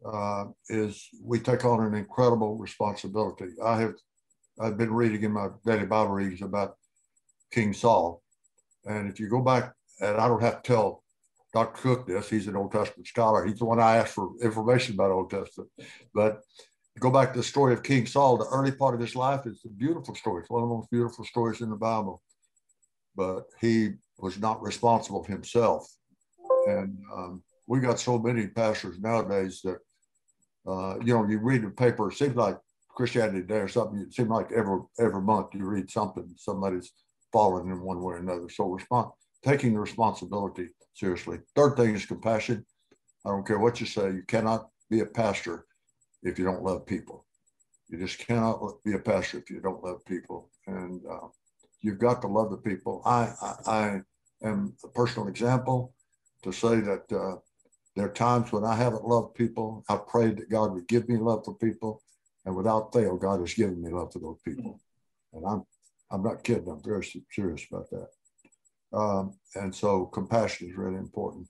uh, 0.06 0.46
is 0.70 1.08
we 1.22 1.40
take 1.40 1.66
on 1.66 1.86
an 1.86 1.94
incredible 1.96 2.58
responsibility. 2.58 3.50
I 3.64 3.80
have 3.82 3.96
I've 4.60 4.78
been 4.78 4.94
reading 4.94 5.24
in 5.24 5.32
my 5.32 5.48
daily 5.66 5.86
Bible 5.86 6.14
readings 6.14 6.42
about 6.42 6.76
King 7.52 7.74
Saul, 7.74 8.22
and 8.86 9.10
if 9.10 9.20
you 9.20 9.28
go 9.28 9.42
back, 9.42 9.74
and 10.00 10.18
I 10.18 10.28
don't 10.28 10.42
have 10.42 10.62
to 10.62 10.74
tell 10.74 11.03
Dr. 11.54 11.82
Cook 11.82 12.08
this, 12.08 12.30
he's 12.30 12.48
an 12.48 12.56
Old 12.56 12.72
Testament 12.72 13.08
scholar. 13.08 13.46
He's 13.46 13.60
the 13.60 13.66
one 13.66 13.80
I 13.80 13.98
asked 13.98 14.16
for 14.16 14.32
information 14.42 14.96
about 14.96 15.12
Old 15.12 15.30
Testament. 15.30 15.70
But 16.14 16.42
go 17.00 17.12
back 17.12 17.34
to 17.34 17.40
the 17.40 17.44
story 17.44 17.74
of 17.74 17.84
King 17.84 18.08
Saul, 18.08 18.38
the 18.38 18.46
early 18.46 18.72
part 18.72 18.96
of 18.96 19.02
his 19.02 19.16
life 19.16 19.46
is 19.46 19.62
a 19.66 19.70
beautiful 19.70 20.16
story. 20.16 20.42
It's 20.42 20.50
one 20.50 20.64
of 20.64 20.70
the 20.70 20.76
most 20.76 20.90
beautiful 20.90 21.26
stories 21.26 21.62
in 21.62 21.70
the 21.70 21.76
Bible. 21.76 22.22
But 23.16 23.44
he 23.62 23.92
was 24.18 24.40
not 24.40 24.64
responsible 24.64 25.24
himself. 25.24 25.88
And 26.68 26.98
um, 27.14 27.44
we 27.68 27.80
got 27.80 28.00
so 28.00 28.18
many 28.18 28.48
pastors 28.48 29.00
nowadays 29.00 29.62
that, 29.64 29.78
uh, 30.68 30.98
you 31.04 31.14
know, 31.14 31.28
you 31.28 31.40
read 31.40 31.64
the 31.64 31.70
paper, 31.70 32.10
it 32.10 32.16
seems 32.16 32.36
like 32.36 32.58
Christianity 32.90 33.42
Today 33.42 33.60
or 33.60 33.68
something, 33.68 34.00
it 34.00 34.14
seems 34.14 34.30
like 34.30 34.52
every, 34.52 34.80
every 35.00 35.22
month 35.22 35.48
you 35.54 35.66
read 35.66 35.90
something, 35.90 36.28
somebody's 36.36 36.92
fallen 37.32 37.70
in 37.70 37.82
one 37.82 38.02
way 38.02 38.16
or 38.16 38.18
another. 38.18 38.50
So 38.50 38.66
respond, 38.66 39.12
taking 39.44 39.74
the 39.74 39.80
responsibility 39.80 40.70
seriously. 40.94 41.40
Third 41.56 41.76
thing 41.76 41.96
is 41.96 42.06
compassion. 42.06 42.66
I 43.26 43.30
don't 43.30 43.46
care 43.46 43.60
what 43.60 43.80
you 43.80 43.86
say, 43.86 44.12
you 44.12 44.24
cannot 44.28 44.70
be 44.90 45.02
a 45.02 45.06
pastor 45.06 45.66
if 46.24 46.38
you 46.38 46.46
don't 46.46 46.64
love 46.64 46.86
people. 46.86 47.26
You 47.90 47.98
just 48.00 48.20
cannot 48.20 48.60
be 48.84 48.94
a 48.94 49.00
pastor 49.00 49.40
if 49.40 49.50
you 49.50 49.60
don't 49.60 49.84
love 49.84 50.04
people. 50.06 50.50
And 50.68 51.02
uh, 51.10 51.28
you've 51.82 52.00
got 52.00 52.22
to 52.22 52.28
love 52.28 52.52
the 52.52 52.58
people. 52.58 53.02
I, 53.06 53.34
I, 53.42 53.56
I, 53.68 54.02
am 54.44 54.76
a 54.84 54.88
personal 54.90 55.28
example 55.28 55.94
to 56.44 56.52
say 56.52 56.80
that 56.82 57.12
uh, 57.12 57.38
there 57.96 58.06
are 58.06 58.14
times 58.14 58.52
when 58.52 58.64
I 58.64 58.76
haven't 58.76 59.06
loved 59.06 59.36
people. 59.36 59.84
I've 59.90 60.08
prayed 60.08 60.38
that 60.38 60.50
God 60.50 60.74
would 60.74 60.88
give 60.88 61.08
me 61.08 61.18
love 61.18 61.44
for 61.46 61.56
people. 61.56 62.02
And 62.46 62.56
without 62.56 62.94
fail, 62.94 63.18
God 63.18 63.40
has 63.40 63.54
given 63.54 63.82
me 63.82 63.92
love 63.92 64.12
for 64.12 64.20
those 64.20 64.40
people. 64.44 64.82
And 65.34 65.46
I'm, 65.46 65.64
I'm 66.12 66.24
not 66.24 66.44
kidding. 66.44 66.68
I'm 66.68 66.84
very 66.84 67.08
serious 67.32 67.66
about 67.72 67.90
that. 67.92 68.08
Um, 68.94 69.34
and 69.56 69.74
so 69.74 70.06
compassion 70.06 70.70
is 70.70 70.78
really 70.78 70.98
important. 70.98 71.48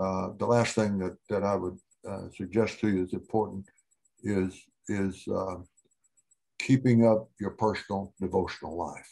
Uh, 0.00 0.30
the 0.38 0.46
last 0.46 0.74
thing 0.74 0.98
that, 0.98 1.16
that 1.28 1.42
I 1.42 1.54
would 1.56 1.78
uh, 2.08 2.28
suggest 2.34 2.80
to 2.80 2.88
you 2.88 3.04
is 3.04 3.12
important 3.12 3.66
is, 4.22 4.54
is 4.88 5.24
uh, 5.28 5.56
keeping 6.58 7.06
up 7.06 7.28
your 7.40 7.50
personal 7.50 8.14
devotional 8.20 8.76
life. 8.76 9.08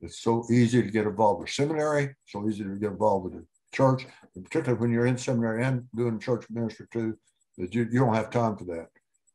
It's 0.00 0.20
so 0.20 0.44
easy 0.50 0.82
to 0.82 0.90
get 0.90 1.06
involved 1.06 1.40
with 1.40 1.50
seminary, 1.50 2.16
so 2.26 2.48
easy 2.48 2.64
to 2.64 2.76
get 2.76 2.92
involved 2.92 3.24
with 3.24 3.34
the 3.34 3.46
church, 3.74 4.06
particularly 4.34 4.80
when 4.80 4.90
you're 4.90 5.06
in 5.06 5.18
seminary 5.18 5.62
and 5.62 5.84
doing 5.94 6.18
church 6.18 6.46
ministry 6.50 6.86
too, 6.92 7.16
that 7.58 7.74
you, 7.74 7.86
you 7.92 8.00
don't 8.00 8.14
have 8.14 8.30
time 8.30 8.56
for 8.56 8.64
that. 8.64 8.88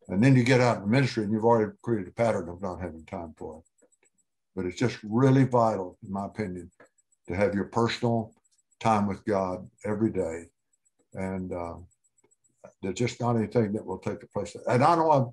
And 0.08 0.24
then 0.24 0.36
you 0.36 0.44
get 0.44 0.62
out 0.62 0.84
in 0.84 0.90
ministry 0.90 1.24
and 1.24 1.32
you've 1.32 1.46
already 1.46 1.72
created 1.82 2.08
a 2.08 2.12
pattern 2.12 2.50
of 2.50 2.62
not 2.62 2.82
having 2.82 3.06
time 3.06 3.34
for 3.38 3.60
it. 3.60 3.64
But 4.56 4.66
it's 4.66 4.80
just 4.80 4.98
really 5.04 5.44
vital, 5.44 5.98
in 6.04 6.12
my 6.12 6.26
opinion, 6.26 6.72
to 7.28 7.36
have 7.36 7.54
your 7.54 7.66
personal 7.66 8.34
time 8.80 9.08
with 9.08 9.24
God 9.26 9.68
every 9.84 10.12
day. 10.12 10.46
And 11.14 11.52
uh, 11.54 11.76
there's 12.82 12.96
just 12.96 13.20
not 13.20 13.36
anything 13.36 13.74
that 13.74 13.86
will 13.86 14.00
take 14.00 14.20
the 14.20 14.28
place. 14.28 14.56
And 14.68 14.84
I 14.84 14.96
know 14.96 15.12
I'm, 15.12 15.30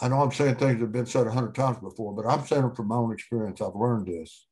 I 0.00 0.08
know 0.08 0.22
I'm 0.22 0.32
saying 0.32 0.56
things 0.56 0.74
that 0.74 0.86
have 0.86 0.92
been 0.92 1.06
said 1.06 1.26
a 1.26 1.30
hundred 1.30 1.54
times 1.54 1.78
before, 1.78 2.14
but 2.14 2.26
I'm 2.26 2.46
saying 2.46 2.64
it 2.64 2.76
from 2.76 2.88
my 2.88 2.96
own 2.96 3.12
experience. 3.12 3.60
I've 3.60 3.74
learned 3.74 4.06
this, 4.06 4.46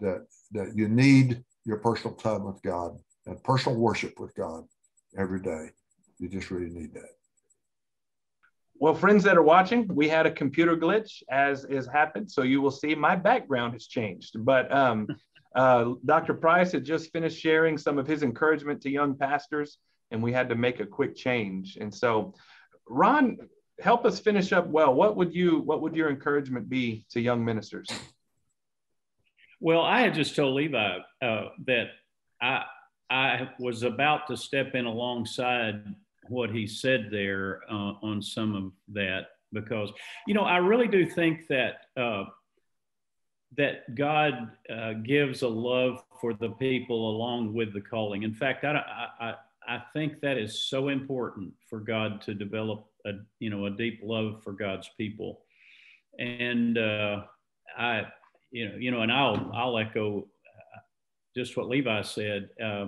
that, 0.00 0.26
that 0.52 0.74
you 0.74 0.88
need 0.88 1.44
your 1.64 1.78
personal 1.78 2.16
time 2.16 2.44
with 2.44 2.62
God 2.62 2.96
and 3.26 3.42
personal 3.44 3.78
worship 3.78 4.18
with 4.18 4.34
God 4.34 4.64
every 5.16 5.40
day. 5.40 5.70
You 6.18 6.28
just 6.28 6.50
really 6.50 6.70
need 6.70 6.94
that. 6.94 7.10
Well, 8.76 8.94
friends 8.94 9.22
that 9.24 9.36
are 9.36 9.42
watching, 9.42 9.86
we 9.94 10.08
had 10.08 10.26
a 10.26 10.30
computer 10.30 10.76
glitch 10.76 11.22
as 11.30 11.64
is 11.66 11.86
happened. 11.86 12.30
So 12.30 12.42
you 12.42 12.60
will 12.60 12.70
see 12.70 12.94
my 12.94 13.14
background 13.14 13.74
has 13.74 13.86
changed. 13.86 14.44
But 14.44 14.74
um, 14.74 15.06
uh, 15.54 15.92
Dr. 16.04 16.34
Price 16.34 16.72
had 16.72 16.84
just 16.84 17.12
finished 17.12 17.40
sharing 17.40 17.76
some 17.78 17.98
of 17.98 18.06
his 18.06 18.22
encouragement 18.22 18.80
to 18.82 18.90
young 18.90 19.14
pastors, 19.14 19.78
and 20.10 20.22
we 20.22 20.32
had 20.32 20.48
to 20.48 20.54
make 20.54 20.80
a 20.80 20.86
quick 20.86 21.16
change. 21.16 21.76
And 21.80 21.94
so, 21.94 22.34
Ron, 22.88 23.38
help 23.80 24.04
us 24.04 24.20
finish 24.20 24.52
up 24.52 24.66
well. 24.66 24.94
What 24.94 25.16
would 25.16 25.34
you 25.34 25.60
what 25.60 25.82
would 25.82 25.94
your 25.94 26.10
encouragement 26.10 26.68
be 26.68 27.04
to 27.10 27.20
young 27.20 27.44
ministers? 27.44 27.88
Well, 29.60 29.82
I 29.82 30.00
had 30.00 30.14
just 30.14 30.34
told 30.34 30.54
Levi 30.54 30.98
uh, 31.22 31.44
that 31.66 31.86
I 32.40 32.64
I 33.10 33.50
was 33.58 33.82
about 33.82 34.26
to 34.28 34.36
step 34.36 34.74
in 34.74 34.86
alongside 34.86 35.84
what 36.28 36.50
he 36.50 36.66
said 36.66 37.08
there 37.10 37.60
uh, 37.70 37.94
on 38.02 38.22
some 38.22 38.54
of 38.54 38.72
that 38.94 39.26
because 39.52 39.92
you 40.26 40.34
know 40.34 40.42
I 40.42 40.56
really 40.56 40.88
do 40.88 41.04
think 41.06 41.46
that 41.48 41.74
uh, 41.96 42.24
that 43.56 43.94
God 43.94 44.50
uh, 44.70 44.94
gives 45.04 45.42
a 45.42 45.48
love 45.48 46.02
for 46.20 46.34
the 46.34 46.50
people 46.50 47.10
along 47.10 47.52
with 47.52 47.72
the 47.74 47.80
calling. 47.80 48.22
In 48.22 48.32
fact, 48.32 48.64
I, 48.64 48.82
I, 49.20 49.34
I 49.68 49.82
think 49.92 50.20
that 50.20 50.38
is 50.38 50.64
so 50.64 50.88
important 50.88 51.52
for 51.68 51.80
God 51.80 52.20
to 52.22 52.34
develop 52.34 52.86
a 53.04 53.12
you 53.40 53.50
know 53.50 53.66
a 53.66 53.70
deep 53.70 54.00
love 54.02 54.42
for 54.42 54.52
God's 54.52 54.88
people, 54.96 55.40
and 56.18 56.78
uh, 56.78 57.22
I 57.76 58.06
you 58.50 58.68
know 58.68 58.76
you 58.76 58.90
know 58.90 59.02
and 59.02 59.12
I'll 59.12 59.50
I'll 59.54 59.78
echo 59.78 60.20
uh, 60.20 60.80
just 61.36 61.56
what 61.56 61.68
Levi 61.68 62.02
said. 62.02 62.48
Uh, 62.62 62.86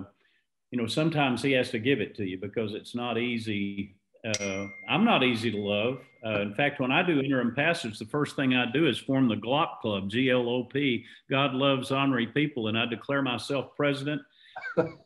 you 0.71 0.81
know 0.81 0.87
sometimes 0.87 1.41
He 1.41 1.51
has 1.51 1.69
to 1.71 1.79
give 1.79 2.01
it 2.01 2.15
to 2.15 2.25
you 2.25 2.39
because 2.39 2.73
it's 2.73 2.95
not 2.95 3.17
easy 3.17 3.95
uh, 4.25 4.67
I'm 4.89 5.05
not 5.05 5.23
easy 5.23 5.51
to 5.51 5.57
love. 5.57 5.99
Uh, 6.25 6.41
in 6.41 6.53
fact, 6.55 6.79
when 6.79 6.91
I 6.91 7.03
do 7.03 7.19
interim 7.19 7.53
passage, 7.53 7.99
the 7.99 8.05
first 8.05 8.35
thing 8.35 8.55
I 8.55 8.71
do 8.71 8.87
is 8.87 8.97
form 8.97 9.27
the 9.27 9.35
GLOP 9.35 9.79
Club, 9.81 10.09
G 10.09 10.31
L 10.31 10.49
O 10.49 10.63
P, 10.63 11.05
God 11.29 11.53
Loves 11.53 11.91
Honorary 11.91 12.27
People. 12.27 12.67
And 12.67 12.77
I 12.77 12.85
declare 12.85 13.21
myself 13.21 13.75
president. 13.75 14.21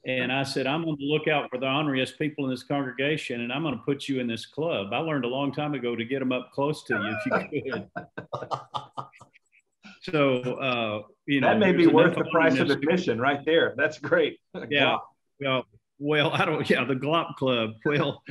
and 0.05 0.31
I 0.31 0.43
said, 0.43 0.67
I'm 0.67 0.85
on 0.85 0.95
the 0.99 1.05
lookout 1.05 1.49
for 1.49 1.59
the 1.59 1.65
honoriest 1.65 2.17
people 2.17 2.45
in 2.45 2.51
this 2.51 2.63
congregation, 2.63 3.41
and 3.41 3.51
I'm 3.51 3.63
going 3.63 3.75
to 3.75 3.83
put 3.83 4.07
you 4.07 4.19
in 4.19 4.27
this 4.27 4.45
club. 4.45 4.93
I 4.93 4.99
learned 4.99 5.25
a 5.25 5.27
long 5.27 5.51
time 5.51 5.73
ago 5.73 5.95
to 5.95 6.05
get 6.05 6.19
them 6.19 6.31
up 6.31 6.51
close 6.53 6.83
to 6.85 6.93
you 6.93 7.17
if 7.25 7.51
you 7.51 7.71
could. 7.71 7.87
so, 10.13 10.41
uh, 10.53 11.01
you 11.25 11.41
know, 11.41 11.49
that 11.49 11.59
may 11.59 11.73
be 11.73 11.87
worth 11.87 12.15
the 12.15 12.25
price 12.25 12.59
of 12.59 12.69
admission 12.69 13.19
right 13.19 13.43
there. 13.43 13.73
That's 13.75 13.97
great. 13.97 14.39
yeah. 14.69 14.97
Well, 15.41 15.65
well, 15.97 16.31
I 16.31 16.45
don't, 16.45 16.69
yeah, 16.69 16.85
the 16.85 16.95
GLOP 16.95 17.35
Club. 17.35 17.71
Well, 17.85 18.23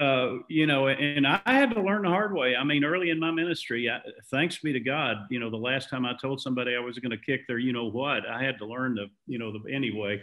uh, 0.00 0.38
you 0.48 0.66
know, 0.66 0.88
and 0.88 1.26
I 1.26 1.40
had 1.46 1.70
to 1.74 1.82
learn 1.82 2.02
the 2.02 2.08
hard 2.08 2.34
way. 2.34 2.56
I 2.56 2.64
mean, 2.64 2.84
early 2.84 3.10
in 3.10 3.20
my 3.20 3.30
ministry, 3.30 3.90
I, 3.90 4.00
thanks 4.30 4.58
be 4.58 4.72
to 4.72 4.80
God, 4.80 5.18
you 5.30 5.38
know, 5.38 5.50
the 5.50 5.56
last 5.56 5.88
time 5.88 6.04
I 6.04 6.14
told 6.20 6.40
somebody 6.40 6.74
I 6.74 6.80
was 6.80 6.98
going 6.98 7.10
to 7.10 7.18
kick 7.18 7.46
their, 7.46 7.58
you 7.58 7.72
know 7.72 7.90
what, 7.90 8.26
I 8.26 8.42
had 8.42 8.58
to 8.58 8.66
learn 8.66 8.94
the, 8.94 9.06
you 9.26 9.38
know, 9.38 9.52
the 9.52 9.72
anyway. 9.72 10.22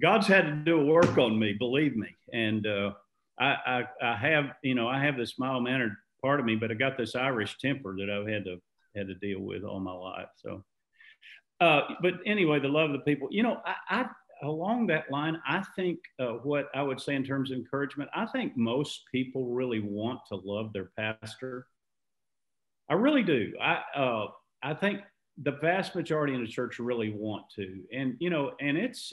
God's 0.00 0.26
had 0.26 0.46
to 0.46 0.52
do 0.52 0.80
a 0.80 0.84
work 0.84 1.18
on 1.18 1.38
me, 1.38 1.54
believe 1.54 1.96
me. 1.96 2.14
And 2.32 2.66
uh, 2.66 2.92
I, 3.38 3.56
I, 3.66 3.84
I 4.02 4.16
have, 4.16 4.52
you 4.62 4.74
know, 4.74 4.88
I 4.88 5.02
have 5.02 5.16
this 5.16 5.38
mild 5.38 5.64
mannered 5.64 5.96
part 6.22 6.40
of 6.40 6.46
me, 6.46 6.56
but 6.56 6.70
I 6.70 6.74
got 6.74 6.96
this 6.96 7.14
Irish 7.14 7.58
temper 7.58 7.96
that 7.98 8.10
I've 8.10 8.28
had 8.28 8.44
to 8.44 8.60
had 8.96 9.08
to 9.08 9.14
deal 9.14 9.40
with 9.40 9.64
all 9.64 9.80
my 9.80 9.92
life. 9.92 10.28
So, 10.36 10.64
uh, 11.60 11.82
but 12.02 12.14
anyway, 12.26 12.58
the 12.58 12.68
love 12.68 12.90
of 12.90 12.96
the 12.96 13.04
people. 13.04 13.28
You 13.30 13.42
know, 13.42 13.60
I, 13.64 13.74
I 13.88 14.06
along 14.42 14.86
that 14.86 15.10
line, 15.10 15.40
I 15.46 15.62
think 15.76 15.98
uh, 16.20 16.32
what 16.42 16.68
I 16.74 16.82
would 16.82 17.00
say 17.00 17.14
in 17.14 17.24
terms 17.24 17.50
of 17.50 17.58
encouragement, 17.58 18.10
I 18.14 18.26
think 18.26 18.56
most 18.56 19.02
people 19.10 19.46
really 19.46 19.80
want 19.80 20.20
to 20.28 20.36
love 20.36 20.72
their 20.72 20.90
pastor. 20.96 21.66
I 22.88 22.94
really 22.94 23.22
do. 23.22 23.52
I 23.60 23.82
uh, 23.94 24.26
I 24.62 24.74
think 24.74 25.00
the 25.42 25.52
vast 25.52 25.94
majority 25.94 26.34
in 26.34 26.40
the 26.40 26.50
church 26.50 26.78
really 26.78 27.10
want 27.10 27.44
to, 27.56 27.82
and 27.92 28.16
you 28.18 28.30
know, 28.30 28.52
and 28.60 28.76
it's 28.76 29.12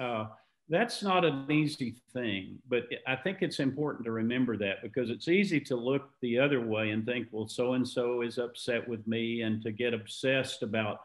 uh, 0.00 0.26
that's 0.68 1.02
not 1.02 1.24
an 1.24 1.50
easy 1.50 1.96
thing, 2.12 2.58
but 2.68 2.84
I 3.06 3.16
think 3.16 3.38
it's 3.40 3.58
important 3.58 4.04
to 4.04 4.12
remember 4.12 4.56
that 4.58 4.82
because 4.82 5.10
it's 5.10 5.28
easy 5.28 5.60
to 5.60 5.76
look 5.76 6.10
the 6.20 6.38
other 6.38 6.60
way 6.60 6.90
and 6.90 7.06
think, 7.06 7.28
well, 7.30 7.48
so 7.48 7.72
and 7.72 7.88
so 7.88 8.22
is 8.22 8.38
upset 8.38 8.86
with 8.88 9.06
me, 9.06 9.42
and 9.42 9.62
to 9.62 9.72
get 9.72 9.94
obsessed 9.94 10.62
about 10.62 11.00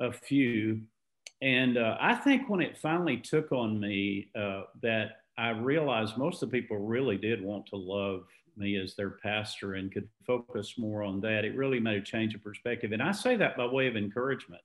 a 0.00 0.12
few 0.12 0.80
and 1.44 1.76
uh, 1.76 1.98
I 2.00 2.14
think 2.14 2.48
when 2.48 2.62
it 2.62 2.78
finally 2.78 3.18
took 3.18 3.52
on 3.52 3.78
me 3.78 4.28
uh, 4.34 4.62
that 4.80 5.18
I 5.36 5.50
realized 5.50 6.16
most 6.16 6.42
of 6.42 6.50
the 6.50 6.58
people 6.58 6.78
really 6.78 7.18
did 7.18 7.44
want 7.44 7.66
to 7.66 7.76
love 7.76 8.24
me 8.56 8.76
as 8.76 8.94
their 8.94 9.10
pastor 9.10 9.74
and 9.74 9.92
could 9.92 10.08
focus 10.26 10.78
more 10.78 11.02
on 11.02 11.20
that, 11.20 11.44
it 11.44 11.54
really 11.54 11.78
made 11.78 11.98
a 11.98 12.02
change 12.02 12.34
of 12.34 12.42
perspective. 12.42 12.92
And 12.92 13.02
I 13.02 13.12
say 13.12 13.36
that 13.36 13.58
by 13.58 13.66
way 13.66 13.88
of 13.88 13.96
encouragement. 13.96 14.62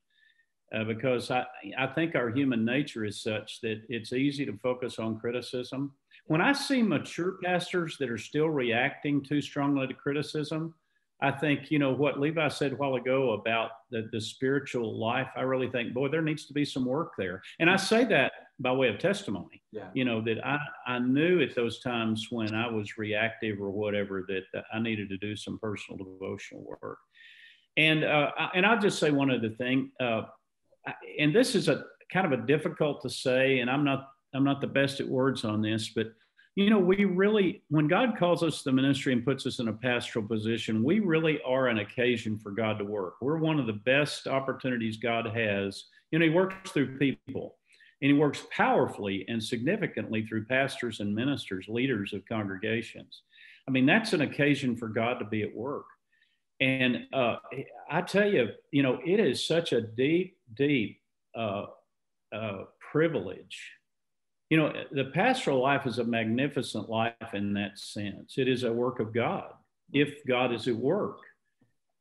Uh, 0.73 0.85
because 0.85 1.31
I, 1.31 1.45
I 1.77 1.87
think 1.87 2.15
our 2.15 2.29
human 2.29 2.63
nature 2.63 3.03
is 3.03 3.21
such 3.21 3.59
that 3.61 3.81
it's 3.89 4.13
easy 4.13 4.45
to 4.45 4.55
focus 4.63 4.99
on 4.99 5.19
criticism. 5.19 5.91
When 6.27 6.41
I 6.41 6.53
see 6.53 6.81
mature 6.81 7.39
pastors 7.43 7.97
that 7.99 8.09
are 8.09 8.19
still 8.19 8.49
reacting 8.49 9.21
too 9.21 9.41
strongly 9.41 9.87
to 9.87 9.93
criticism, 9.95 10.75
I 11.21 11.31
think, 11.31 11.69
you 11.69 11.79
know, 11.79 11.91
what 11.91 12.19
Levi 12.19 12.47
said 12.47 12.71
a 12.71 12.75
while 12.75 12.95
ago 12.95 13.33
about 13.33 13.71
the, 13.91 14.09
the 14.11 14.21
spiritual 14.21 14.97
life, 14.97 15.27
I 15.35 15.41
really 15.41 15.69
think, 15.69 15.93
boy, 15.93 16.07
there 16.07 16.21
needs 16.21 16.45
to 16.45 16.53
be 16.53 16.63
some 16.63 16.85
work 16.85 17.11
there. 17.17 17.41
And 17.59 17.69
I 17.69 17.75
say 17.75 18.05
that 18.05 18.31
by 18.59 18.71
way 18.71 18.87
of 18.87 18.99
testimony, 18.99 19.61
yeah. 19.71 19.89
you 19.93 20.05
know, 20.05 20.21
that 20.21 20.45
I, 20.45 20.59
I 20.87 20.99
knew 20.99 21.41
at 21.41 21.55
those 21.55 21.81
times 21.81 22.27
when 22.29 22.55
I 22.55 22.67
was 22.69 22.97
reactive 22.97 23.61
or 23.61 23.69
whatever 23.69 24.25
that, 24.29 24.43
that 24.53 24.65
I 24.73 24.79
needed 24.79 25.09
to 25.09 25.17
do 25.17 25.35
some 25.35 25.59
personal 25.59 25.97
devotional 25.97 26.63
work. 26.81 26.99
And, 27.75 28.03
uh, 28.03 28.31
I, 28.37 28.49
and 28.55 28.65
I'll 28.65 28.79
just 28.79 28.99
say 28.99 29.11
one 29.11 29.29
other 29.29 29.49
thing. 29.49 29.91
Uh, 29.99 30.23
and 31.19 31.35
this 31.35 31.53
is 31.53 31.67
a 31.67 31.83
kind 32.11 32.25
of 32.25 32.31
a 32.31 32.45
difficult 32.45 33.01
to 33.01 33.09
say, 33.09 33.59
and 33.59 33.69
I'm 33.69 33.83
not, 33.83 34.09
I'm 34.33 34.45
not 34.45 34.61
the 34.61 34.67
best 34.67 34.99
at 34.99 35.07
words 35.07 35.43
on 35.43 35.61
this, 35.61 35.89
but 35.89 36.13
you 36.55 36.69
know, 36.69 36.79
we 36.79 37.05
really, 37.05 37.63
when 37.69 37.87
God 37.87 38.17
calls 38.17 38.43
us 38.43 38.59
to 38.59 38.63
the 38.65 38.73
ministry 38.73 39.13
and 39.13 39.23
puts 39.23 39.45
us 39.45 39.59
in 39.59 39.67
a 39.67 39.73
pastoral 39.73 40.27
position, 40.27 40.83
we 40.83 40.99
really 40.99 41.39
are 41.45 41.67
an 41.67 41.79
occasion 41.79 42.37
for 42.37 42.51
God 42.51 42.79
to 42.79 42.85
work. 42.85 43.15
We're 43.21 43.37
one 43.37 43.59
of 43.59 43.67
the 43.67 43.73
best 43.73 44.27
opportunities 44.27 44.97
God 44.97 45.25
has. 45.27 45.85
You 46.11 46.19
know, 46.19 46.25
He 46.25 46.31
works 46.31 46.71
through 46.71 46.97
people 46.97 47.55
and 48.01 48.11
He 48.11 48.17
works 48.17 48.45
powerfully 48.55 49.25
and 49.27 49.41
significantly 49.41 50.25
through 50.25 50.45
pastors 50.45 50.99
and 50.99 51.15
ministers, 51.15 51.67
leaders 51.69 52.13
of 52.13 52.25
congregations. 52.27 53.21
I 53.67 53.71
mean, 53.71 53.85
that's 53.85 54.13
an 54.13 54.21
occasion 54.21 54.75
for 54.75 54.87
God 54.87 55.19
to 55.19 55.25
be 55.25 55.43
at 55.43 55.55
work. 55.55 55.85
And 56.59 57.05
uh, 57.13 57.37
I 57.89 58.01
tell 58.01 58.29
you, 58.29 58.49
you 58.71 58.83
know, 58.83 58.99
it 59.05 59.19
is 59.19 59.47
such 59.47 59.71
a 59.71 59.81
deep, 59.81 60.37
deep 60.55 60.99
uh, 61.37 61.67
uh, 62.35 62.63
privilege 62.91 63.57
you 64.49 64.57
know, 64.57 64.73
the 64.91 65.05
pastoral 65.05 65.61
life 65.61 65.85
is 65.85 65.99
a 65.99 66.03
magnificent 66.03 66.89
life 66.89 67.33
in 67.33 67.53
that 67.53 67.77
sense. 67.77 68.35
It 68.37 68.47
is 68.47 68.63
a 68.63 68.73
work 68.73 68.99
of 68.99 69.13
God 69.13 69.53
if 69.93 70.25
God 70.27 70.53
is 70.53 70.67
at 70.67 70.75
work. 70.75 71.19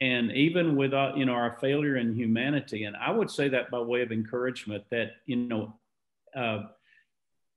And 0.01 0.33
even 0.33 0.77
with, 0.77 0.95
uh, 0.95 1.13
you 1.17 1.27
know, 1.27 1.33
our 1.33 1.59
failure 1.61 1.97
in 1.97 2.15
humanity, 2.15 2.85
and 2.85 2.97
I 2.97 3.11
would 3.11 3.31
say 3.31 3.49
that 3.49 3.71
by 3.71 3.81
way 3.81 4.03
of 4.03 4.13
encouragement 4.13 4.85
that, 4.91 5.13
you 5.27 5.37
know, 5.37 5.75
uh, 6.37 6.63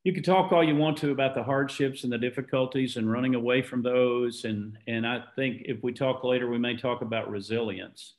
you 0.03 0.13
can 0.13 0.23
talk 0.23 0.51
all 0.51 0.63
you 0.63 0.75
want 0.75 0.97
to 0.97 1.11
about 1.11 1.35
the 1.35 1.43
hardships 1.43 2.03
and 2.03 2.11
the 2.11 2.17
difficulties 2.17 2.97
and 2.97 3.11
running 3.11 3.35
away 3.35 3.61
from 3.61 3.83
those. 3.83 4.45
And, 4.45 4.77
and 4.87 5.05
I 5.05 5.23
think 5.35 5.63
if 5.65 5.83
we 5.83 5.93
talk 5.93 6.23
later, 6.23 6.49
we 6.49 6.57
may 6.57 6.75
talk 6.75 7.01
about 7.01 7.29
resilience. 7.29 8.15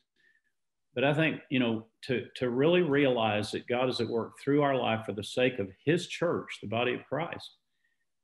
But 0.95 1.05
I 1.05 1.15
think, 1.15 1.41
you 1.49 1.59
know, 1.59 1.87
to, 2.03 2.27
to 2.37 2.51
really 2.51 2.83
realize 2.83 3.51
that 3.53 3.67
God 3.67 3.89
is 3.89 4.01
at 4.01 4.09
work 4.09 4.39
through 4.39 4.63
our 4.63 4.77
life 4.77 5.07
for 5.07 5.13
the 5.13 5.25
sake 5.25 5.59
of 5.59 5.71
His 5.85 6.07
church, 6.07 6.59
the 6.61 6.69
body 6.69 6.95
of 6.95 7.07
Christ, 7.09 7.51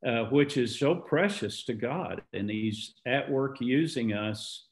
uh, 0.06 0.24
which 0.24 0.56
is 0.58 0.78
so 0.78 0.94
precious 0.94 1.64
to 1.64 1.74
God. 1.74 2.22
And 2.32 2.50
He's 2.50 2.94
at 3.06 3.30
work 3.30 3.60
using 3.60 4.12
us 4.12 4.66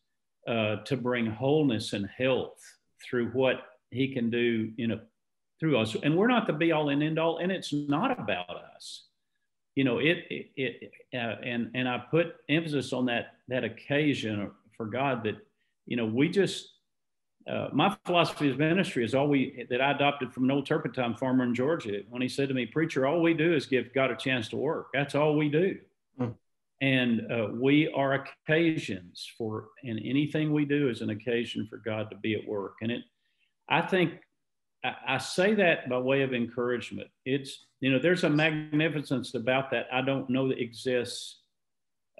uh, 0.47 0.77
to 0.85 0.97
bring 0.97 1.27
wholeness 1.27 1.95
and 1.95 2.09
health 2.19 2.61
through 3.03 3.29
what 3.31 3.63
He 3.91 4.13
can 4.13 4.29
do, 4.29 4.73
you 4.77 4.89
know, 4.89 5.01
through 5.59 5.79
us. 5.79 5.97
And 6.03 6.17
we're 6.17 6.29
not 6.29 6.47
the 6.47 6.53
be 6.53 6.73
all 6.73 6.91
and 6.91 7.03
end 7.03 7.19
all, 7.19 7.39
and 7.39 7.51
it's 7.51 7.73
not 7.73 8.21
about 8.21 8.51
us. 8.77 9.05
You 9.75 9.85
know, 9.85 9.99
it, 9.99 10.25
it, 10.31 10.51
it 10.57 10.93
uh, 11.15 11.37
and, 11.43 11.71
and 11.75 11.89
I 11.89 11.99
put 12.11 12.37
emphasis 12.49 12.93
on 12.93 13.07
that, 13.07 13.37
that 13.49 13.65
occasion 13.65 14.51
for 14.77 14.87
God 14.87 15.25
that, 15.25 15.37
you 15.87 15.97
know, 15.97 16.07
we 16.07 16.29
just, 16.29 16.73
uh, 17.49 17.69
my 17.73 17.97
philosophy 18.05 18.51
of 18.51 18.59
ministry 18.59 19.05
is 19.05 19.15
all 19.15 19.29
we 19.29 19.67
that 19.71 19.81
I 19.81 19.93
adopted 19.93 20.33
from 20.33 20.45
an 20.45 20.51
old 20.51 20.67
turpentine 20.67 21.15
farmer 21.15 21.45
in 21.45 21.55
Georgia. 21.55 22.01
When 22.09 22.21
he 22.21 22.29
said 22.29 22.49
to 22.49 22.55
me, 22.55 22.67
"Preacher, 22.67 23.07
all 23.07 23.23
we 23.23 23.35
do 23.35 23.55
is 23.55 23.67
give 23.67 23.95
God 23.95 24.11
a 24.11 24.17
chance 24.17 24.49
to 24.49 24.57
work. 24.57 24.89
That's 24.93 25.15
all 25.15 25.37
we 25.37 25.49
do." 25.49 25.79
Mm. 26.21 26.35
And 26.81 27.33
uh, 27.33 27.49
we 27.53 27.89
are 27.95 28.27
occasions 28.49 29.31
for, 29.39 29.69
and 29.85 29.99
anything 30.05 30.53
we 30.53 30.65
do 30.65 30.91
is 30.91 31.01
an 31.03 31.11
occasion 31.11 31.67
for 31.71 31.79
God 31.79 32.11
to 32.11 32.17
be 32.17 32.35
at 32.35 32.47
work. 32.47 32.75
And 32.83 32.91
it, 32.91 33.03
I 33.69 33.81
think, 33.81 34.15
I, 34.85 34.95
I 35.09 35.19
say 35.19 35.55
that 35.55 35.89
by 35.89 35.99
way 35.99 36.23
of 36.23 36.35
encouragement. 36.35 37.09
It's 37.25 37.67
you 37.81 37.93
know, 37.93 38.01
there's 38.01 38.25
a 38.25 38.31
magnificence 38.31 39.35
about 39.35 39.71
that 39.71 39.87
I 39.93 40.01
don't 40.01 40.29
know 40.29 40.49
that 40.49 40.59
exists 40.59 41.43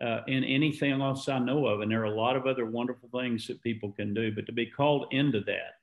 uh, 0.01 0.21
in 0.27 0.45
anything 0.45 1.01
else 1.01 1.29
I 1.29 1.39
know 1.39 1.67
of. 1.67 1.81
And 1.81 1.91
there 1.91 2.03
are 2.03 2.05
a 2.05 2.15
lot 2.15 2.37
of 2.37 2.47
other 2.47 2.67
wonderful 2.67 3.09
things 3.13 3.47
that 3.47 3.63
people 3.63 3.93
can 3.93 4.13
do. 4.13 4.31
But 4.35 4.47
to 4.47 4.53
be 4.53 4.67
called 4.67 5.07
into 5.11 5.41
that 5.43 5.77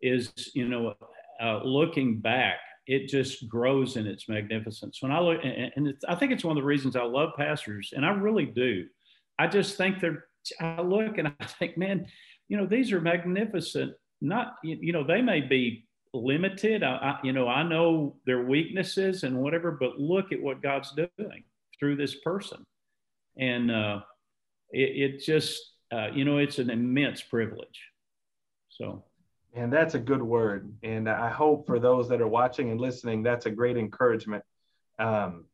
is, 0.00 0.32
you 0.54 0.68
know, 0.68 0.94
uh, 1.42 1.60
looking 1.64 2.20
back, 2.20 2.58
it 2.86 3.08
just 3.08 3.48
grows 3.48 3.96
in 3.96 4.06
its 4.06 4.28
magnificence. 4.28 5.02
When 5.02 5.12
I 5.12 5.20
look, 5.20 5.40
and, 5.42 5.94
I 6.08 6.14
think 6.14 6.32
it's 6.32 6.44
one 6.44 6.56
of 6.56 6.62
the 6.62 6.66
reasons 6.66 6.96
I 6.96 7.02
love 7.02 7.30
pastors, 7.36 7.92
and 7.94 8.04
I 8.04 8.10
really 8.10 8.46
do. 8.46 8.86
I 9.38 9.46
just 9.46 9.76
think 9.76 10.00
they're, 10.00 10.24
I 10.60 10.80
look 10.80 11.18
and 11.18 11.28
I 11.28 11.44
think, 11.58 11.76
man, 11.76 12.06
you 12.48 12.56
know, 12.56 12.66
these 12.66 12.92
are 12.92 13.00
magnificent. 13.00 13.94
Not, 14.20 14.54
you 14.62 14.92
know, 14.92 15.04
they 15.04 15.20
may 15.20 15.40
be 15.40 15.86
limited. 16.14 16.84
I, 16.84 16.94
I, 16.94 17.18
you 17.24 17.32
know, 17.32 17.48
I 17.48 17.64
know 17.64 18.16
their 18.24 18.44
weaknesses 18.44 19.24
and 19.24 19.38
whatever, 19.38 19.72
but 19.72 19.98
look 19.98 20.30
at 20.30 20.40
what 20.40 20.62
God's 20.62 20.92
doing 20.92 21.44
through 21.80 21.96
this 21.96 22.16
person 22.16 22.64
and 23.36 23.70
uh, 23.70 24.00
it, 24.70 25.14
it, 25.14 25.24
just 25.24 25.60
uh, 25.92 26.08
you 26.12 26.24
know 26.24 26.38
it's 26.38 26.58
an 26.58 26.70
immense 26.70 27.22
privilege. 27.22 27.80
So. 28.68 29.04
And 29.54 29.70
that's 29.70 29.94
a 29.94 29.98
good 29.98 30.22
word. 30.22 30.72
And 30.82 31.10
I 31.10 31.28
hope 31.28 31.66
for 31.66 31.78
those 31.78 32.08
that 32.08 32.22
are 32.22 32.26
watching 32.26 32.70
and 32.70 32.80
listening, 32.80 33.22
that's 33.22 33.44
a 33.44 33.50
great 33.50 33.76
encouragement. 33.76 34.42
Um, 34.98 35.44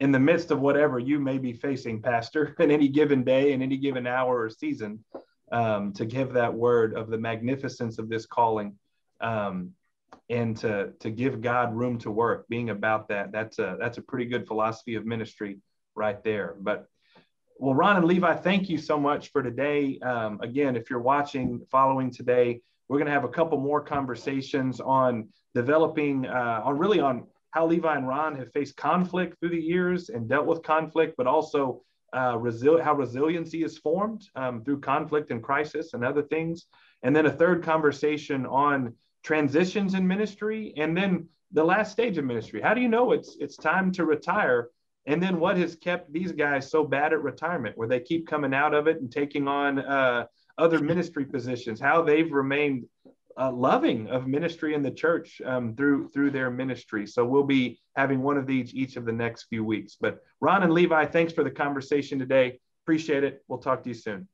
in 0.00 0.12
the 0.12 0.18
midst 0.18 0.50
of 0.50 0.60
whatever 0.60 0.98
you 0.98 1.18
may 1.18 1.38
be 1.38 1.52
facing, 1.52 2.02
Pastor, 2.02 2.54
in 2.60 2.70
any 2.70 2.88
given 2.88 3.24
day, 3.24 3.52
in 3.52 3.62
any 3.62 3.76
given 3.76 4.06
hour 4.06 4.42
or 4.42 4.50
season, 4.50 5.04
um, 5.52 5.92
to 5.92 6.04
give 6.04 6.32
that 6.32 6.52
word 6.52 6.94
of 6.94 7.08
the 7.08 7.18
magnificence 7.18 7.98
of 7.98 8.08
this 8.08 8.26
calling 8.26 8.74
um, 9.20 9.70
and 10.28 10.56
to, 10.58 10.92
to 10.98 11.10
give 11.10 11.40
God 11.40 11.74
room 11.74 11.98
to 11.98 12.10
work, 12.10 12.48
being 12.48 12.70
about 12.70 13.08
that, 13.08 13.30
that's 13.30 13.58
a, 13.58 13.76
that's 13.78 13.98
a 13.98 14.02
pretty 14.02 14.26
good 14.26 14.46
philosophy 14.46 14.96
of 14.96 15.06
ministry 15.06 15.58
right 15.94 16.22
there. 16.24 16.56
But 16.60 16.88
well, 17.58 17.74
Ron 17.74 17.96
and 17.96 18.06
Levi, 18.06 18.34
thank 18.36 18.68
you 18.68 18.78
so 18.78 18.98
much 18.98 19.32
for 19.32 19.42
today. 19.42 19.98
Um, 20.00 20.40
again, 20.42 20.76
if 20.76 20.90
you're 20.90 21.00
watching, 21.00 21.64
following 21.70 22.10
today, 22.10 22.60
we're 22.88 22.98
going 22.98 23.06
to 23.06 23.12
have 23.12 23.24
a 23.24 23.28
couple 23.28 23.58
more 23.58 23.80
conversations 23.80 24.80
on 24.80 25.28
developing, 25.54 26.26
uh, 26.26 26.62
on 26.64 26.78
really 26.78 27.00
on 27.00 27.26
how 27.50 27.66
Levi 27.66 27.96
and 27.96 28.06
Ron 28.06 28.36
have 28.36 28.52
faced 28.52 28.76
conflict 28.76 29.38
through 29.40 29.48
the 29.50 29.60
years 29.60 30.10
and 30.10 30.28
dealt 30.28 30.46
with 30.46 30.62
conflict, 30.62 31.14
but 31.16 31.26
also 31.26 31.82
uh, 32.12 32.32
how 32.32 32.94
resiliency 32.94 33.64
is 33.64 33.78
formed 33.78 34.28
um, 34.36 34.62
through 34.62 34.80
conflict 34.80 35.30
and 35.30 35.42
crisis 35.42 35.94
and 35.94 36.04
other 36.04 36.22
things. 36.22 36.66
And 37.02 37.14
then 37.14 37.26
a 37.26 37.30
third 37.30 37.62
conversation 37.62 38.46
on 38.46 38.94
transitions 39.22 39.94
in 39.94 40.06
ministry, 40.06 40.72
and 40.76 40.96
then 40.96 41.28
the 41.52 41.64
last 41.64 41.92
stage 41.92 42.18
of 42.18 42.24
ministry. 42.24 42.60
How 42.60 42.74
do 42.74 42.80
you 42.80 42.88
know 42.88 43.12
it's 43.12 43.36
it's 43.40 43.56
time 43.56 43.92
to 43.92 44.04
retire? 44.04 44.70
And 45.06 45.22
then 45.22 45.38
what 45.38 45.56
has 45.56 45.76
kept 45.76 46.12
these 46.12 46.32
guys 46.32 46.70
so 46.70 46.84
bad 46.84 47.12
at 47.12 47.22
retirement, 47.22 47.78
where 47.78 47.88
they 47.88 48.00
keep 48.00 48.26
coming 48.26 48.52
out 48.52 48.74
of 48.74 48.88
it 48.88 49.00
and 49.00 49.10
taking 49.10 49.46
on 49.46 49.78
uh, 49.78 50.26
other 50.58 50.80
ministry 50.80 51.24
positions? 51.24 51.80
How 51.80 52.02
they've 52.02 52.30
remained 52.30 52.86
uh, 53.38 53.52
loving 53.52 54.08
of 54.08 54.26
ministry 54.26 54.74
in 54.74 54.82
the 54.82 54.90
church 54.90 55.40
um, 55.44 55.74
through 55.74 56.08
through 56.08 56.30
their 56.30 56.50
ministry. 56.50 57.06
So 57.06 57.24
we'll 57.24 57.44
be 57.44 57.78
having 57.94 58.22
one 58.22 58.36
of 58.36 58.46
these 58.46 58.74
each 58.74 58.96
of 58.96 59.04
the 59.04 59.12
next 59.12 59.44
few 59.44 59.64
weeks. 59.64 59.96
But 60.00 60.20
Ron 60.40 60.62
and 60.62 60.72
Levi, 60.72 61.06
thanks 61.06 61.32
for 61.32 61.44
the 61.44 61.50
conversation 61.50 62.18
today. 62.18 62.58
Appreciate 62.84 63.24
it. 63.24 63.44
We'll 63.48 63.58
talk 63.58 63.82
to 63.82 63.90
you 63.90 63.94
soon. 63.94 64.28